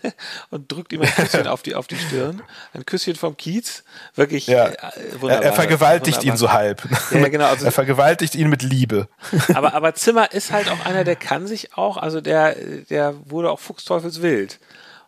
und 0.49 0.71
drückt 0.71 0.91
ihm 0.91 1.01
ein 1.01 1.07
Küsschen 1.07 1.47
auf 1.47 1.63
die, 1.63 1.75
auf 1.75 1.87
die 1.87 1.97
Stirn. 1.97 2.41
Ein 2.73 2.85
Küsschen 2.85 3.15
vom 3.15 3.37
Kiez. 3.37 3.83
Wirklich 4.15 4.47
ja. 4.47 4.67
äh, 4.67 4.75
wunderbar. 5.19 5.43
Er, 5.43 5.51
er 5.51 5.53
vergewaltigt 5.53 6.17
wunderbar. 6.17 6.33
ihn 6.33 6.37
so 6.37 6.51
halb. 6.51 6.83
Ja, 7.11 7.27
genau. 7.29 7.47
Also, 7.57 7.65
er 7.65 7.71
vergewaltigt 7.71 8.35
ihn 8.35 8.49
mit 8.49 8.61
Liebe. 8.61 9.07
aber, 9.53 9.73
aber 9.73 9.95
Zimmer 9.95 10.33
ist 10.33 10.51
halt 10.51 10.69
auch 10.69 10.85
einer, 10.85 11.05
der 11.05 11.15
kann 11.15 11.47
sich 11.47 11.77
auch, 11.77 11.95
also 11.95 12.19
der, 12.19 12.55
der 12.89 13.15
wurde 13.25 13.49
auch 13.49 13.59
fuchsteufelswild. 13.59 14.59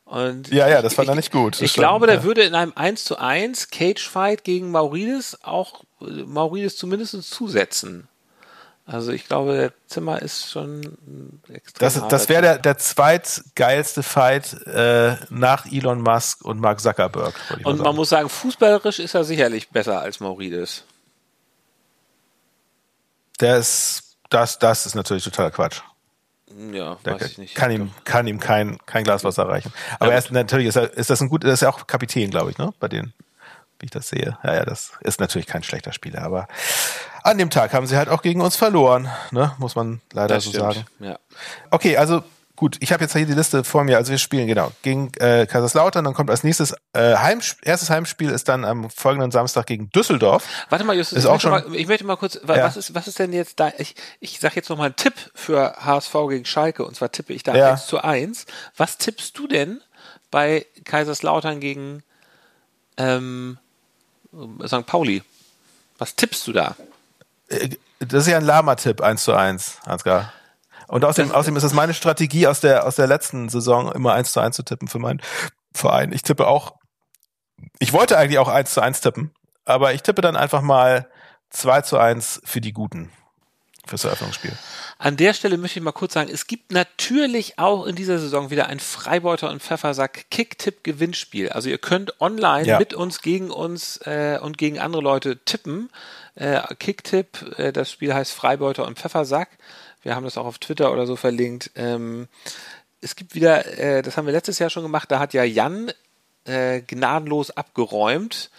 Und 0.10 0.48
ja, 0.52 0.68
ja, 0.68 0.82
das 0.82 0.96
fand 0.96 1.08
er 1.08 1.14
nicht 1.14 1.32
gut. 1.32 1.62
Ich, 1.62 1.74
glaube, 1.74 2.08
der 2.08 2.18
ja. 2.18 2.24
würde 2.24 2.42
in 2.42 2.56
einem 2.56 2.74
1 2.76 3.04
zu 3.06 3.18
1 3.18 3.70
Cage 3.70 4.10
Fight 4.10 4.44
gegen 4.44 4.72
Maurides 4.72 5.38
auch 5.44 5.84
Maurides 6.00 6.78
zumindest 6.78 7.22
zusetzen. 7.24 8.08
Also 8.88 9.12
ich 9.12 9.28
glaube, 9.28 9.54
der 9.54 9.74
Zimmer 9.86 10.20
ist 10.20 10.50
schon 10.50 10.98
extrem. 11.48 11.80
Das, 11.80 12.08
das 12.08 12.28
wäre 12.28 12.42
der, 12.42 12.58
der 12.58 12.80
zweitgeilste 12.80 14.02
Fight 14.02 14.54
äh, 14.66 15.16
nach 15.30 15.68
Elon 15.72 16.02
Musk 16.02 16.44
und 16.44 16.60
Mark 16.60 16.80
Zuckerberg. 16.80 17.36
Und 17.64 17.78
man 17.78 17.96
muss 17.96 18.10
sagen, 18.10 18.30
fußballerisch 18.30 18.98
ist 18.98 19.14
er 19.14 19.24
sicherlich 19.24 19.70
besser 19.70 20.02
als 20.02 20.20
Maurides. 20.20 20.86
Der 23.40 23.58
ist, 23.58 24.18
das, 24.32 24.58
das 24.58 24.88
ist 24.88 24.96
natürlich 24.96 25.24
totaler 25.24 25.52
Quatsch. 25.52 25.82
Ja, 26.72 26.98
der 27.06 27.16
weiß 27.16 27.32
ich 27.32 27.38
nicht. 27.38 27.56
Kann 27.56 27.72
ihm, 27.72 27.92
kann 28.04 28.28
ihm 28.28 28.40
kein, 28.40 28.78
kein 28.86 29.04
Glas 29.04 29.24
Wasser 29.24 29.48
reichen. 29.48 29.72
Aber 30.00 30.08
ja, 30.08 30.14
er 30.14 30.20
ist 30.20 30.32
natürlich, 30.32 30.68
ist, 30.68 30.76
er, 30.76 30.92
ist 30.94 31.10
das 31.10 31.22
ein 31.22 31.30
gut, 31.30 31.44
das 31.44 31.54
ist 31.54 31.62
ja 31.62 31.70
auch 31.70 31.88
Kapitän, 31.88 32.32
glaube 32.32 32.52
ich, 32.52 32.58
ne, 32.58 32.74
bei 32.80 32.88
denen 32.88 33.14
wie 33.80 33.86
ich 33.86 33.92
das 33.92 34.10
sehe. 34.10 34.38
Ja, 34.44 34.54
ja, 34.54 34.66
das 34.66 34.92
ist 35.02 35.20
natürlich 35.20 35.48
kein 35.48 35.64
schlechter 35.64 35.94
Spieler, 35.94 36.22
aber 36.22 36.48
an 37.24 37.38
dem 37.38 37.50
Tag 37.50 37.74
haben 37.74 37.88
sie 37.88 37.98
halt 37.98 38.10
auch 38.10 38.22
gegen 38.22 38.42
uns 38.42 38.56
verloren, 38.56 39.10
ne? 39.32 39.54
muss 39.58 39.76
man 39.76 40.02
leider 40.14 40.36
das 40.36 40.44
so 40.46 40.50
stimmt. 40.52 40.74
sagen. 40.74 40.86
Ja. 41.00 41.20
Okay, 41.72 41.98
also 41.98 42.24
gut, 42.60 42.78
ich 42.80 42.92
habe 42.92 43.04
jetzt 43.04 43.16
hier 43.16 43.26
die 43.26 43.34
Liste 43.34 43.64
vor 43.64 43.84
mir. 43.84 43.98
Also 43.98 44.12
wir 44.12 44.18
spielen 44.18 44.48
genau 44.48 44.72
gegen 44.82 45.12
äh, 45.20 45.48
Kaiserslautern, 45.48 46.06
dann 46.06 46.14
kommt 46.14 46.30
als 46.30 46.44
nächstes 46.44 46.76
äh, 46.94 47.16
Heimsp 47.16 47.58
erstes 47.64 47.90
Heimspiel 47.90 48.30
ist 48.30 48.50
dann 48.50 48.66
am 48.66 48.90
folgenden 48.90 49.32
Samstag 49.32 49.66
gegen 49.66 49.90
Düsseldorf. 49.90 50.46
Warte 50.70 50.86
mal, 50.86 50.96
Justus, 50.96 51.20
ist 51.20 51.24
ich, 51.24 51.30
auch 51.30 51.40
schon, 51.40 51.52
mal, 51.52 51.66
ich 51.74 51.88
möchte 51.88 52.06
mal 52.06 52.18
kurz, 52.18 52.40
was 52.44 52.58
ja. 52.58 52.68
ist 52.68 52.94
was 52.94 53.08
ist 53.08 53.18
denn 53.18 53.34
jetzt 53.34 53.60
da? 53.60 53.72
Ich, 53.78 53.96
ich 54.20 54.40
sage 54.40 54.56
jetzt 54.58 54.70
noch 54.70 54.78
mal 54.78 54.86
einen 54.86 54.96
Tipp 54.96 55.14
für 55.34 55.76
HSV 55.80 56.14
gegen 56.30 56.46
Schalke 56.46 56.86
und 56.86 56.96
zwar 56.96 57.12
tippe 57.12 57.34
ich 57.34 57.44
da 57.44 57.56
ja. 57.56 57.72
1 57.72 57.88
zu 57.88 58.04
1. 58.04 58.46
Was 58.78 58.98
tippst 58.98 59.38
du 59.38 59.48
denn 59.48 59.82
bei 60.32 60.66
Kaiserslautern 60.84 61.60
gegen 61.60 62.04
ähm, 62.98 63.58
St. 64.66 64.86
Pauli. 64.86 65.24
Was 65.98 66.16
tippst 66.16 66.46
du 66.48 66.54
da? 66.54 66.76
Äh, 67.48 67.70
das 68.00 68.24
ist 68.24 68.32
ja 68.32 68.38
ein 68.38 68.46
Lama-Tipp, 68.46 69.02
1 69.02 69.24
zu 69.24 69.34
1, 69.34 69.80
Ansgar. 69.86 70.32
Und 70.90 71.06
außerdem, 71.06 71.32
außerdem 71.32 71.56
ist 71.56 71.64
es 71.64 71.74
meine 71.74 71.94
Strategie 71.94 72.48
aus 72.48 72.62
der, 72.62 72.86
aus 72.86 72.96
der 72.96 73.06
letzten 73.06 73.48
Saison, 73.48 73.92
immer 73.92 74.14
1 74.14 74.32
zu 74.32 74.40
1 74.40 74.56
zu 74.56 74.64
tippen 74.64 74.88
für 74.88 74.98
meinen 74.98 75.22
Verein. 75.72 76.12
Ich 76.12 76.24
tippe 76.24 76.48
auch, 76.48 76.74
ich 77.78 77.94
wollte 77.94 78.18
eigentlich 78.18 78.40
auch 78.40 78.48
1 78.48 78.74
zu 78.74 78.82
1 78.82 79.02
tippen, 79.02 79.32
aber 79.66 79.94
ich 79.94 80.02
tippe 80.02 80.22
dann 80.22 80.36
einfach 80.36 80.62
mal 80.62 81.08
2 81.52 81.82
zu 81.84 82.00
1 82.00 82.42
für 82.44 82.60
die 82.60 82.74
Guten 82.74 83.12
fürs 83.86 84.04
Eröffnungsspiel. 84.04 84.52
An 84.98 85.16
der 85.16 85.34
Stelle 85.34 85.58
möchte 85.58 85.80
ich 85.80 85.84
mal 85.84 85.92
kurz 85.92 86.14
sagen, 86.14 86.30
es 86.32 86.48
gibt 86.48 86.72
natürlich 86.72 87.60
auch 87.60 87.86
in 87.86 87.96
dieser 87.96 88.18
Saison 88.18 88.50
wieder 88.50 88.68
ein 88.68 88.80
Freibeuter 88.80 89.50
und 89.50 89.62
Pfeffersack 89.62 90.26
Kicktipp-Gewinnspiel. 90.32 91.50
Also 91.50 91.70
ihr 91.70 91.78
könnt 91.78 92.20
online 92.20 92.68
ja. 92.68 92.80
mit 92.80 92.96
uns, 92.96 93.22
gegen 93.22 93.52
uns 93.52 93.98
äh, 94.06 94.40
und 94.42 94.58
gegen 94.58 94.80
andere 94.80 95.02
Leute 95.02 95.38
tippen. 95.46 95.90
Äh, 96.36 96.62
Kicktipp, 96.76 97.58
äh, 97.58 97.72
das 97.72 97.92
Spiel 97.92 98.14
heißt 98.14 98.32
Freibeuter 98.32 98.86
und 98.86 98.98
Pfeffersack. 98.98 99.50
Wir 100.04 100.16
haben 100.16 100.24
das 100.24 100.38
auch 100.38 100.46
auf 100.46 100.60
Twitter 100.60 100.92
oder 100.92 101.06
so 101.06 101.16
verlinkt. 101.16 101.72
Ähm, 101.76 102.28
es 103.02 103.16
gibt 103.16 103.36
wieder, 103.36 103.66
äh, 103.78 104.02
das 104.02 104.18
haben 104.18 104.26
wir 104.26 104.34
letztes 104.34 104.60
Jahr 104.60 104.70
schon 104.70 104.84
gemacht, 104.84 105.12
da 105.12 105.20
hat 105.20 105.34
ja 105.34 105.44
Jan 105.44 105.92
äh, 106.46 106.82
gnadenlos 106.82 107.52
abgeräumt 107.52 108.50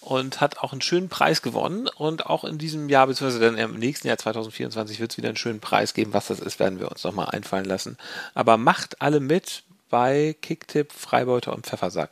und 0.00 0.40
hat 0.40 0.58
auch 0.58 0.72
einen 0.72 0.82
schönen 0.82 1.08
Preis 1.08 1.42
gewonnen. 1.42 1.88
Und 1.88 2.26
auch 2.26 2.44
in 2.44 2.58
diesem 2.58 2.88
Jahr, 2.88 3.06
beziehungsweise 3.06 3.40
dann 3.40 3.58
im 3.58 3.78
nächsten 3.78 4.08
Jahr 4.08 4.18
2024 4.18 5.00
wird 5.00 5.12
es 5.12 5.16
wieder 5.16 5.28
einen 5.28 5.36
schönen 5.36 5.60
Preis 5.60 5.94
geben. 5.94 6.12
Was 6.12 6.28
das 6.28 6.40
ist, 6.40 6.60
werden 6.60 6.80
wir 6.80 6.90
uns 6.90 7.04
nochmal 7.04 7.30
einfallen 7.30 7.64
lassen. 7.64 7.96
Aber 8.34 8.56
macht 8.56 9.02
alle 9.02 9.20
mit 9.20 9.64
bei 9.88 10.36
Kicktipp, 10.40 10.92
Freibeuter 10.92 11.52
und 11.52 11.66
Pfeffersack. 11.66 12.10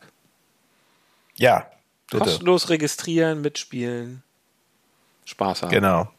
Ja. 1.37 1.67
Bitte. 2.11 2.25
Kostenlos 2.25 2.71
registrieren, 2.71 3.43
mitspielen, 3.43 4.23
Spaß 5.27 5.63
haben. 5.63 5.71
Genau. 5.71 6.11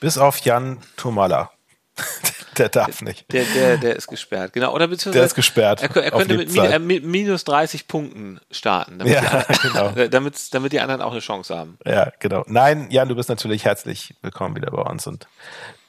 Bis 0.00 0.18
auf 0.18 0.38
Jan 0.40 0.78
Tomala. 0.96 1.50
der 2.58 2.68
darf 2.68 3.02
nicht. 3.02 3.32
Der, 3.32 3.44
der, 3.44 3.76
der 3.78 3.96
ist 3.96 4.06
gesperrt, 4.06 4.52
genau. 4.52 4.72
Oder 4.72 4.88
beziehungsweise 4.88 5.18
der 5.18 5.26
ist 5.26 5.34
gesperrt. 5.34 5.82
Er, 5.82 5.96
er 5.96 6.10
könnte 6.10 6.36
mit, 6.36 6.54
äh, 6.56 6.78
mit, 6.78 7.04
minus 7.04 7.44
30 7.44 7.88
Punkten 7.88 8.40
starten, 8.50 8.98
damit, 8.98 9.14
ja, 9.14 9.44
die, 9.44 9.58
genau. 9.68 9.90
damit, 10.10 10.54
damit 10.54 10.72
die 10.72 10.80
anderen 10.80 11.02
auch 11.02 11.12
eine 11.12 11.20
Chance 11.20 11.56
haben. 11.56 11.78
Ja, 11.84 12.12
genau. 12.18 12.44
Nein, 12.46 12.88
Jan, 12.90 13.08
du 13.08 13.16
bist 13.16 13.28
natürlich 13.28 13.64
herzlich 13.64 14.14
willkommen 14.22 14.54
wieder 14.56 14.70
bei 14.70 14.82
uns. 14.82 15.06
Und 15.06 15.26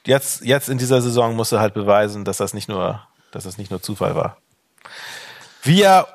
jetzt, 0.06 0.44
jetzt 0.44 0.68
in 0.68 0.78
dieser 0.78 1.00
Saison 1.02 1.36
musst 1.36 1.52
du 1.52 1.60
halt 1.60 1.74
beweisen, 1.74 2.24
dass 2.24 2.38
das 2.38 2.54
nicht 2.54 2.68
nur, 2.68 3.02
dass 3.30 3.44
das 3.44 3.58
nicht 3.58 3.70
nur 3.70 3.82
Zufall 3.82 4.14
war. 4.16 4.36
Wir, 5.62 6.06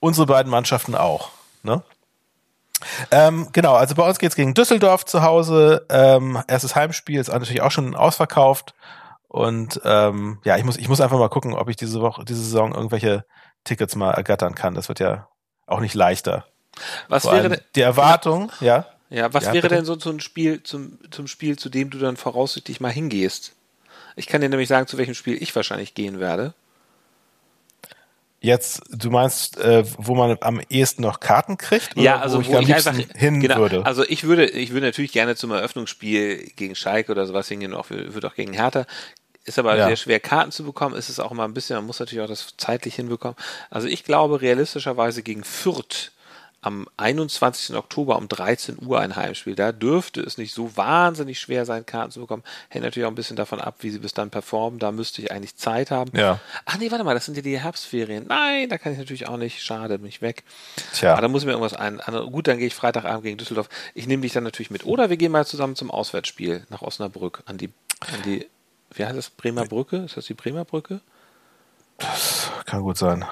unsere 0.00 0.26
beiden 0.26 0.50
Mannschaften 0.50 0.94
auch. 0.94 1.30
Ne? 1.62 1.82
Ähm, 3.10 3.48
genau, 3.52 3.74
also 3.74 3.94
bei 3.94 4.06
uns 4.06 4.18
geht's 4.18 4.36
gegen 4.36 4.54
Düsseldorf 4.54 5.04
zu 5.04 5.22
Hause. 5.22 5.86
Ähm, 5.90 6.42
erstes 6.48 6.74
Heimspiel 6.74 7.20
ist 7.20 7.28
natürlich 7.28 7.62
auch 7.62 7.70
schon 7.70 7.94
ausverkauft. 7.94 8.74
Und 9.28 9.80
ähm, 9.84 10.38
ja, 10.44 10.56
ich 10.56 10.64
muss, 10.64 10.76
ich 10.76 10.88
muss 10.88 11.00
einfach 11.00 11.18
mal 11.18 11.28
gucken, 11.28 11.54
ob 11.54 11.68
ich 11.68 11.76
diese 11.76 12.00
Woche, 12.00 12.24
diese 12.24 12.42
Saison 12.42 12.74
irgendwelche 12.74 13.24
Tickets 13.64 13.94
mal 13.94 14.10
ergattern 14.12 14.54
kann. 14.54 14.74
Das 14.74 14.88
wird 14.88 15.00
ja 15.00 15.28
auch 15.66 15.80
nicht 15.80 15.94
leichter. 15.94 16.46
Was 17.08 17.22
Vor 17.22 17.32
wäre 17.32 17.48
denn, 17.50 17.60
die 17.74 17.82
Erwartung, 17.82 18.50
ja? 18.60 18.86
Ja, 19.10 19.32
was 19.34 19.44
ja, 19.44 19.52
wäre 19.52 19.68
bitte? 19.68 19.74
denn 19.74 19.84
so, 19.84 20.10
ein 20.10 20.20
Spiel 20.20 20.62
zum, 20.62 20.98
zum 21.10 21.26
Spiel, 21.26 21.58
zu 21.58 21.68
dem 21.68 21.90
du 21.90 21.98
dann 21.98 22.16
voraussichtlich 22.16 22.80
mal 22.80 22.92
hingehst? 22.92 23.52
Ich 24.16 24.26
kann 24.26 24.40
dir 24.40 24.48
nämlich 24.48 24.68
sagen, 24.68 24.86
zu 24.86 24.98
welchem 24.98 25.14
Spiel 25.14 25.40
ich 25.42 25.54
wahrscheinlich 25.54 25.94
gehen 25.94 26.20
werde. 26.20 26.54
Jetzt, 28.42 28.82
du 28.90 29.10
meinst, 29.10 29.58
äh, 29.58 29.84
wo 29.98 30.14
man 30.14 30.38
am 30.40 30.62
ehesten 30.70 31.02
noch 31.02 31.20
Karten 31.20 31.58
kriegt? 31.58 31.94
Ja, 31.96 32.20
also 32.20 32.38
wo 32.38 32.40
ich, 32.40 32.48
wo 32.48 32.58
ich 32.58 32.74
einfach 32.74 32.96
hin 33.14 33.40
genau, 33.40 33.58
würde. 33.58 33.84
Also 33.84 34.02
ich 34.04 34.24
würde, 34.24 34.46
ich 34.46 34.70
würde 34.70 34.86
natürlich 34.86 35.12
gerne 35.12 35.36
zum 35.36 35.50
Eröffnungsspiel 35.50 36.50
gegen 36.56 36.74
Schalke 36.74 37.12
oder 37.12 37.26
sowas 37.26 37.48
hingehen, 37.48 37.74
auch 37.74 37.90
würde 37.90 38.26
auch 38.26 38.34
gegen 38.34 38.54
Hertha. 38.54 38.86
Ist 39.44 39.58
aber 39.58 39.76
ja. 39.76 39.88
sehr 39.88 39.96
schwer, 39.96 40.20
Karten 40.20 40.52
zu 40.52 40.64
bekommen. 40.64 40.96
Ist 40.96 41.10
es 41.10 41.20
auch 41.20 41.32
immer 41.32 41.44
ein 41.44 41.52
bisschen, 41.52 41.76
man 41.76 41.86
muss 41.86 42.00
natürlich 42.00 42.24
auch 42.24 42.28
das 42.28 42.54
zeitlich 42.56 42.94
hinbekommen. 42.94 43.36
Also 43.68 43.88
ich 43.88 44.04
glaube 44.04 44.40
realistischerweise 44.40 45.22
gegen 45.22 45.44
Fürth 45.44 46.12
am 46.62 46.88
21. 46.96 47.74
Oktober 47.76 48.16
um 48.18 48.28
13 48.28 48.78
Uhr 48.84 49.00
ein 49.00 49.16
Heimspiel. 49.16 49.54
Da 49.54 49.72
dürfte 49.72 50.20
es 50.20 50.38
nicht 50.38 50.52
so 50.52 50.76
wahnsinnig 50.76 51.40
schwer 51.40 51.64
sein, 51.64 51.86
Karten 51.86 52.10
zu 52.10 52.20
bekommen. 52.20 52.42
Hängt 52.68 52.84
natürlich 52.84 53.06
auch 53.06 53.10
ein 53.10 53.14
bisschen 53.14 53.36
davon 53.36 53.60
ab, 53.60 53.76
wie 53.80 53.90
sie 53.90 53.98
bis 53.98 54.12
dann 54.12 54.30
performen. 54.30 54.78
Da 54.78 54.92
müsste 54.92 55.22
ich 55.22 55.32
eigentlich 55.32 55.56
Zeit 55.56 55.90
haben. 55.90 56.10
Ja. 56.16 56.38
Ach 56.66 56.78
nee, 56.78 56.90
warte 56.90 57.04
mal, 57.04 57.14
das 57.14 57.24
sind 57.24 57.36
ja 57.36 57.42
die 57.42 57.58
Herbstferien. 57.58 58.26
Nein, 58.28 58.68
da 58.68 58.78
kann 58.78 58.92
ich 58.92 58.98
natürlich 58.98 59.28
auch 59.28 59.38
nicht. 59.38 59.62
Schade, 59.62 59.98
bin 59.98 60.08
ich 60.08 60.20
weg. 60.20 60.44
Tja. 60.92 61.12
Aber 61.12 61.22
da 61.22 61.28
muss 61.28 61.42
ich 61.42 61.46
mir 61.46 61.52
irgendwas 61.52 61.74
ein. 61.74 62.00
Gut, 62.30 62.46
dann 62.46 62.58
gehe 62.58 62.66
ich 62.66 62.74
Freitagabend 62.74 63.24
gegen 63.24 63.38
Düsseldorf. 63.38 63.68
Ich 63.94 64.06
nehme 64.06 64.22
dich 64.22 64.32
dann 64.32 64.44
natürlich 64.44 64.70
mit. 64.70 64.84
Oder 64.84 65.08
wir 65.08 65.16
gehen 65.16 65.32
mal 65.32 65.46
zusammen 65.46 65.76
zum 65.76 65.90
Auswärtsspiel 65.90 66.66
nach 66.68 66.82
Osnabrück 66.82 67.42
an 67.46 67.56
die, 67.56 67.70
an 68.00 68.22
die 68.24 68.46
wie 68.94 69.04
heißt 69.04 69.16
das? 69.16 69.30
Bremer 69.30 69.64
Brücke? 69.64 69.98
Ist 69.98 70.16
das 70.16 70.26
die 70.26 70.34
Bremer 70.34 70.64
Brücke? 70.64 71.00
Das 71.98 72.50
kann 72.66 72.82
gut 72.82 72.96
sein. 72.96 73.24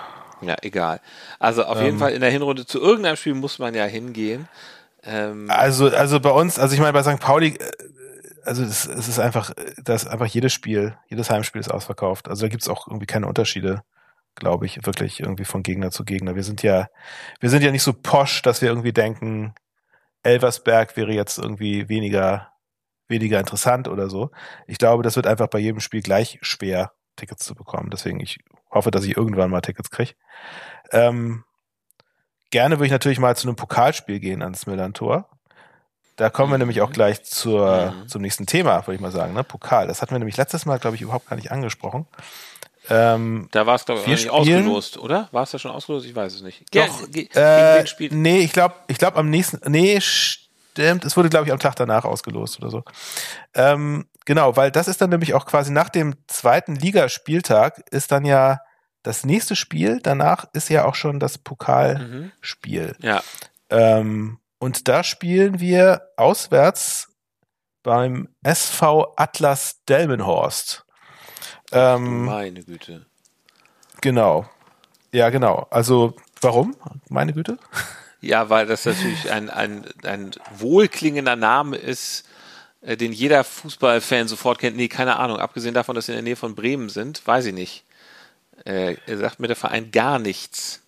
Ja, 0.43 0.57
egal. 0.63 1.01
Also 1.39 1.65
auf 1.65 1.79
ähm, 1.79 1.85
jeden 1.85 1.99
Fall 1.99 2.13
in 2.13 2.21
der 2.21 2.31
Hinrunde 2.31 2.67
zu 2.67 2.81
irgendeinem 2.81 3.17
Spiel 3.17 3.35
muss 3.35 3.59
man 3.59 3.75
ja 3.75 3.85
hingehen. 3.85 4.49
Ähm, 5.03 5.51
also, 5.51 5.89
also 5.89 6.21
bei 6.21 6.31
uns, 6.31 6.59
also 6.59 6.75
ich 6.75 6.81
meine 6.81 6.93
bei 6.93 7.03
St. 7.03 7.21
Pauli, 7.21 7.55
äh, 7.55 7.71
also 8.45 8.63
es, 8.63 8.87
ist 8.87 9.19
einfach, 9.19 9.53
das 9.83 10.07
einfach 10.07 10.27
jedes 10.27 10.53
Spiel, 10.53 10.97
jedes 11.09 11.31
Heimspiel 11.31 11.61
ist 11.61 11.71
ausverkauft. 11.71 12.29
Also 12.29 12.43
da 12.43 12.49
gibt 12.49 12.63
es 12.63 12.69
auch 12.69 12.87
irgendwie 12.87 13.07
keine 13.07 13.27
Unterschiede, 13.27 13.83
glaube 14.35 14.67
ich, 14.67 14.87
wirklich 14.87 15.21
irgendwie 15.21 15.45
von 15.45 15.63
Gegner 15.63 15.91
zu 15.91 16.05
Gegner. 16.05 16.35
Wir 16.35 16.45
sind 16.45 16.63
ja, 16.63 16.89
wir 17.41 17.51
sind 17.51 17.63
ja 17.63 17.71
nicht 17.71 17.83
so 17.83 17.93
posch, 17.93 18.43
dass 18.43 18.63
wir 18.63 18.69
irgendwie 18.71 18.93
denken, 18.93 19.55
Elversberg 20.23 20.97
wäre 20.97 21.13
jetzt 21.13 21.39
irgendwie 21.39 21.89
weniger 21.89 22.49
weniger 23.09 23.41
interessant 23.41 23.89
oder 23.89 24.09
so. 24.09 24.31
Ich 24.67 24.79
glaube, 24.79 25.03
das 25.03 25.17
wird 25.17 25.27
einfach 25.27 25.49
bei 25.49 25.59
jedem 25.59 25.81
Spiel 25.81 26.03
gleich 26.03 26.39
schwer, 26.43 26.93
Tickets 27.19 27.45
zu 27.45 27.55
bekommen. 27.55 27.91
Deswegen, 27.91 28.21
ich 28.21 28.39
hoffe, 28.71 28.91
dass 28.91 29.05
ich 29.05 29.17
irgendwann 29.17 29.51
mal 29.51 29.61
Tickets 29.61 29.91
kriege. 29.91 30.15
Ähm, 30.93 31.45
gerne 32.51 32.77
würde 32.77 32.87
ich 32.87 32.93
natürlich 32.93 33.19
mal 33.19 33.37
zu 33.37 33.49
einem 33.49 33.57
Pokalspiel 33.57 34.21
gehen 34.21 34.43
ans 34.43 34.67
Millern-Tor. 34.67 35.29
Da 36.17 36.31
kommen 36.31 36.51
wir 36.51 36.57
mhm. 36.57 36.63
nämlich 36.63 36.81
auch 36.81 36.91
gleich 36.91 37.23
zur, 37.25 37.93
mhm. 37.93 38.09
zum 38.09 38.23
nächsten 38.23 38.47
Thema, 38.47 38.87
würde 38.87 38.97
ich 38.97 39.01
mal 39.01 39.13
sagen, 39.13 39.35
ne? 39.35 39.45
Pokal. 39.45 39.87
Das 39.87 40.03
hatten 40.03 40.13
wir 40.13 40.19
nämlich 40.19 40.37
letztes 40.37 40.67
Mal, 40.67 40.79
glaube 40.79 40.97
ich, 40.97 41.03
überhaupt 41.03 41.29
gar 41.29 41.37
nicht 41.37 41.53
angesprochen. 41.53 42.07
Ähm, 42.91 43.49
da 43.51 43.67
war 43.67 43.75
es, 43.75 43.85
glaube 43.85 44.03
ich, 44.07 44.31
ausgelost, 44.31 44.99
oder? 44.99 45.29
War 45.31 45.43
es 45.43 45.51
da 45.51 45.59
schon 45.59 45.71
ausgelost? 45.71 46.07
Ich 46.07 46.17
weiß 46.17 46.35
es 46.35 46.43
nicht. 46.43 46.75
Doch, 46.75 47.11
Ge 47.11 47.29
äh, 47.35 47.85
nee, 48.11 48.41
ich 48.41 48.53
glaube, 48.53 48.77
ich 48.89 48.97
glaube 48.97 49.19
am 49.19 49.29
nächsten, 49.29 49.61
nee, 49.71 50.01
Stimmt, 50.79 51.05
es 51.05 51.17
wurde, 51.17 51.29
glaube 51.29 51.45
ich, 51.45 51.53
am 51.53 51.59
Tag 51.59 51.75
danach 51.75 52.05
ausgelost 52.05 52.61
oder 52.61 52.71
so. 52.71 52.85
Ähm, 53.53 54.07
genau, 54.29 54.57
weil 54.57 54.71
das 54.71 54.89
ist 54.89 55.01
dann 55.01 55.09
nämlich 55.09 55.33
auch 55.33 55.47
quasi 55.47 55.73
nach 55.73 55.89
dem 55.89 56.15
zweiten 56.27 56.77
Ligaspieltag 56.77 57.83
ist 57.91 58.13
dann 58.13 58.27
ja 58.27 58.61
das 59.03 59.25
nächste 59.25 59.57
Spiel, 59.57 60.01
danach 60.03 60.45
ist 60.53 60.69
ja 60.69 60.85
auch 60.85 60.95
schon 60.95 61.19
das 61.19 61.39
Pokalspiel. 61.39 62.95
Mhm. 62.99 63.05
Ja. 63.07 63.23
Ähm, 63.71 64.39
und 64.59 64.87
da 64.87 65.03
spielen 65.03 65.61
wir 65.61 66.11
auswärts 66.19 67.09
beim 67.83 68.29
SV 68.43 69.15
Atlas 69.17 69.83
Delmenhorst. 69.89 70.85
Ähm, 71.73 72.27
Meine 72.27 72.63
Güte. 72.63 73.07
Genau. 74.03 74.47
Ja, 75.11 75.31
genau. 75.31 75.67
Also, 75.71 76.15
warum? 76.43 76.77
Meine 77.09 77.33
Güte? 77.33 77.57
Ja, 78.21 78.51
weil 78.51 78.67
das 78.67 78.85
natürlich 78.85 79.31
ein, 79.31 79.49
ein, 79.49 79.87
ein 80.03 80.33
wohlklingender 80.59 81.37
Name 81.37 81.77
ist 81.77 82.27
den 82.83 83.13
jeder 83.13 83.45
Fußballfan 83.45 84.29
sofort 84.29 84.59
kennt. 84.59 84.77
Nee, 84.77 84.89
keine 84.89 85.17
Ahnung. 85.17 85.39
Abgesehen 85.39 85.75
davon, 85.75 85.95
dass 85.95 86.07
sie 86.07 86.13
in 86.13 86.17
der 86.17 86.23
Nähe 86.23 86.37
von 86.37 86.55
Bremen 86.55 86.89
sind, 86.89 87.27
weiß 87.27 87.47
ich 87.47 87.55
nicht. 87.55 87.85
Äh, 88.65 88.97
sagt 89.17 89.41
mir 89.41 89.47
der 89.49 89.57
Verein 89.57 89.91
gar 89.91 90.19
nichts. 90.19 90.81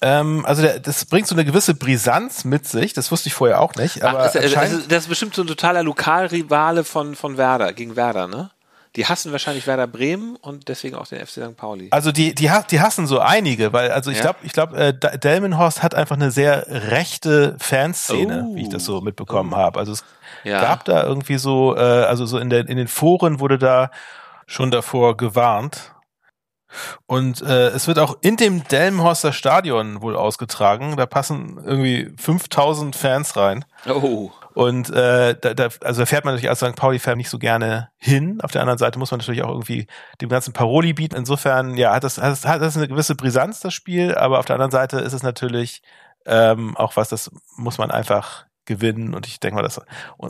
Ähm, 0.00 0.44
also 0.44 0.62
der, 0.62 0.80
das 0.80 1.04
bringt 1.04 1.26
so 1.26 1.34
eine 1.34 1.44
gewisse 1.44 1.74
Brisanz 1.74 2.44
mit 2.44 2.66
sich. 2.66 2.92
Das 2.92 3.10
wusste 3.10 3.28
ich 3.28 3.34
vorher 3.34 3.60
auch 3.60 3.74
nicht. 3.76 4.02
Aber 4.02 4.20
Ach, 4.20 4.32
das, 4.32 4.34
ist, 4.72 4.90
das 4.90 5.02
ist 5.04 5.08
bestimmt 5.08 5.34
so 5.34 5.42
ein 5.42 5.46
totaler 5.46 5.82
Lokalrivale 5.82 6.84
von, 6.84 7.14
von 7.14 7.36
Werder, 7.36 7.72
gegen 7.72 7.96
Werder, 7.96 8.26
ne? 8.28 8.50
Die 8.96 9.06
hassen 9.06 9.32
wahrscheinlich 9.32 9.66
Werder 9.66 9.88
Bremen 9.88 10.36
und 10.36 10.68
deswegen 10.68 10.94
auch 10.94 11.08
den 11.08 11.18
FC 11.18 11.32
St. 11.44 11.56
Pauli. 11.56 11.88
Also 11.90 12.12
die, 12.12 12.32
die, 12.32 12.48
die 12.70 12.80
hassen 12.80 13.08
so 13.08 13.18
einige, 13.18 13.72
weil 13.72 13.90
also 13.90 14.12
ich 14.12 14.18
Ja. 14.18 14.22
glaube, 14.22 14.38
ich 14.42 14.52
glaube, 14.52 14.76
äh, 14.76 15.18
Delmenhorst 15.18 15.82
hat 15.82 15.96
einfach 15.96 16.14
eine 16.14 16.30
sehr 16.30 16.64
rechte 16.68 17.56
Fanszene, 17.58 18.46
Oh. 18.48 18.54
wie 18.54 18.62
ich 18.62 18.68
das 18.68 18.84
so 18.84 19.00
mitbekommen 19.00 19.56
habe. 19.56 19.80
Also 19.80 19.90
es 19.92 20.04
Ja. 20.44 20.60
gab 20.60 20.84
da 20.84 21.02
irgendwie 21.02 21.38
so, 21.38 21.76
äh, 21.76 21.80
also 21.80 22.26
so 22.26 22.38
in 22.38 22.50
der 22.50 22.68
in 22.68 22.76
den 22.76 22.88
Foren 22.88 23.40
wurde 23.40 23.58
da 23.58 23.90
schon 24.46 24.70
davor 24.70 25.16
gewarnt. 25.16 25.94
Und 27.06 27.40
äh, 27.42 27.68
es 27.68 27.86
wird 27.86 27.98
auch 27.98 28.16
in 28.20 28.36
dem 28.36 28.66
Delmenhorster 28.66 29.32
Stadion 29.32 30.02
wohl 30.02 30.16
ausgetragen. 30.16 30.96
Da 30.96 31.06
passen 31.06 31.60
irgendwie 31.64 32.12
5000 32.16 32.96
Fans 32.96 33.36
rein. 33.36 33.64
Oh. 33.88 34.30
Und 34.54 34.90
äh, 34.90 35.36
da, 35.40 35.54
da, 35.54 35.68
also 35.82 36.02
da 36.02 36.06
fährt 36.06 36.24
man 36.24 36.34
natürlich 36.34 36.50
als 36.50 36.60
St. 36.60 36.76
Pauli-Fan 36.76 37.16
nicht 37.16 37.30
so 37.30 37.38
gerne 37.38 37.90
hin. 37.96 38.40
Auf 38.42 38.52
der 38.52 38.60
anderen 38.60 38.78
Seite 38.78 38.98
muss 38.98 39.10
man 39.10 39.18
natürlich 39.18 39.42
auch 39.42 39.50
irgendwie 39.50 39.86
dem 40.20 40.28
ganzen 40.28 40.52
Paroli 40.52 40.92
bieten. 40.92 41.16
Insofern, 41.16 41.76
ja, 41.76 41.92
hat 41.92 42.04
das, 42.04 42.18
hat 42.18 42.30
das, 42.30 42.46
hat 42.46 42.62
das 42.62 42.76
eine 42.76 42.88
gewisse 42.88 43.14
Brisanz, 43.14 43.60
das 43.60 43.74
Spiel, 43.74 44.14
aber 44.14 44.38
auf 44.38 44.46
der 44.46 44.54
anderen 44.54 44.70
Seite 44.70 44.98
ist 44.98 45.12
es 45.12 45.22
natürlich 45.22 45.82
ähm, 46.26 46.76
auch 46.76 46.96
was, 46.96 47.08
das 47.08 47.30
muss 47.56 47.78
man 47.78 47.90
einfach 47.90 48.46
gewinnen. 48.64 49.14
Und 49.14 49.26
ich 49.26 49.40
denke 49.40 49.56
mal, 49.56 49.62
dass 49.62 49.80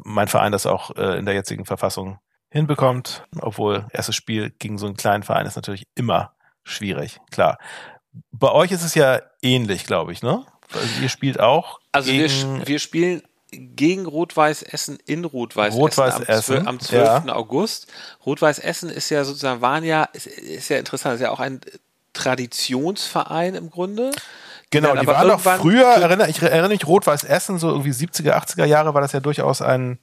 mein 0.04 0.28
Verein 0.28 0.52
das 0.52 0.66
auch 0.66 0.96
äh, 0.96 1.18
in 1.18 1.24
der 1.24 1.34
jetzigen 1.34 1.64
Verfassung 1.64 2.18
hinbekommt, 2.50 3.24
obwohl 3.40 3.86
erstes 3.92 4.14
Spiel 4.14 4.50
gegen 4.50 4.78
so 4.78 4.86
einen 4.86 4.96
kleinen 4.96 5.24
Verein 5.24 5.46
ist 5.46 5.56
natürlich 5.56 5.86
immer 5.96 6.34
schwierig, 6.62 7.20
klar. 7.30 7.58
Bei 8.30 8.52
euch 8.52 8.70
ist 8.70 8.84
es 8.84 8.94
ja 8.94 9.20
ähnlich, 9.42 9.86
glaube 9.86 10.12
ich, 10.12 10.22
ne? 10.22 10.46
Also 10.72 11.02
ihr 11.02 11.08
spielt 11.08 11.40
auch. 11.40 11.80
Also 11.90 12.12
wir, 12.12 12.28
wir 12.66 12.78
spielen 12.78 13.22
gegen 13.50 14.06
Rot-Weiß 14.06 14.62
Essen 14.62 14.98
in 15.06 15.24
Rot-Weiß 15.24 15.74
Rot-Weiß 15.74 16.20
Essen 16.20 16.28
am, 16.28 16.38
Essen, 16.38 16.68
am 16.68 16.80
12. 16.80 17.26
ja. 17.26 17.34
August. 17.34 17.92
Rot-Weiß 18.24 18.58
Essen 18.60 18.90
ist 18.90 19.10
ja 19.10 19.24
sozusagen, 19.24 19.60
waren 19.60 19.84
ja, 19.84 20.04
ist, 20.12 20.26
ist 20.26 20.68
ja 20.68 20.78
interessant, 20.78 21.16
ist 21.16 21.20
ja 21.20 21.30
auch 21.30 21.40
ein 21.40 21.60
Traditionsverein 22.12 23.54
im 23.54 23.70
Grunde. 23.70 24.12
Genau, 24.74 24.96
die 24.96 25.06
waren 25.06 25.28
doch 25.28 25.40
früher, 25.40 25.86
erinnere, 25.86 26.28
ich 26.28 26.40
erinnere 26.42 26.68
mich, 26.68 26.86
Rot-Weiß 26.86 27.24
Essen, 27.24 27.58
so 27.58 27.68
irgendwie 27.70 27.90
70er, 27.90 28.32
80er 28.32 28.64
Jahre 28.64 28.94
war 28.94 29.00
das 29.00 29.12
ja 29.12 29.20
durchaus 29.20 29.62
ein, 29.62 29.98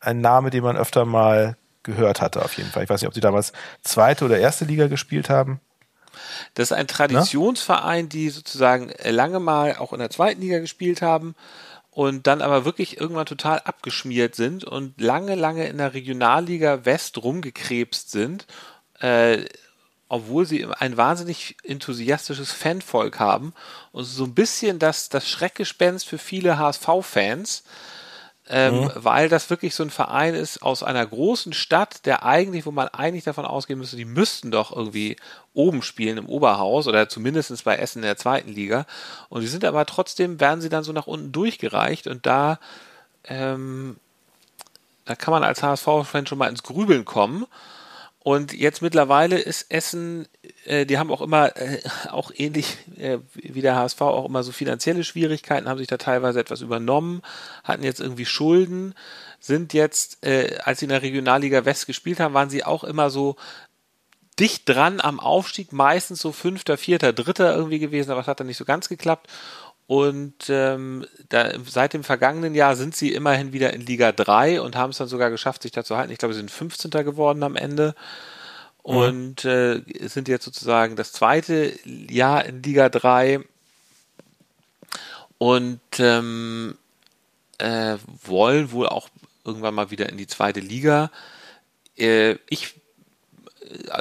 ein 0.00 0.20
Name, 0.20 0.50
den 0.50 0.62
man 0.62 0.76
öfter 0.76 1.04
mal 1.04 1.56
gehört 1.82 2.20
hatte, 2.20 2.44
auf 2.44 2.56
jeden 2.56 2.70
Fall. 2.70 2.84
Ich 2.84 2.90
weiß 2.90 3.00
nicht, 3.00 3.08
ob 3.08 3.14
sie 3.14 3.20
damals 3.20 3.52
zweite 3.82 4.24
oder 4.24 4.38
erste 4.38 4.64
Liga 4.64 4.88
gespielt 4.88 5.30
haben. 5.30 5.60
Das 6.54 6.70
ist 6.70 6.76
ein 6.76 6.86
Traditionsverein, 6.86 8.08
die 8.08 8.30
sozusagen 8.30 8.90
lange 9.04 9.40
mal 9.40 9.76
auch 9.76 9.92
in 9.92 9.98
der 9.98 10.10
zweiten 10.10 10.40
Liga 10.40 10.58
gespielt 10.58 11.02
haben 11.02 11.34
und 11.90 12.26
dann 12.26 12.42
aber 12.42 12.64
wirklich 12.64 13.00
irgendwann 13.00 13.26
total 13.26 13.60
abgeschmiert 13.60 14.34
sind 14.34 14.64
und 14.64 15.00
lange, 15.00 15.34
lange 15.34 15.66
in 15.66 15.78
der 15.78 15.94
Regionalliga 15.94 16.84
West 16.84 17.22
rumgekrebst 17.22 18.10
sind, 18.10 18.46
äh, 19.00 19.44
obwohl 20.08 20.46
sie 20.46 20.66
ein 20.66 20.96
wahnsinnig 20.96 21.56
enthusiastisches 21.64 22.52
Fanvolk 22.52 23.18
haben 23.18 23.52
und 23.92 24.04
so 24.04 24.24
ein 24.24 24.34
bisschen 24.34 24.78
das, 24.78 25.08
das 25.08 25.28
Schreckgespenst 25.28 26.06
für 26.06 26.18
viele 26.18 26.58
HSV-Fans. 26.58 27.64
Ähm, 28.48 28.92
weil 28.94 29.28
das 29.28 29.50
wirklich 29.50 29.74
so 29.74 29.82
ein 29.82 29.90
Verein 29.90 30.36
ist 30.36 30.62
aus 30.62 30.84
einer 30.84 31.04
großen 31.04 31.52
Stadt, 31.52 32.06
der 32.06 32.24
eigentlich, 32.24 32.64
wo 32.64 32.70
man 32.70 32.86
eigentlich 32.86 33.24
davon 33.24 33.44
ausgehen 33.44 33.76
müsste, 33.76 33.96
die 33.96 34.04
müssten 34.04 34.52
doch 34.52 34.70
irgendwie 34.70 35.16
oben 35.52 35.82
spielen 35.82 36.16
im 36.16 36.28
Oberhaus 36.28 36.86
oder 36.86 37.08
zumindest 37.08 37.64
bei 37.64 37.74
Essen 37.74 37.98
in 37.98 38.04
der 38.04 38.16
zweiten 38.16 38.52
Liga. 38.52 38.86
Und 39.30 39.40
die 39.40 39.48
sind 39.48 39.64
aber 39.64 39.84
trotzdem, 39.84 40.38
werden 40.38 40.60
sie 40.60 40.68
dann 40.68 40.84
so 40.84 40.92
nach 40.92 41.08
unten 41.08 41.32
durchgereicht 41.32 42.06
und 42.06 42.24
da, 42.24 42.60
ähm, 43.24 43.96
da 45.06 45.16
kann 45.16 45.32
man 45.32 45.42
als 45.42 45.64
HSV-Fan 45.64 46.28
schon 46.28 46.38
mal 46.38 46.48
ins 46.48 46.62
Grübeln 46.62 47.04
kommen. 47.04 47.46
Und 48.26 48.52
jetzt 48.52 48.82
mittlerweile 48.82 49.38
ist 49.38 49.70
Essen, 49.70 50.26
äh, 50.64 50.84
die 50.84 50.98
haben 50.98 51.12
auch 51.12 51.20
immer, 51.20 51.56
äh, 51.56 51.78
auch 52.08 52.32
ähnlich 52.34 52.76
äh, 52.96 53.18
wie 53.34 53.60
der 53.60 53.76
HSV, 53.76 54.00
auch 54.00 54.24
immer 54.24 54.42
so 54.42 54.50
finanzielle 54.50 55.04
Schwierigkeiten, 55.04 55.68
haben 55.68 55.78
sich 55.78 55.86
da 55.86 55.96
teilweise 55.96 56.40
etwas 56.40 56.60
übernommen, 56.60 57.22
hatten 57.62 57.84
jetzt 57.84 58.00
irgendwie 58.00 58.26
Schulden, 58.26 58.96
sind 59.38 59.74
jetzt, 59.74 60.26
äh, 60.26 60.58
als 60.64 60.80
sie 60.80 60.86
in 60.86 60.90
der 60.90 61.02
Regionalliga 61.02 61.64
West 61.66 61.86
gespielt 61.86 62.18
haben, 62.18 62.34
waren 62.34 62.50
sie 62.50 62.64
auch 62.64 62.82
immer 62.82 63.10
so 63.10 63.36
dicht 64.40 64.68
dran 64.68 65.00
am 65.00 65.20
Aufstieg, 65.20 65.72
meistens 65.72 66.20
so 66.20 66.32
fünfter, 66.32 66.76
vierter, 66.76 67.12
dritter 67.12 67.54
irgendwie 67.54 67.78
gewesen, 67.78 68.10
aber 68.10 68.22
es 68.22 68.26
hat 68.26 68.40
dann 68.40 68.48
nicht 68.48 68.58
so 68.58 68.64
ganz 68.64 68.88
geklappt. 68.88 69.30
Und 69.86 70.48
ähm, 70.48 71.06
da, 71.28 71.52
seit 71.64 71.92
dem 71.92 72.02
vergangenen 72.02 72.54
Jahr 72.54 72.74
sind 72.74 72.96
sie 72.96 73.12
immerhin 73.12 73.52
wieder 73.52 73.72
in 73.72 73.82
Liga 73.82 74.10
3 74.10 74.60
und 74.60 74.74
haben 74.74 74.90
es 74.90 74.98
dann 74.98 75.06
sogar 75.06 75.30
geschafft, 75.30 75.62
sich 75.62 75.70
da 75.70 75.84
zu 75.84 75.96
halten. 75.96 76.12
Ich 76.12 76.18
glaube, 76.18 76.34
sie 76.34 76.40
sind 76.40 76.50
15. 76.50 76.90
geworden 76.90 77.44
am 77.44 77.54
Ende 77.54 77.94
und 78.82 79.44
äh, 79.44 79.82
sind 80.08 80.28
jetzt 80.28 80.44
sozusagen 80.44 80.96
das 80.96 81.12
zweite 81.12 81.72
Jahr 81.84 82.44
in 82.44 82.62
Liga 82.62 82.88
3 82.88 83.40
und 85.38 85.80
ähm, 85.98 86.76
äh, 87.58 87.96
wollen 88.24 88.72
wohl 88.72 88.88
auch 88.88 89.08
irgendwann 89.44 89.74
mal 89.74 89.90
wieder 89.90 90.08
in 90.08 90.16
die 90.16 90.26
zweite 90.26 90.60
Liga. 90.60 91.10
Äh, 91.96 92.36
ich 92.48 92.74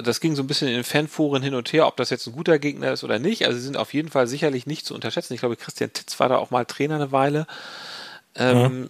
das 0.03 0.19
ging 0.19 0.35
so 0.35 0.43
ein 0.43 0.47
bisschen 0.47 0.67
in 0.67 0.75
den 0.75 0.83
Fanforen 0.83 1.41
hin 1.41 1.55
und 1.55 1.71
her, 1.73 1.87
ob 1.87 1.97
das 1.97 2.09
jetzt 2.09 2.27
ein 2.27 2.33
guter 2.33 2.59
Gegner 2.59 2.91
ist 2.93 3.03
oder 3.03 3.19
nicht. 3.19 3.45
Also 3.45 3.57
sie 3.57 3.63
sind 3.63 3.77
auf 3.77 3.93
jeden 3.93 4.09
Fall 4.09 4.27
sicherlich 4.27 4.65
nicht 4.65 4.85
zu 4.85 4.93
unterschätzen. 4.93 5.33
Ich 5.33 5.39
glaube, 5.39 5.55
Christian 5.55 5.93
Titz 5.93 6.19
war 6.19 6.29
da 6.29 6.37
auch 6.37 6.51
mal 6.51 6.65
Trainer 6.65 6.95
eine 6.95 7.11
Weile. 7.11 7.47
Ähm, 8.35 8.89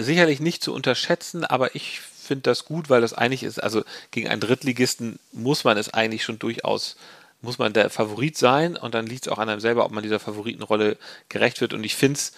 Sicherlich 0.00 0.38
nicht 0.38 0.62
zu 0.62 0.72
unterschätzen, 0.72 1.44
aber 1.44 1.74
ich 1.74 1.98
finde 2.00 2.42
das 2.42 2.64
gut, 2.64 2.88
weil 2.88 3.00
das 3.00 3.14
eigentlich 3.14 3.42
ist, 3.42 3.60
also 3.60 3.82
gegen 4.12 4.28
einen 4.28 4.40
Drittligisten 4.40 5.18
muss 5.32 5.64
man 5.64 5.76
es 5.76 5.92
eigentlich 5.92 6.22
schon 6.22 6.38
durchaus, 6.38 6.96
muss 7.40 7.58
man 7.58 7.72
der 7.72 7.90
Favorit 7.90 8.38
sein 8.38 8.76
und 8.76 8.94
dann 8.94 9.06
liegt 9.06 9.26
es 9.26 9.32
auch 9.32 9.38
an 9.38 9.48
einem 9.48 9.60
selber, 9.60 9.84
ob 9.84 9.90
man 9.90 10.04
dieser 10.04 10.20
Favoritenrolle 10.20 10.98
gerecht 11.28 11.60
wird. 11.60 11.72
Und 11.72 11.82
ich 11.82 11.96
finde 11.96 12.18
es 12.18 12.32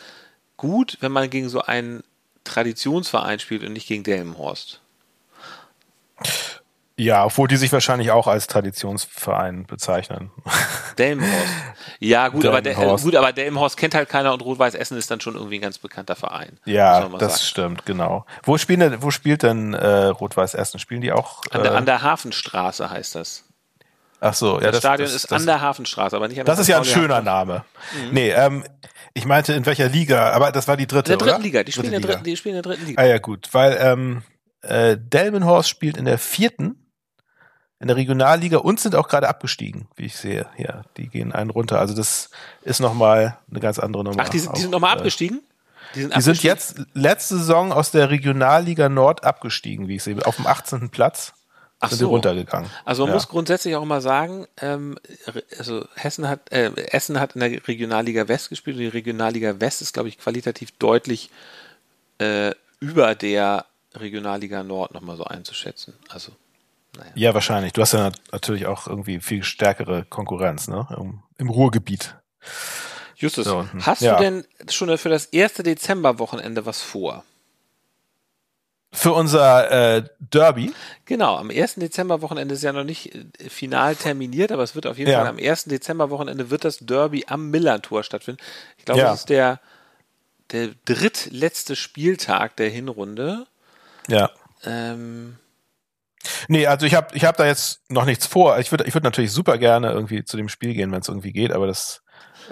gut, 0.56 0.96
wenn 1.00 1.12
man 1.12 1.28
gegen 1.28 1.50
so 1.50 1.60
einen 1.60 2.02
Traditionsverein 2.44 3.40
spielt 3.40 3.62
und 3.62 3.74
nicht 3.74 3.88
gegen 3.88 4.04
Delmenhorst. 4.04 4.80
Ja, 7.00 7.24
obwohl 7.24 7.48
die 7.48 7.56
sich 7.56 7.72
wahrscheinlich 7.72 8.10
auch 8.10 8.26
als 8.26 8.46
Traditionsverein 8.46 9.64
bezeichnen. 9.64 10.30
Delmenhorst. 10.98 11.48
Ja, 11.98 12.28
gut, 12.28 12.44
aber, 12.44 12.60
der, 12.60 12.72
äh, 12.72 12.74
Delmenhorst. 12.74 13.04
gut, 13.04 13.16
aber 13.16 13.32
Delmenhorst 13.32 13.78
kennt 13.78 13.94
halt 13.94 14.10
keiner 14.10 14.34
und 14.34 14.42
Rot-Weiß 14.42 14.74
Essen 14.74 14.98
ist 14.98 15.10
dann 15.10 15.18
schon 15.18 15.34
irgendwie 15.34 15.54
ein 15.56 15.62
ganz 15.62 15.78
bekannter 15.78 16.14
Verein. 16.14 16.58
Ja, 16.66 17.08
das 17.08 17.36
sagen. 17.36 17.42
stimmt, 17.44 17.86
genau. 17.86 18.26
Wo, 18.42 18.58
spielen 18.58 18.80
denn, 18.80 19.02
wo 19.02 19.10
spielt 19.10 19.42
denn 19.42 19.72
äh, 19.72 19.86
Rot-Weiß 20.06 20.52
Essen? 20.52 20.78
Spielen 20.78 21.00
die 21.00 21.10
auch? 21.10 21.40
An 21.50 21.62
der, 21.62 21.72
äh, 21.72 21.76
an 21.76 21.86
der 21.86 22.02
Hafenstraße 22.02 22.90
heißt 22.90 23.14
das. 23.14 23.44
ach 24.20 24.34
so, 24.34 24.60
ja, 24.60 24.66
Das, 24.66 24.72
das 24.72 24.80
Stadion 24.80 25.06
das, 25.06 25.14
ist 25.14 25.30
das, 25.32 25.40
an 25.40 25.46
der 25.46 25.62
Hafenstraße, 25.62 26.14
aber 26.16 26.28
nicht 26.28 26.38
an 26.38 26.44
der 26.44 26.52
Das 26.54 26.60
ist 26.60 26.68
ja 26.68 26.76
ein 26.76 26.84
schöner 26.84 27.22
Name. 27.22 27.64
Nee, 28.12 28.28
ähm, 28.32 28.62
ich 29.14 29.24
meinte 29.24 29.54
in 29.54 29.64
welcher 29.64 29.88
Liga, 29.88 30.32
aber 30.32 30.52
das 30.52 30.68
war 30.68 30.76
die 30.76 30.86
dritte, 30.86 31.14
In 31.14 31.18
der 31.18 31.26
dritten 31.26 31.36
oder? 31.36 31.44
Liga, 31.44 31.62
die 31.64 31.72
spielen, 31.72 31.86
in 31.86 31.92
der 31.92 32.00
Dritte 32.00 32.12
dritten, 32.12 32.24
die 32.24 32.36
spielen 32.36 32.56
in 32.56 32.62
der 32.62 32.72
dritten 32.72 32.86
Liga. 32.86 33.00
Ah 33.00 33.06
ja, 33.06 33.16
gut, 33.16 33.48
weil 33.52 33.78
ähm, 33.80 34.22
äh, 34.60 34.98
Delmenhorst 34.98 35.70
spielt 35.70 35.96
in 35.96 36.04
der 36.04 36.18
vierten, 36.18 36.79
in 37.80 37.88
der 37.88 37.96
Regionalliga 37.96 38.58
und 38.58 38.78
sind 38.78 38.94
auch 38.94 39.08
gerade 39.08 39.28
abgestiegen, 39.28 39.88
wie 39.96 40.04
ich 40.04 40.16
sehe. 40.16 40.46
Ja, 40.58 40.82
die 40.98 41.08
gehen 41.08 41.32
einen 41.32 41.50
runter. 41.50 41.80
Also 41.80 41.94
das 41.94 42.30
ist 42.62 42.80
nochmal 42.80 43.38
eine 43.50 43.60
ganz 43.60 43.78
andere 43.78 44.04
Nummer. 44.04 44.22
Ach, 44.22 44.28
die 44.28 44.38
sind, 44.38 44.56
die 44.56 44.60
sind 44.60 44.70
nochmal 44.70 44.94
äh, 44.94 44.98
abgestiegen? 44.98 45.40
Die 45.94 46.02
sind, 46.02 46.14
Die 46.14 46.20
sind 46.20 46.42
jetzt 46.42 46.82
letzte 46.92 47.38
Saison 47.38 47.72
aus 47.72 47.90
der 47.90 48.10
Regionalliga 48.10 48.88
Nord 48.88 49.24
abgestiegen, 49.24 49.88
wie 49.88 49.96
ich 49.96 50.02
sehe. 50.02 50.24
Auf 50.26 50.36
dem 50.36 50.46
18. 50.46 50.90
Platz 50.90 51.32
Ach 51.80 51.88
sind 51.88 51.98
so. 51.98 52.04
sie 52.04 52.10
runtergegangen. 52.10 52.70
Also 52.84 53.04
man 53.04 53.10
ja. 53.10 53.14
muss 53.14 53.28
grundsätzlich 53.28 53.74
auch 53.74 53.84
mal 53.86 54.02
sagen, 54.02 54.46
ähm, 54.60 54.98
also 55.58 55.86
Hessen 55.94 56.28
hat, 56.28 56.52
äh, 56.52 56.70
Essen 56.92 57.18
hat 57.18 57.34
in 57.34 57.40
der 57.40 57.66
Regionalliga 57.66 58.28
West 58.28 58.50
gespielt 58.50 58.76
und 58.76 58.82
die 58.82 58.88
Regionalliga 58.88 59.58
West 59.58 59.80
ist, 59.80 59.94
glaube 59.94 60.10
ich, 60.10 60.18
qualitativ 60.18 60.72
deutlich 60.72 61.30
äh, 62.18 62.52
über 62.78 63.14
der 63.14 63.64
Regionalliga 63.94 64.62
Nord 64.62 64.92
nochmal 64.92 65.16
so 65.16 65.24
einzuschätzen. 65.24 65.94
Also, 66.10 66.32
naja. 67.00 67.12
Ja, 67.14 67.34
wahrscheinlich. 67.34 67.72
Du 67.72 67.82
hast 67.82 67.92
ja 67.92 68.04
nat- 68.04 68.20
natürlich 68.32 68.66
auch 68.66 68.86
irgendwie 68.86 69.20
viel 69.20 69.42
stärkere 69.42 70.04
Konkurrenz, 70.04 70.68
ne? 70.68 70.86
Im, 70.96 71.22
im 71.38 71.48
Ruhrgebiet. 71.50 72.16
Justus, 73.16 73.46
unten. 73.48 73.84
hast 73.84 74.00
Ja. 74.02 74.16
du 74.16 74.22
denn 74.22 74.44
schon 74.70 74.96
für 74.96 75.08
das 75.10 75.26
erste 75.26 75.62
Dezemberwochenende 75.62 76.64
was 76.64 76.80
vor? 76.80 77.24
Für 78.92 79.12
unser 79.12 79.96
äh, 79.98 80.04
Derby. 80.18 80.72
Genau, 81.04 81.36
am 81.36 81.50
1. 81.50 81.76
Dezemberwochenende 81.76 82.54
ist 82.54 82.62
ja 82.64 82.72
noch 82.72 82.82
nicht 82.82 83.14
äh, 83.14 83.48
final 83.48 83.94
terminiert, 83.94 84.50
aber 84.50 84.64
es 84.64 84.74
wird 84.74 84.86
auf 84.86 84.98
jeden 84.98 85.10
Ja. 85.12 85.18
Fall 85.18 85.28
am 85.28 85.38
1. 85.38 85.64
Dezemberwochenende 85.66 86.50
wird 86.50 86.64
das 86.64 86.78
Derby 86.78 87.24
am 87.28 87.50
Millantor 87.50 88.02
stattfinden. 88.02 88.40
Ich 88.78 88.84
glaube, 88.86 89.00
Ja. 89.00 89.10
das 89.10 89.20
ist 89.20 89.28
der, 89.28 89.60
der 90.50 90.70
drittletzte 90.86 91.76
Spieltag 91.76 92.56
der 92.56 92.68
Hinrunde. 92.70 93.46
Ja. 94.08 94.30
Ähm, 94.64 95.36
Nee, 96.48 96.66
also 96.66 96.86
ich 96.86 96.94
habe 96.94 97.14
ich 97.16 97.24
hab 97.24 97.36
da 97.36 97.46
jetzt 97.46 97.80
noch 97.88 98.04
nichts 98.04 98.26
vor. 98.26 98.58
Ich 98.58 98.70
würde 98.70 98.84
ich 98.84 98.94
würd 98.94 99.04
natürlich 99.04 99.32
super 99.32 99.56
gerne 99.58 99.90
irgendwie 99.90 100.24
zu 100.24 100.36
dem 100.36 100.48
Spiel 100.48 100.74
gehen, 100.74 100.92
wenn 100.92 101.00
es 101.00 101.08
irgendwie 101.08 101.32
geht, 101.32 101.52
aber 101.52 101.66
das 101.66 102.02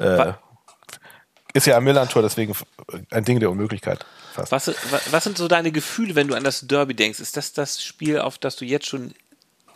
äh, 0.00 0.32
ist 1.52 1.66
ja 1.66 1.76
am 1.76 1.84
Millantor, 1.84 2.22
deswegen 2.22 2.54
ein 3.10 3.24
Ding 3.24 3.40
der 3.40 3.50
Unmöglichkeit. 3.50 4.04
Fast. 4.34 4.52
was, 4.52 4.68
wa- 4.68 5.00
was 5.10 5.24
sind 5.24 5.36
so 5.38 5.48
deine 5.48 5.72
Gefühle, 5.72 6.14
wenn 6.14 6.28
du 6.28 6.34
an 6.34 6.44
das 6.44 6.66
Derby 6.66 6.94
denkst? 6.94 7.20
Ist 7.20 7.36
das 7.36 7.52
das 7.52 7.82
Spiel, 7.82 8.20
auf 8.20 8.38
das 8.38 8.56
du 8.56 8.64
jetzt 8.64 8.86
schon 8.86 9.12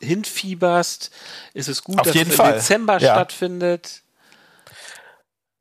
hinfieberst? 0.01 1.11
Ist 1.55 1.69
es 1.69 1.83
gut, 1.85 1.99
Auf 1.99 2.07
dass 2.07 2.15
es 2.15 2.23
im 2.23 2.31
Fall, 2.31 2.55
Dezember 2.55 2.99
ja. 2.99 3.15
stattfindet? 3.15 4.03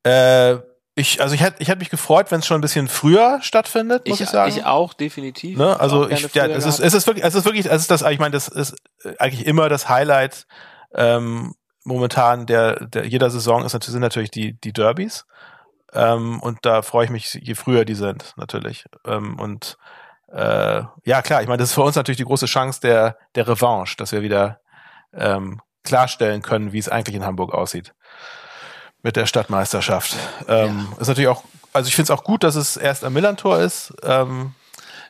Äh, 0.04 0.58
ich, 0.96 1.22
also 1.22 1.34
ich 1.34 1.42
hätte 1.42 1.62
ich 1.62 1.70
hätte 1.70 1.80
mich 1.80 1.89
gefreut, 1.89 2.32
wenn 2.32 2.39
es 2.39 2.46
schon 2.46 2.58
ein 2.58 2.62
bisschen 2.62 2.88
früher 2.88 3.39
stattfindet, 3.42 4.08
muss 4.08 4.20
ich, 4.20 4.30
sagen. 4.30 4.52
ich 4.52 4.66
auch, 4.66 4.94
definitiv. 4.94 5.58
Ne? 5.58 5.80
Also 5.80 6.06
Auch 6.06 6.10
ich, 6.10 6.34
ja, 6.34 6.48
es 6.48 6.66
ist, 6.66 6.80
es 6.80 6.94
ist 6.94 7.08
wirklich, 7.08 7.26
es 7.26 7.34
ist 7.34 7.46
wirklich, 7.46 7.66
es 7.66 7.82
ist 7.82 7.92
das, 7.92 8.02
ich 8.02 8.20
meine, 8.20 8.32
das 8.32 8.48
ist 8.50 8.76
eigentlich 9.18 9.48
immer 9.48 9.70
das 9.70 9.88
Highlight 9.88 10.46
ähm, 10.94 11.56
momentan 11.84 12.46
der, 12.46 12.86
der 12.86 13.08
jeder 13.08 13.30
Saison 13.30 13.66
ist 13.66 13.74
natürlich, 13.74 13.94
sind 13.94 14.02
natürlich 14.02 14.32
die, 14.32 14.60
die 14.60 14.74
Derbys. 14.74 15.26
Ähm, 15.94 16.39
und 16.42 16.60
da 16.66 16.82
freue 16.82 17.06
ich 17.06 17.12
mich, 17.12 17.34
je 17.34 17.56
früher 17.56 17.86
die 17.86 17.96
sind, 17.96 18.34
natürlich. 18.38 18.86
Ähm, 19.06 19.39
und 19.39 19.78
äh, 20.32 20.84
ja, 21.04 21.22
klar, 21.22 21.42
ich 21.42 21.48
meine, 21.48 21.58
das 21.58 21.70
ist 21.70 21.76
für 21.76 21.82
uns 21.82 21.96
natürlich 21.96 22.18
die 22.18 22.26
große 22.26 22.46
Chance 22.46 22.80
der, 22.82 23.18
der 23.36 23.48
Revanche, 23.48 23.98
dass 23.98 24.12
wir 24.12 24.22
wieder 24.22 24.62
ähm, 25.14 25.62
klarstellen 25.84 26.42
können, 26.42 26.72
wie 26.72 26.80
es 26.80 26.88
eigentlich 26.89 27.16
in 27.16 27.26
Hamburg 27.26 27.54
aussieht. 27.54 27.94
Mit 29.04 29.16
der 29.16 29.26
Stadtmeisterschaft. 29.26 30.16
Ähm, 30.47 30.88
Ist 30.99 31.08
natürlich 31.08 31.28
auch, 31.30 31.43
also 31.74 31.88
ich 31.88 31.95
finde 31.95 32.14
es 32.14 32.20
auch 32.20 32.24
gut, 32.24 32.43
dass 32.43 32.56
es 32.56 32.78
erst 32.78 33.04
am 33.04 33.14
Millantor 33.14 33.60
ist. 33.60 33.93
Ähm, 34.04 34.54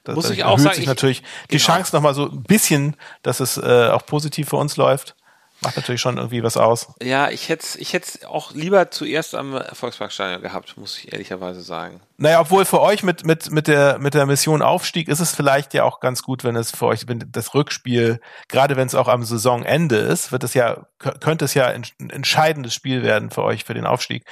das, 0.03 0.15
Muss 0.15 0.29
ich 0.29 0.43
auch 0.43 0.51
erhöht 0.51 0.63
sagen, 0.63 0.75
sich 0.75 0.83
ich- 0.83 0.87
natürlich 0.87 1.23
die 1.51 1.57
genau. 1.57 1.65
Chance 1.65 1.95
nochmal 1.95 2.13
so 2.13 2.29
ein 2.29 2.43
bisschen, 2.43 2.95
dass 3.21 3.39
es 3.39 3.57
äh, 3.57 3.89
auch 3.89 4.05
positiv 4.05 4.49
für 4.49 4.55
uns 4.55 4.77
läuft. 4.77 5.15
Macht 5.63 5.75
natürlich 5.75 6.01
schon 6.01 6.17
irgendwie 6.17 6.41
was 6.41 6.57
aus. 6.57 6.87
Ja, 7.03 7.29
ich 7.29 7.47
hätte 7.47 7.77
ich 7.77 7.93
hätte 7.93 8.27
auch 8.27 8.51
lieber 8.53 8.89
zuerst 8.89 9.35
am 9.35 9.61
Volksparkstadion 9.73 10.41
gehabt, 10.41 10.75
muss 10.75 10.97
ich 10.97 11.13
ehrlicherweise 11.13 11.61
sagen. 11.61 12.01
Naja, 12.17 12.39
obwohl 12.39 12.65
für 12.65 12.81
euch 12.81 13.03
mit, 13.03 13.25
mit, 13.25 13.51
mit, 13.51 13.67
der, 13.67 13.99
mit 13.99 14.13
der 14.15 14.25
Mission 14.25 14.61
Aufstieg 14.61 15.07
ist 15.07 15.19
es 15.19 15.35
vielleicht 15.35 15.73
ja 15.73 15.83
auch 15.83 15.99
ganz 15.99 16.23
gut, 16.23 16.43
wenn 16.43 16.55
es 16.55 16.71
für 16.71 16.85
euch, 16.87 17.07
wenn 17.07 17.23
das 17.31 17.53
Rückspiel, 17.53 18.19
gerade 18.47 18.75
wenn 18.75 18.87
es 18.87 18.95
auch 18.95 19.07
am 19.07 19.23
Saisonende 19.23 19.97
ist, 19.97 20.31
wird 20.31 20.43
es 20.43 20.53
ja, 20.53 20.85
kö- 20.99 21.19
könnte 21.19 21.45
es 21.45 21.53
ja 21.53 21.67
ein 21.67 21.83
entscheidendes 22.09 22.73
Spiel 22.73 23.03
werden 23.03 23.29
für 23.29 23.43
euch 23.43 23.63
für 23.63 23.73
den 23.73 23.85
Aufstieg. 23.85 24.25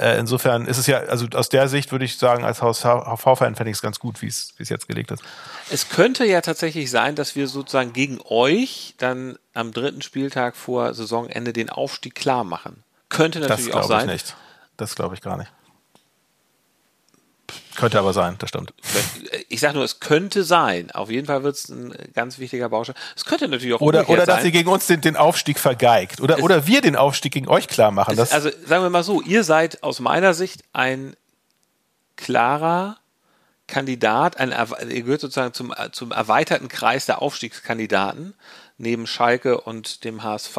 Äh, 0.00 0.18
insofern 0.18 0.64
ist 0.66 0.78
es 0.78 0.86
ja, 0.86 1.00
also 1.00 1.26
aus 1.34 1.50
der 1.50 1.68
Sicht 1.68 1.92
würde 1.92 2.06
ich 2.06 2.16
sagen, 2.16 2.42
als 2.42 2.60
HV-Fan 2.62 3.54
fände 3.54 3.70
ich 3.70 3.76
es 3.76 3.82
ganz 3.82 3.98
gut, 3.98 4.22
wie 4.22 4.28
es 4.28 4.54
jetzt 4.58 4.88
gelegt 4.88 5.10
ist. 5.10 5.22
Es 5.70 5.90
könnte 5.90 6.24
ja 6.24 6.40
tatsächlich 6.40 6.90
sein, 6.90 7.16
dass 7.16 7.36
wir 7.36 7.46
sozusagen 7.48 7.92
gegen 7.92 8.18
euch 8.24 8.94
dann 8.96 9.36
am 9.52 9.72
dritten 9.72 10.00
Spieltag 10.00 10.56
vor 10.56 10.94
Saisonende 10.94 11.52
den 11.52 11.68
Aufstieg 11.68 12.14
klar 12.14 12.44
machen. 12.44 12.82
Könnte 13.10 13.40
Das 13.40 13.50
natürlich 13.50 13.74
auch 13.74 13.86
glaube 13.88 13.94
ich 13.94 14.00
sein. 14.06 14.14
nicht. 14.14 14.36
Das 14.78 14.94
glaube 14.94 15.14
ich 15.16 15.20
gar 15.20 15.36
nicht. 15.36 15.52
Könnte 17.76 17.98
aber 17.98 18.12
sein, 18.12 18.36
das 18.38 18.48
stimmt. 18.48 18.74
Ich 19.48 19.60
sage 19.60 19.74
nur, 19.74 19.84
es 19.84 20.00
könnte 20.00 20.42
sein. 20.44 20.90
Auf 20.90 21.10
jeden 21.10 21.26
Fall 21.26 21.42
wird 21.44 21.54
es 21.56 21.68
ein 21.68 21.94
ganz 22.14 22.38
wichtiger 22.38 22.68
Baustein. 22.68 22.96
Es 23.16 23.24
könnte 23.24 23.46
natürlich 23.48 23.74
auch 23.74 23.80
Oder, 23.80 24.08
oder 24.08 24.26
dass 24.26 24.36
sein. 24.38 24.46
ihr 24.46 24.50
gegen 24.50 24.68
uns 24.68 24.86
den, 24.86 25.00
den 25.00 25.16
Aufstieg 25.16 25.58
vergeigt. 25.58 26.20
Oder, 26.20 26.38
Es- 26.38 26.42
oder 26.42 26.66
wir 26.66 26.80
den 26.80 26.96
Aufstieg 26.96 27.32
gegen 27.32 27.48
euch 27.48 27.68
klar 27.68 27.90
machen. 27.92 28.16
Das, 28.16 28.32
also 28.32 28.50
sagen 28.66 28.82
wir 28.82 28.90
mal 28.90 29.04
so, 29.04 29.20
ihr 29.22 29.44
seid 29.44 29.82
aus 29.82 30.00
meiner 30.00 30.34
Sicht 30.34 30.64
ein 30.72 31.14
klarer 32.16 32.96
Kandidat, 33.66 34.38
ein, 34.38 34.50
ihr 34.88 35.02
gehört 35.02 35.20
sozusagen 35.20 35.54
zum, 35.54 35.72
äh, 35.72 35.90
zum 35.92 36.10
erweiterten 36.10 36.68
Kreis 36.68 37.06
der 37.06 37.22
Aufstiegskandidaten. 37.22 38.34
Neben 38.78 39.06
Schalke 39.06 39.60
und 39.60 40.04
dem 40.04 40.22
HSV 40.22 40.56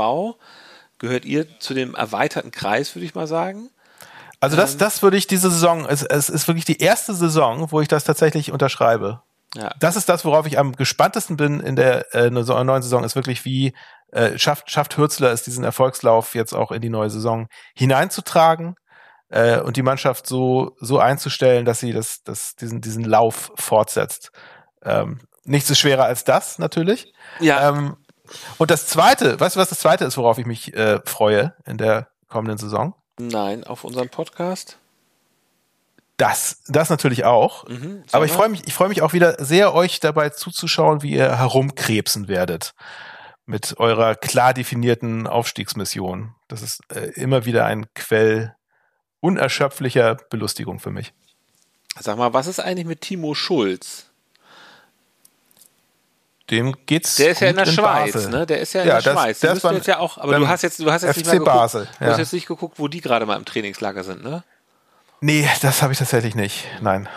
gehört 0.99 1.25
ihr 1.25 1.59
zu 1.59 1.73
dem 1.73 1.93
erweiterten 1.95 2.51
Kreis, 2.51 2.95
würde 2.95 3.05
ich 3.05 3.15
mal 3.15 3.27
sagen. 3.27 3.69
Also 4.41 4.57
das, 4.57 4.75
das 4.75 5.03
würde 5.03 5.17
ich 5.17 5.27
diese 5.27 5.51
Saison, 5.51 5.85
es, 5.85 6.01
es 6.03 6.27
ist 6.27 6.47
wirklich 6.47 6.65
die 6.65 6.79
erste 6.79 7.13
Saison, 7.13 7.71
wo 7.71 7.79
ich 7.79 7.87
das 7.87 8.03
tatsächlich 8.03 8.51
unterschreibe. 8.51 9.21
Ja. 9.55 9.71
Das 9.79 9.95
ist 9.95 10.09
das, 10.09 10.25
worauf 10.25 10.47
ich 10.47 10.57
am 10.57 10.75
gespanntesten 10.75 11.37
bin 11.37 11.59
in 11.59 11.75
der 11.75 12.13
äh, 12.15 12.29
ne- 12.31 12.43
neuen 12.43 12.81
Saison, 12.81 13.03
ist 13.03 13.15
wirklich, 13.15 13.45
wie 13.45 13.75
äh, 14.11 14.39
schafft, 14.39 14.71
schafft 14.71 14.97
Hürzler 14.97 15.31
es, 15.31 15.43
diesen 15.43 15.63
Erfolgslauf 15.63 16.35
jetzt 16.35 16.53
auch 16.53 16.71
in 16.71 16.81
die 16.81 16.89
neue 16.89 17.09
Saison 17.09 17.47
hineinzutragen 17.75 18.75
äh, 19.29 19.59
und 19.59 19.77
die 19.77 19.83
Mannschaft 19.83 20.25
so, 20.25 20.71
so 20.79 20.99
einzustellen, 20.99 21.65
dass 21.65 21.79
sie 21.79 21.93
das, 21.93 22.23
das, 22.23 22.55
diesen, 22.55 22.81
diesen 22.81 23.05
Lauf 23.05 23.51
fortsetzt. 23.55 24.31
Ähm, 24.83 25.19
nichts 25.43 25.69
ist 25.69 25.79
schwerer 25.79 26.05
als 26.05 26.23
das, 26.23 26.57
natürlich. 26.57 27.13
Ja. 27.39 27.69
Ähm, 27.69 27.97
und 28.57 28.71
das 28.71 28.87
Zweite, 28.87 29.39
weißt 29.39 29.55
du, 29.55 29.59
was 29.59 29.69
das 29.69 29.79
Zweite 29.79 30.05
ist, 30.05 30.17
worauf 30.17 30.39
ich 30.39 30.45
mich 30.45 30.73
äh, 30.73 30.99
freue 31.05 31.53
in 31.65 31.77
der 31.77 32.07
kommenden 32.27 32.57
Saison? 32.57 32.95
Nein, 33.27 33.63
auf 33.63 33.83
unserem 33.83 34.09
Podcast. 34.09 34.77
Das, 36.17 36.61
das 36.67 36.89
natürlich 36.89 37.25
auch. 37.25 37.67
Mhm, 37.67 38.03
Aber 38.11 38.25
ich 38.25 38.31
freue 38.31 38.49
mich, 38.49 38.67
ich 38.67 38.73
freue 38.73 38.89
mich 38.89 39.01
auch 39.01 39.13
wieder 39.13 39.43
sehr, 39.43 39.73
euch 39.73 39.99
dabei 39.99 40.29
zuzuschauen, 40.29 41.01
wie 41.01 41.13
ihr 41.13 41.37
herumkrebsen 41.37 42.27
werdet 42.27 42.73
mit 43.45 43.79
eurer 43.79 44.15
klar 44.15 44.53
definierten 44.53 45.27
Aufstiegsmission. 45.27 46.35
Das 46.47 46.61
ist 46.61 46.81
äh, 46.93 47.11
immer 47.15 47.45
wieder 47.45 47.65
ein 47.65 47.91
Quell 47.95 48.55
unerschöpflicher 49.19 50.15
Belustigung 50.29 50.79
für 50.79 50.91
mich. 50.91 51.13
Sag 51.99 52.17
mal, 52.17 52.33
was 52.33 52.47
ist 52.47 52.59
eigentlich 52.59 52.87
mit 52.87 53.01
Timo 53.01 53.33
Schulz? 53.33 54.10
Dem 56.51 56.75
geht's 56.85 57.15
Der 57.15 57.31
ist 57.31 57.39
ja 57.39 57.47
in 57.49 57.55
der 57.55 57.65
Schweiz, 57.65 58.13
Basel. 58.13 58.29
ne? 58.29 58.45
Der 58.45 58.59
ist 58.59 58.73
ja 58.73 58.81
in 58.81 58.87
Ja, 58.89 58.93
der 58.95 59.01
das- 59.03 59.13
Schweiz. 59.21 59.39
der 59.39 59.51
Die 59.53 59.57
ist 59.57 59.63
jetzt 59.63 59.87
ja 59.87 59.99
auch, 59.99 60.17
aber 60.17 60.37
du 60.37 60.47
hast 60.47 60.61
jetzt, 60.61 60.79
du 60.79 60.91
hast 60.91 61.01
jetzt 61.03 61.15
nicht 61.17 61.25
FC 61.27 61.33
mal 61.33 61.39
geguckt, 61.39 61.55
Basel, 61.55 61.87
du 61.99 62.05
ja. 62.05 62.11
hast 62.11 62.17
jetzt 62.19 62.33
nicht 62.33 62.47
geguckt, 62.47 62.77
wo 62.77 62.87
die 62.87 63.01
gerade 63.01 63.25
mal 63.25 63.37
im 63.37 63.45
Trainingslager 63.45 64.03
sind, 64.03 64.23
ne? 64.23 64.43
Nee, 65.21 65.47
das 65.61 65.81
habe 65.81 65.93
ich 65.93 65.99
tatsächlich 65.99 66.35
nicht. 66.35 66.65
Nein. 66.81 67.07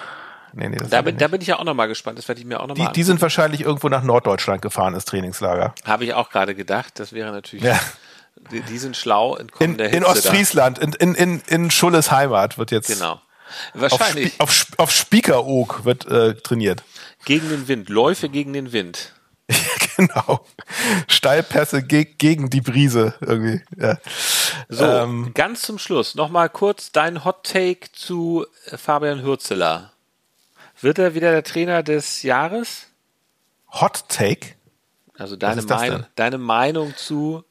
Nee, 0.53 0.69
nee, 0.69 0.77
Da 0.89 1.03
bin, 1.03 1.17
da 1.19 1.25
nicht. 1.25 1.31
bin 1.33 1.41
ich 1.41 1.49
ja 1.49 1.59
auch 1.59 1.65
nochmal 1.65 1.89
gespannt. 1.89 2.17
Das 2.17 2.29
werde 2.29 2.41
ich 2.41 2.47
mir 2.47 2.61
auch 2.61 2.67
die, 2.69 2.81
nochmal 2.81 2.93
die 2.93 3.03
sind 3.03 3.21
wahrscheinlich 3.21 3.63
irgendwo 3.63 3.89
nach 3.89 4.05
Norddeutschland 4.05 4.63
gefahren 4.63 4.95
ins 4.95 5.05
Trainingslager. 5.05 5.75
Habe 5.85 6.05
ich 6.05 6.15
auch 6.15 6.31
gerade 6.31 6.55
gedacht. 6.55 7.01
Das 7.01 7.13
wäre 7.13 7.33
natürlich. 7.33 7.65
Ja. 7.65 7.81
Die, 8.53 8.61
die 8.61 8.79
sind 8.79 8.97
schlau 8.97 9.35
in 9.37 9.47
In, 9.47 9.51
kommender 9.51 9.85
Hitze. 9.87 9.97
in 9.97 10.05
Ostfriesland, 10.05 10.79
in, 10.79 10.93
in, 10.93 11.15
in, 11.17 11.41
in 11.49 11.71
Schulles 11.73 12.11
Heimat 12.13 12.57
wird 12.59 12.71
jetzt 12.71 12.91
Da. 12.91 12.95
Genau. 12.95 13.13
auf, 13.15 13.21
Wahrscheinlich 13.75 14.35
Spi- 14.35 14.43
auf, 14.43 14.51
Sp- 14.55 14.75
auf 14.79 14.91
Spiekeroog 14.93 15.85
wird 15.85 16.07
äh, 16.07 16.35
trainiert. 16.35 16.83
gegen 17.25 17.49
den 17.49 17.67
Wind. 17.69 17.89
Läufe 17.89 18.29
gegen 18.29 18.53
den 18.53 18.73
Wind. 18.73 19.14
genau. 19.97 20.45
Steilpässe 21.09 21.83
ge 21.83 22.05
gegen 22.05 22.51
die 22.51 22.61
Brise 22.61 23.15
irgendwie. 23.21 23.63
Ja. 23.77 23.99
So, 24.69 24.85
Ähm, 24.85 25.33
ganz 25.35 25.63
zum 25.63 25.79
Schluss 25.79 26.15
nochmal 26.15 26.49
kurz 26.49 26.93
dein 26.93 27.25
Hot 27.25 27.45
Take 27.45 27.93
zu 27.93 28.47
äh, 28.67 28.77
Fabian 28.77 29.23
Hürzeler. 29.23 29.93
Wird 30.81 30.99
er 30.99 31.15
wieder 31.15 31.31
der 31.31 31.45
Trainer 31.45 31.83
des 31.83 32.23
Jahres? 32.23 32.87
Hot 33.73 34.05
Take. 34.09 34.55
Also 35.17 35.37
deine, 35.37 35.65
denn? 35.65 36.07
deine 36.17 36.39
Meinung 36.39 36.97
zu, 36.97 37.45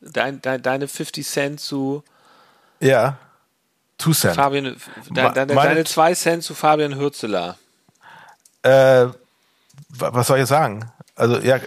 dein, 0.00 0.40
dein, 0.42 0.62
deine 0.62 0.88
50 0.88 1.26
Cent 1.26 1.60
zu 1.60 2.02
Ja. 2.80 3.18
Two 3.98 4.12
Cent. 4.12 4.34
Fabian, 4.34 4.64
Ma- 4.64 5.14
dein, 5.14 5.34
deine, 5.34 5.54
meine- 5.54 5.68
deine 5.70 5.84
2 5.84 6.14
Cent 6.14 6.42
zu 6.42 6.54
Fabian 6.54 6.96
Hürzeler. 6.96 7.56
Äh, 8.62 8.70
wa- 8.70 9.12
was 10.12 10.26
soll 10.26 10.40
ich 10.40 10.46
sagen? 10.46 10.90
Also, 11.16 11.38
ja, 11.38 11.56
äh, 11.56 11.62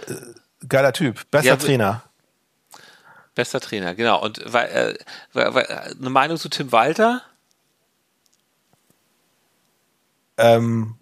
geiler 0.68 0.92
Typ. 0.92 1.30
Bester 1.30 1.50
Ja, 1.50 1.56
Trainer. 1.56 2.02
Bester 3.34 3.60
Trainer, 3.60 3.94
genau. 3.94 4.20
Und 4.22 4.40
weil, 4.44 4.96
äh, 5.34 5.44
eine 5.98 6.10
Meinung 6.10 6.38
zu 6.38 6.48
Tim 6.48 6.72
Walter? 6.72 7.22
Ähm, 10.36 10.98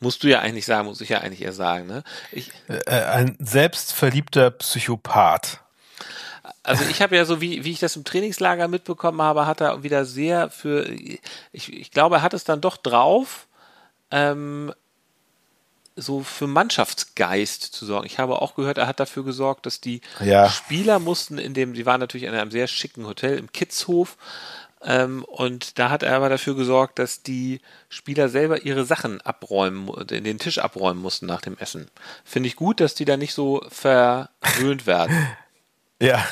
Musst 0.00 0.22
du 0.22 0.28
ja 0.28 0.40
eigentlich 0.40 0.64
sagen, 0.64 0.86
muss 0.86 1.00
ich 1.00 1.08
ja 1.08 1.20
eigentlich 1.20 1.42
eher 1.42 1.52
sagen. 1.52 1.86
Ne? 1.86 2.04
Ich, 2.30 2.52
äh, 2.68 2.90
ein 2.90 3.36
selbstverliebter 3.40 4.50
Psychopath. 4.52 5.60
also 6.62 6.84
ich 6.88 7.02
habe 7.02 7.16
ja 7.16 7.24
so, 7.24 7.40
wie, 7.40 7.64
wie 7.64 7.72
ich 7.72 7.80
das 7.80 7.96
im 7.96 8.04
Trainingslager 8.04 8.68
mitbekommen 8.68 9.20
habe, 9.20 9.46
hat 9.46 9.60
er 9.60 9.82
wieder 9.82 10.04
sehr 10.04 10.50
für, 10.50 10.88
ich, 10.88 11.72
ich 11.72 11.90
glaube, 11.90 12.16
er 12.16 12.22
hat 12.22 12.32
es 12.34 12.44
dann 12.44 12.60
doch 12.60 12.76
drauf, 12.76 13.48
ähm, 14.12 14.72
so 16.00 16.22
für 16.22 16.46
Mannschaftsgeist 16.46 17.62
zu 17.62 17.84
sorgen. 17.86 18.06
Ich 18.06 18.18
habe 18.18 18.40
auch 18.40 18.54
gehört, 18.54 18.78
er 18.78 18.86
hat 18.86 19.00
dafür 19.00 19.24
gesorgt, 19.24 19.66
dass 19.66 19.80
die 19.80 20.00
Ja. 20.24 20.48
Spieler 20.48 20.98
mussten 20.98 21.38
in 21.38 21.54
dem, 21.54 21.74
die 21.74 21.86
waren 21.86 22.00
natürlich 22.00 22.26
in 22.26 22.34
einem 22.34 22.50
sehr 22.50 22.66
schicken 22.68 23.06
Hotel 23.06 23.36
im 23.38 23.52
Kitzhof, 23.52 24.16
ähm, 24.80 25.24
und 25.24 25.78
da 25.80 25.90
hat 25.90 26.04
er 26.04 26.14
aber 26.14 26.28
dafür 26.28 26.54
gesorgt, 26.54 27.00
dass 27.00 27.22
die 27.24 27.60
Spieler 27.88 28.28
selber 28.28 28.62
ihre 28.62 28.84
Sachen 28.84 29.20
abräumen, 29.22 29.78
mu- 29.86 30.04
den 30.04 30.38
Tisch 30.38 30.58
abräumen 30.58 31.02
mussten 31.02 31.26
nach 31.26 31.40
dem 31.40 31.58
Essen. 31.58 31.90
Finde 32.24 32.46
ich 32.48 32.54
gut, 32.54 32.78
dass 32.78 32.94
die 32.94 33.04
da 33.04 33.16
nicht 33.16 33.34
so 33.34 33.62
verwöhnt 33.68 34.86
werden. 34.86 35.16
Ja. 36.00 36.24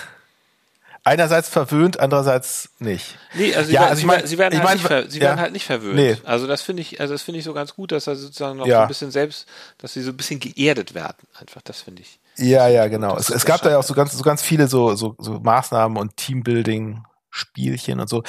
Einerseits 1.06 1.48
verwöhnt, 1.48 2.00
andererseits 2.00 2.68
nicht. 2.80 3.16
Nee, 3.34 3.54
also 3.54 3.68
sie, 3.68 3.74
Ja, 3.74 3.80
werden, 3.82 3.90
also 3.90 3.94
ich 3.94 4.00
sie, 4.00 4.06
mein- 4.06 4.16
werden- 4.16 4.26
sie 4.28 4.38
werden, 4.38 4.52
ich 4.54 4.58
halt, 4.62 4.82
mein, 4.90 5.00
nicht 5.02 5.12
sie 5.12 5.18
ja. 5.20 5.24
werden 5.26 5.40
halt 5.40 5.52
nicht 5.52 5.64
verwöhnt. 5.66 5.94
Nee. 5.96 6.16
Also 6.24 6.46
das 6.46 6.62
finde 6.62 6.82
ich, 6.82 7.00
also 7.00 7.14
das 7.14 7.22
finde 7.22 7.38
ich 7.38 7.44
so 7.44 7.54
ganz 7.54 7.74
gut, 7.74 7.92
dass 7.92 8.06
er 8.06 8.16
sozusagen 8.16 8.58
noch 8.58 8.66
Ja. 8.66 8.78
so 8.78 8.82
ein 8.82 8.88
bisschen 8.88 9.10
selbst, 9.12 9.46
dass 9.78 9.92
sie 9.94 10.02
so 10.02 10.10
ein 10.10 10.16
bisschen 10.16 10.40
geerdet 10.40 10.94
werden. 10.94 11.16
Einfach, 11.40 11.62
das 11.62 11.80
finde 11.82 12.02
ich. 12.02 12.18
Ja, 12.36 12.68
ja, 12.68 12.88
genau. 12.88 13.16
Es, 13.16 13.30
es 13.30 13.44
gab 13.46 13.62
da 13.62 13.70
ja 13.70 13.78
auch 13.78 13.82
so 13.84 13.94
ganz, 13.94 14.12
so 14.12 14.22
ganz 14.22 14.42
viele 14.42 14.68
so, 14.68 14.94
so, 14.94 15.14
so 15.18 15.40
Maßnahmen 15.40 15.96
und 15.96 16.16
Teambuilding-Spielchen 16.16 18.00
und 18.00 18.08
so, 18.08 18.22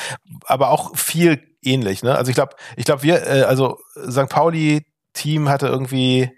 aber 0.45 0.69
auch 0.69 0.95
viel 0.97 1.41
ähnlich. 1.63 2.03
Ne? 2.03 2.15
Also 2.15 2.29
ich 2.29 2.35
glaube, 2.35 2.55
ich 2.75 2.85
glaube, 2.85 3.03
wir, 3.03 3.25
äh, 3.27 3.41
also 3.43 3.79
St. 4.09 4.29
Pauli-Team 4.29 5.49
hatte 5.49 5.67
irgendwie 5.67 6.31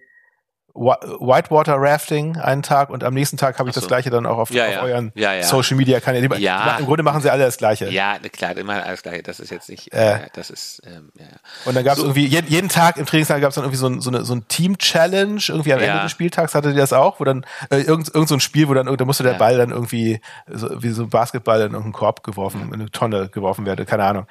Whitewater 0.80 1.76
Rafting 1.78 2.38
einen 2.38 2.64
Tag 2.64 2.90
und 2.90 3.04
am 3.04 3.14
nächsten 3.14 3.36
Tag 3.38 3.60
habe 3.60 3.68
ich 3.70 3.76
so. 3.76 3.82
das 3.82 3.88
gleiche 3.88 4.10
dann 4.10 4.26
auch 4.26 4.38
auf, 4.38 4.50
Ja, 4.52 4.66
auf 4.68 4.74
ja. 4.74 4.82
euren 4.84 5.12
Ja. 5.16 5.44
Social 5.44 5.76
Media 5.76 6.00
Kanälen. 6.00 6.32
Ja. 6.38 6.78
Im 6.78 6.86
Grunde 6.86 7.04
machen 7.04 7.22
sie 7.22 7.30
alle 7.30 7.44
das 7.44 7.58
gleiche. 7.58 7.90
Ja, 7.90 8.18
klar, 8.32 8.56
immer 8.58 8.84
alles 8.86 9.04
gleich. 9.04 9.22
Das 9.24 9.40
ist 9.40 9.50
jetzt 9.52 9.70
nicht, 9.70 9.94
Äh. 9.94 10.14
äh, 10.14 10.20
das 10.34 10.50
ist, 10.50 10.82
ähm, 10.86 11.10
ja. 11.16 11.26
Und 11.66 11.76
dann 11.76 11.84
gab 11.84 11.94
es 11.94 12.00
So. 12.00 12.06
irgendwie, 12.06 12.26
jeden, 12.26 12.48
jeden 12.48 12.70
Tag 12.70 12.98
im 12.98 13.06
Trainingslager 13.06 13.42
gab 13.42 13.50
es 13.50 13.56
dann 13.56 13.66
irgendwie 13.66 13.78
so 13.78 13.88
ein, 13.88 14.00
so 14.02 14.10
eine, 14.10 14.24
so 14.24 14.34
ein 14.34 14.48
Team-Challenge, 14.48 15.42
irgendwie 15.50 15.74
am. 15.74 15.80
Ende 15.80 16.04
des 16.04 16.12
Spieltags 16.12 16.56
hatte 16.56 16.72
die 16.72 16.78
das 16.78 16.94
auch, 16.94 17.20
wo 17.20 17.24
dann 17.26 17.46
äh, 17.70 17.78
irgend, 17.82 18.14
irgend 18.14 18.30
so 18.30 18.36
ein 18.36 18.40
Spiel, 18.40 18.70
wo 18.70 18.74
dann 18.74 18.86
da 18.96 19.06
musste 19.06 19.24
der. 19.24 19.34
Ball 19.34 19.58
dann 19.58 19.72
irgendwie 19.72 20.22
so, 20.48 20.82
wie 20.82 20.90
so 20.90 21.04
ein 21.04 21.10
Basketball 21.10 21.58
in 21.60 21.72
irgendeinen 21.72 21.94
Korb 21.94 22.24
geworfen, 22.24 22.68
in 22.68 22.74
eine 22.74 22.92
Tonne 22.92 23.30
geworfen 23.30 23.66
werde, 23.66 23.86
keine 23.86 24.04
Ahnung. 24.04 24.28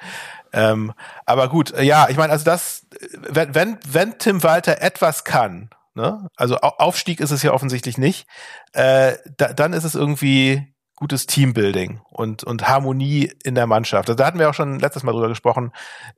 Ähm, 0.53 0.93
aber 1.25 1.47
gut, 1.49 1.73
ja, 1.79 2.07
ich 2.09 2.17
meine, 2.17 2.31
also 2.31 2.43
das, 2.45 2.85
wenn, 3.29 3.53
wenn, 3.55 3.77
wenn 3.87 4.17
Tim 4.17 4.41
Walter 4.43 4.81
etwas 4.81 5.23
kann, 5.23 5.69
ne, 5.99 6.27
also 6.35 6.55
Au- 6.61 6.75
Aufstieg 6.77 7.19
ist 7.19 7.31
es 7.31 7.43
ja 7.43 7.51
offensichtlich 7.53 7.97
nicht, 7.97 8.27
äh, 8.73 9.13
da, 9.37 9.53
dann 9.53 9.73
ist 9.73 9.83
es 9.83 9.95
irgendwie 9.95 10.73
gutes 10.95 11.27
Teambuilding 11.27 12.01
und, 12.09 12.43
und 12.43 12.67
Harmonie 12.67 13.31
in 13.43 13.55
der 13.55 13.67
Mannschaft. 13.67 14.09
Also 14.09 14.17
da 14.17 14.25
hatten 14.25 14.39
wir 14.39 14.49
auch 14.49 14.53
schon 14.53 14.79
letztes 14.79 15.03
Mal 15.03 15.13
drüber 15.13 15.29
gesprochen, 15.29 15.71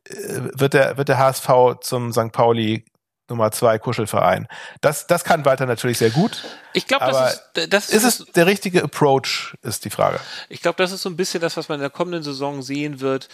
äh, 0.05 0.13
wird 0.53 0.73
der, 0.73 0.97
wird 0.97 1.09
der 1.09 1.17
HSV 1.19 1.49
zum 1.81 2.11
St. 2.11 2.31
Pauli 2.31 2.85
Nummer 3.29 3.51
zwei 3.51 3.79
Kuschelverein. 3.79 4.47
Das, 4.81 5.07
das 5.07 5.23
kann 5.23 5.45
Walter 5.45 5.65
natürlich 5.65 5.97
sehr 5.99 6.09
gut. 6.09 6.43
Ich 6.73 6.85
glaube, 6.85 7.05
das 7.05 7.33
ist, 7.55 7.73
das 7.73 7.89
Ist 7.89 8.03
es 8.03 8.25
der 8.33 8.45
richtige 8.45 8.83
Approach, 8.83 9.55
ist 9.61 9.85
die 9.85 9.89
Frage. 9.89 10.19
Ich 10.49 10.61
glaube, 10.61 10.77
das 10.83 10.91
ist 10.91 11.01
so 11.01 11.09
ein 11.09 11.15
bisschen 11.15 11.39
das, 11.39 11.55
was 11.55 11.69
man 11.69 11.75
in 11.77 11.81
der 11.81 11.89
kommenden 11.91 12.23
Saison 12.23 12.61
sehen 12.61 12.99
wird. 12.99 13.29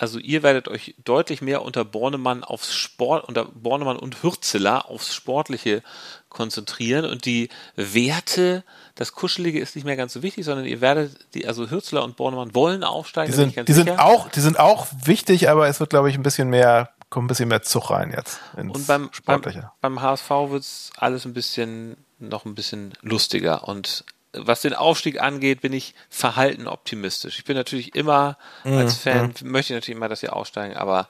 Also 0.00 0.18
ihr 0.18 0.42
werdet 0.42 0.66
euch 0.66 0.94
deutlich 1.04 1.42
mehr 1.42 1.60
unter 1.60 1.84
Bornemann 1.84 2.42
aufs 2.42 2.74
Sport, 2.74 3.28
unter 3.28 3.44
Bornemann 3.44 3.98
und 3.98 4.22
Hürzeler 4.22 4.88
aufs 4.88 5.14
Sportliche 5.14 5.82
konzentrieren 6.30 7.04
und 7.04 7.26
die 7.26 7.50
Werte, 7.76 8.64
das 8.94 9.12
Kuschelige 9.12 9.60
ist 9.60 9.76
nicht 9.76 9.84
mehr 9.84 9.96
ganz 9.96 10.14
so 10.14 10.22
wichtig, 10.22 10.46
sondern 10.46 10.64
ihr 10.64 10.80
werdet, 10.80 11.18
die, 11.34 11.46
also 11.46 11.70
Hürzeler 11.70 12.02
und 12.02 12.16
Bornemann 12.16 12.54
wollen 12.54 12.82
aufsteigen. 12.82 13.30
Die 13.30 13.36
sind, 13.36 13.68
die 13.68 13.72
sind 13.74 13.90
auch, 13.98 14.30
die 14.30 14.40
sind 14.40 14.58
auch 14.58 14.86
wichtig, 15.04 15.50
aber 15.50 15.68
es 15.68 15.80
wird, 15.80 15.90
glaube 15.90 16.08
ich, 16.08 16.16
ein 16.16 16.22
bisschen 16.22 16.48
mehr, 16.48 16.88
kommt 17.10 17.26
ein 17.26 17.28
bisschen 17.28 17.50
mehr 17.50 17.60
Zug 17.60 17.90
rein 17.90 18.10
jetzt 18.10 18.40
ins 18.56 18.74
Und 18.74 18.86
beim, 18.86 19.02
beim, 19.02 19.12
Sportliche. 19.12 19.70
beim 19.82 20.00
HSV 20.00 20.30
wird's 20.30 20.92
alles 20.96 21.26
ein 21.26 21.34
bisschen, 21.34 21.98
noch 22.18 22.46
ein 22.46 22.54
bisschen 22.54 22.94
lustiger. 23.02 23.68
Und 23.68 24.06
was 24.32 24.62
den 24.62 24.74
Aufstieg 24.74 25.20
angeht, 25.20 25.60
bin 25.60 25.72
ich 25.72 25.94
verhalten 26.08 26.66
optimistisch. 26.66 27.38
Ich 27.38 27.44
bin 27.44 27.56
natürlich 27.56 27.94
immer 27.94 28.38
Mhm, 28.64 28.78
als 28.78 28.96
Fan, 28.96 29.34
möchte 29.42 29.72
ich 29.72 29.76
natürlich 29.76 29.96
immer, 29.96 30.08
dass 30.08 30.22
wir 30.22 30.34
aufsteigen, 30.34 30.76
aber 30.76 31.08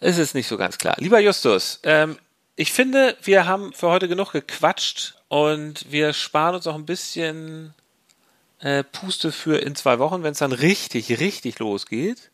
es 0.00 0.18
ist 0.18 0.34
nicht 0.34 0.48
so 0.48 0.56
ganz 0.56 0.78
klar. 0.78 0.94
Lieber 0.98 1.20
Justus, 1.20 1.80
ähm, 1.84 2.18
ich 2.56 2.72
finde, 2.72 3.16
wir 3.22 3.46
haben 3.46 3.72
für 3.72 3.88
heute 3.88 4.08
genug 4.08 4.32
gequatscht 4.32 5.14
und 5.28 5.90
wir 5.92 6.12
sparen 6.12 6.56
uns 6.56 6.66
auch 6.66 6.74
ein 6.74 6.86
bisschen 6.86 7.74
äh, 8.60 8.82
Puste 8.82 9.30
für 9.30 9.58
in 9.58 9.76
zwei 9.76 9.98
Wochen, 9.98 10.22
wenn 10.22 10.32
es 10.32 10.38
dann 10.38 10.52
richtig, 10.52 11.20
richtig 11.20 11.58
losgeht. 11.60 12.30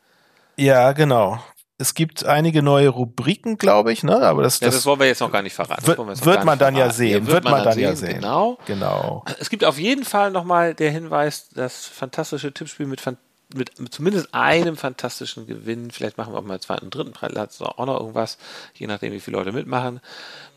Ja, 0.56 0.92
genau. 0.92 1.42
Es 1.76 1.94
gibt 1.94 2.24
einige 2.24 2.62
neue 2.62 2.88
Rubriken, 2.88 3.58
glaube 3.58 3.92
ich, 3.92 4.04
ne? 4.04 4.16
Aber 4.22 4.42
das, 4.42 4.60
Ja, 4.60 4.66
das, 4.68 4.76
das, 4.76 4.86
wollen 4.86 5.00
wir 5.00 5.06
jetzt 5.08 5.20
noch 5.20 5.32
gar 5.32 5.42
nicht 5.42 5.54
verraten. 5.54 5.84
Wird, 5.86 5.98
wir 5.98 6.06
wird 6.24 6.44
man 6.44 6.54
nicht 6.56 6.60
dann 6.62 6.74
ja 6.76 6.80
verraten. 6.82 6.96
sehen. 6.96 7.26
wird 7.26 7.44
man 7.44 7.64
dann 7.64 7.78
ja 7.78 7.96
sehen. 7.96 8.14
Genau. 8.20 8.58
Genau. 8.66 9.24
Es 9.40 9.50
gibt 9.50 9.64
auf 9.64 9.76
jeden 9.78 10.04
Fall 10.04 10.30
nochmal 10.30 10.74
der 10.74 10.92
Hinweis, 10.92 11.48
das 11.52 11.84
fantastische 11.86 12.52
Tippspiel 12.52 12.86
mit, 12.86 13.00
fan- 13.00 13.16
mit, 13.54 13.78
mit 13.80 13.92
zumindest 13.94 14.34
einem 14.34 14.76
fantastischen 14.76 15.46
Gewinn. 15.46 15.90
Vielleicht 15.90 16.18
machen 16.18 16.32
wir 16.32 16.38
auch 16.38 16.42
mal 16.42 16.54
einen 16.54 16.60
zweiten, 16.62 16.90
dritten 16.90 17.12
Platz 17.12 17.60
oder 17.60 17.78
auch 17.78 17.86
noch 17.86 18.00
irgendwas, 18.00 18.38
je 18.74 18.86
nachdem, 18.86 19.12
wie 19.12 19.20
viele 19.20 19.36
Leute 19.38 19.52
mitmachen. 19.52 20.00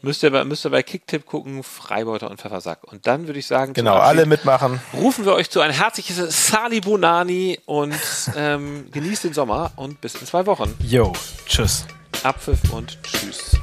Müsst 0.01 0.23
ihr 0.23 0.31
bei, 0.31 0.43
müsst 0.43 0.65
ihr 0.65 0.69
bei 0.69 0.83
Kicktipp 0.83 1.25
gucken, 1.25 1.63
Freibeuter 1.63 2.29
und 2.29 2.39
Pfeffersack. 2.41 2.83
Und 2.83 3.07
dann 3.07 3.27
würde 3.27 3.39
ich 3.39 3.47
sagen, 3.47 3.73
Genau, 3.73 3.95
alle 3.95 4.25
mitmachen. 4.25 4.79
rufen 4.93 5.25
wir 5.25 5.33
euch 5.33 5.49
zu 5.49 5.61
ein 5.61 5.71
herzliches 5.71 6.47
Sali 6.47 6.81
Bonani 6.81 7.59
und 7.65 7.95
ähm, 8.35 8.89
genießt 8.91 9.23
den 9.25 9.33
Sommer 9.33 9.71
und 9.75 10.01
bis 10.01 10.15
in 10.15 10.25
zwei 10.27 10.45
Wochen. 10.45 10.73
Yo, 10.79 11.13
tschüss. 11.45 11.85
Abpfiff 12.23 12.71
und 12.73 12.97
tschüss. 13.03 13.57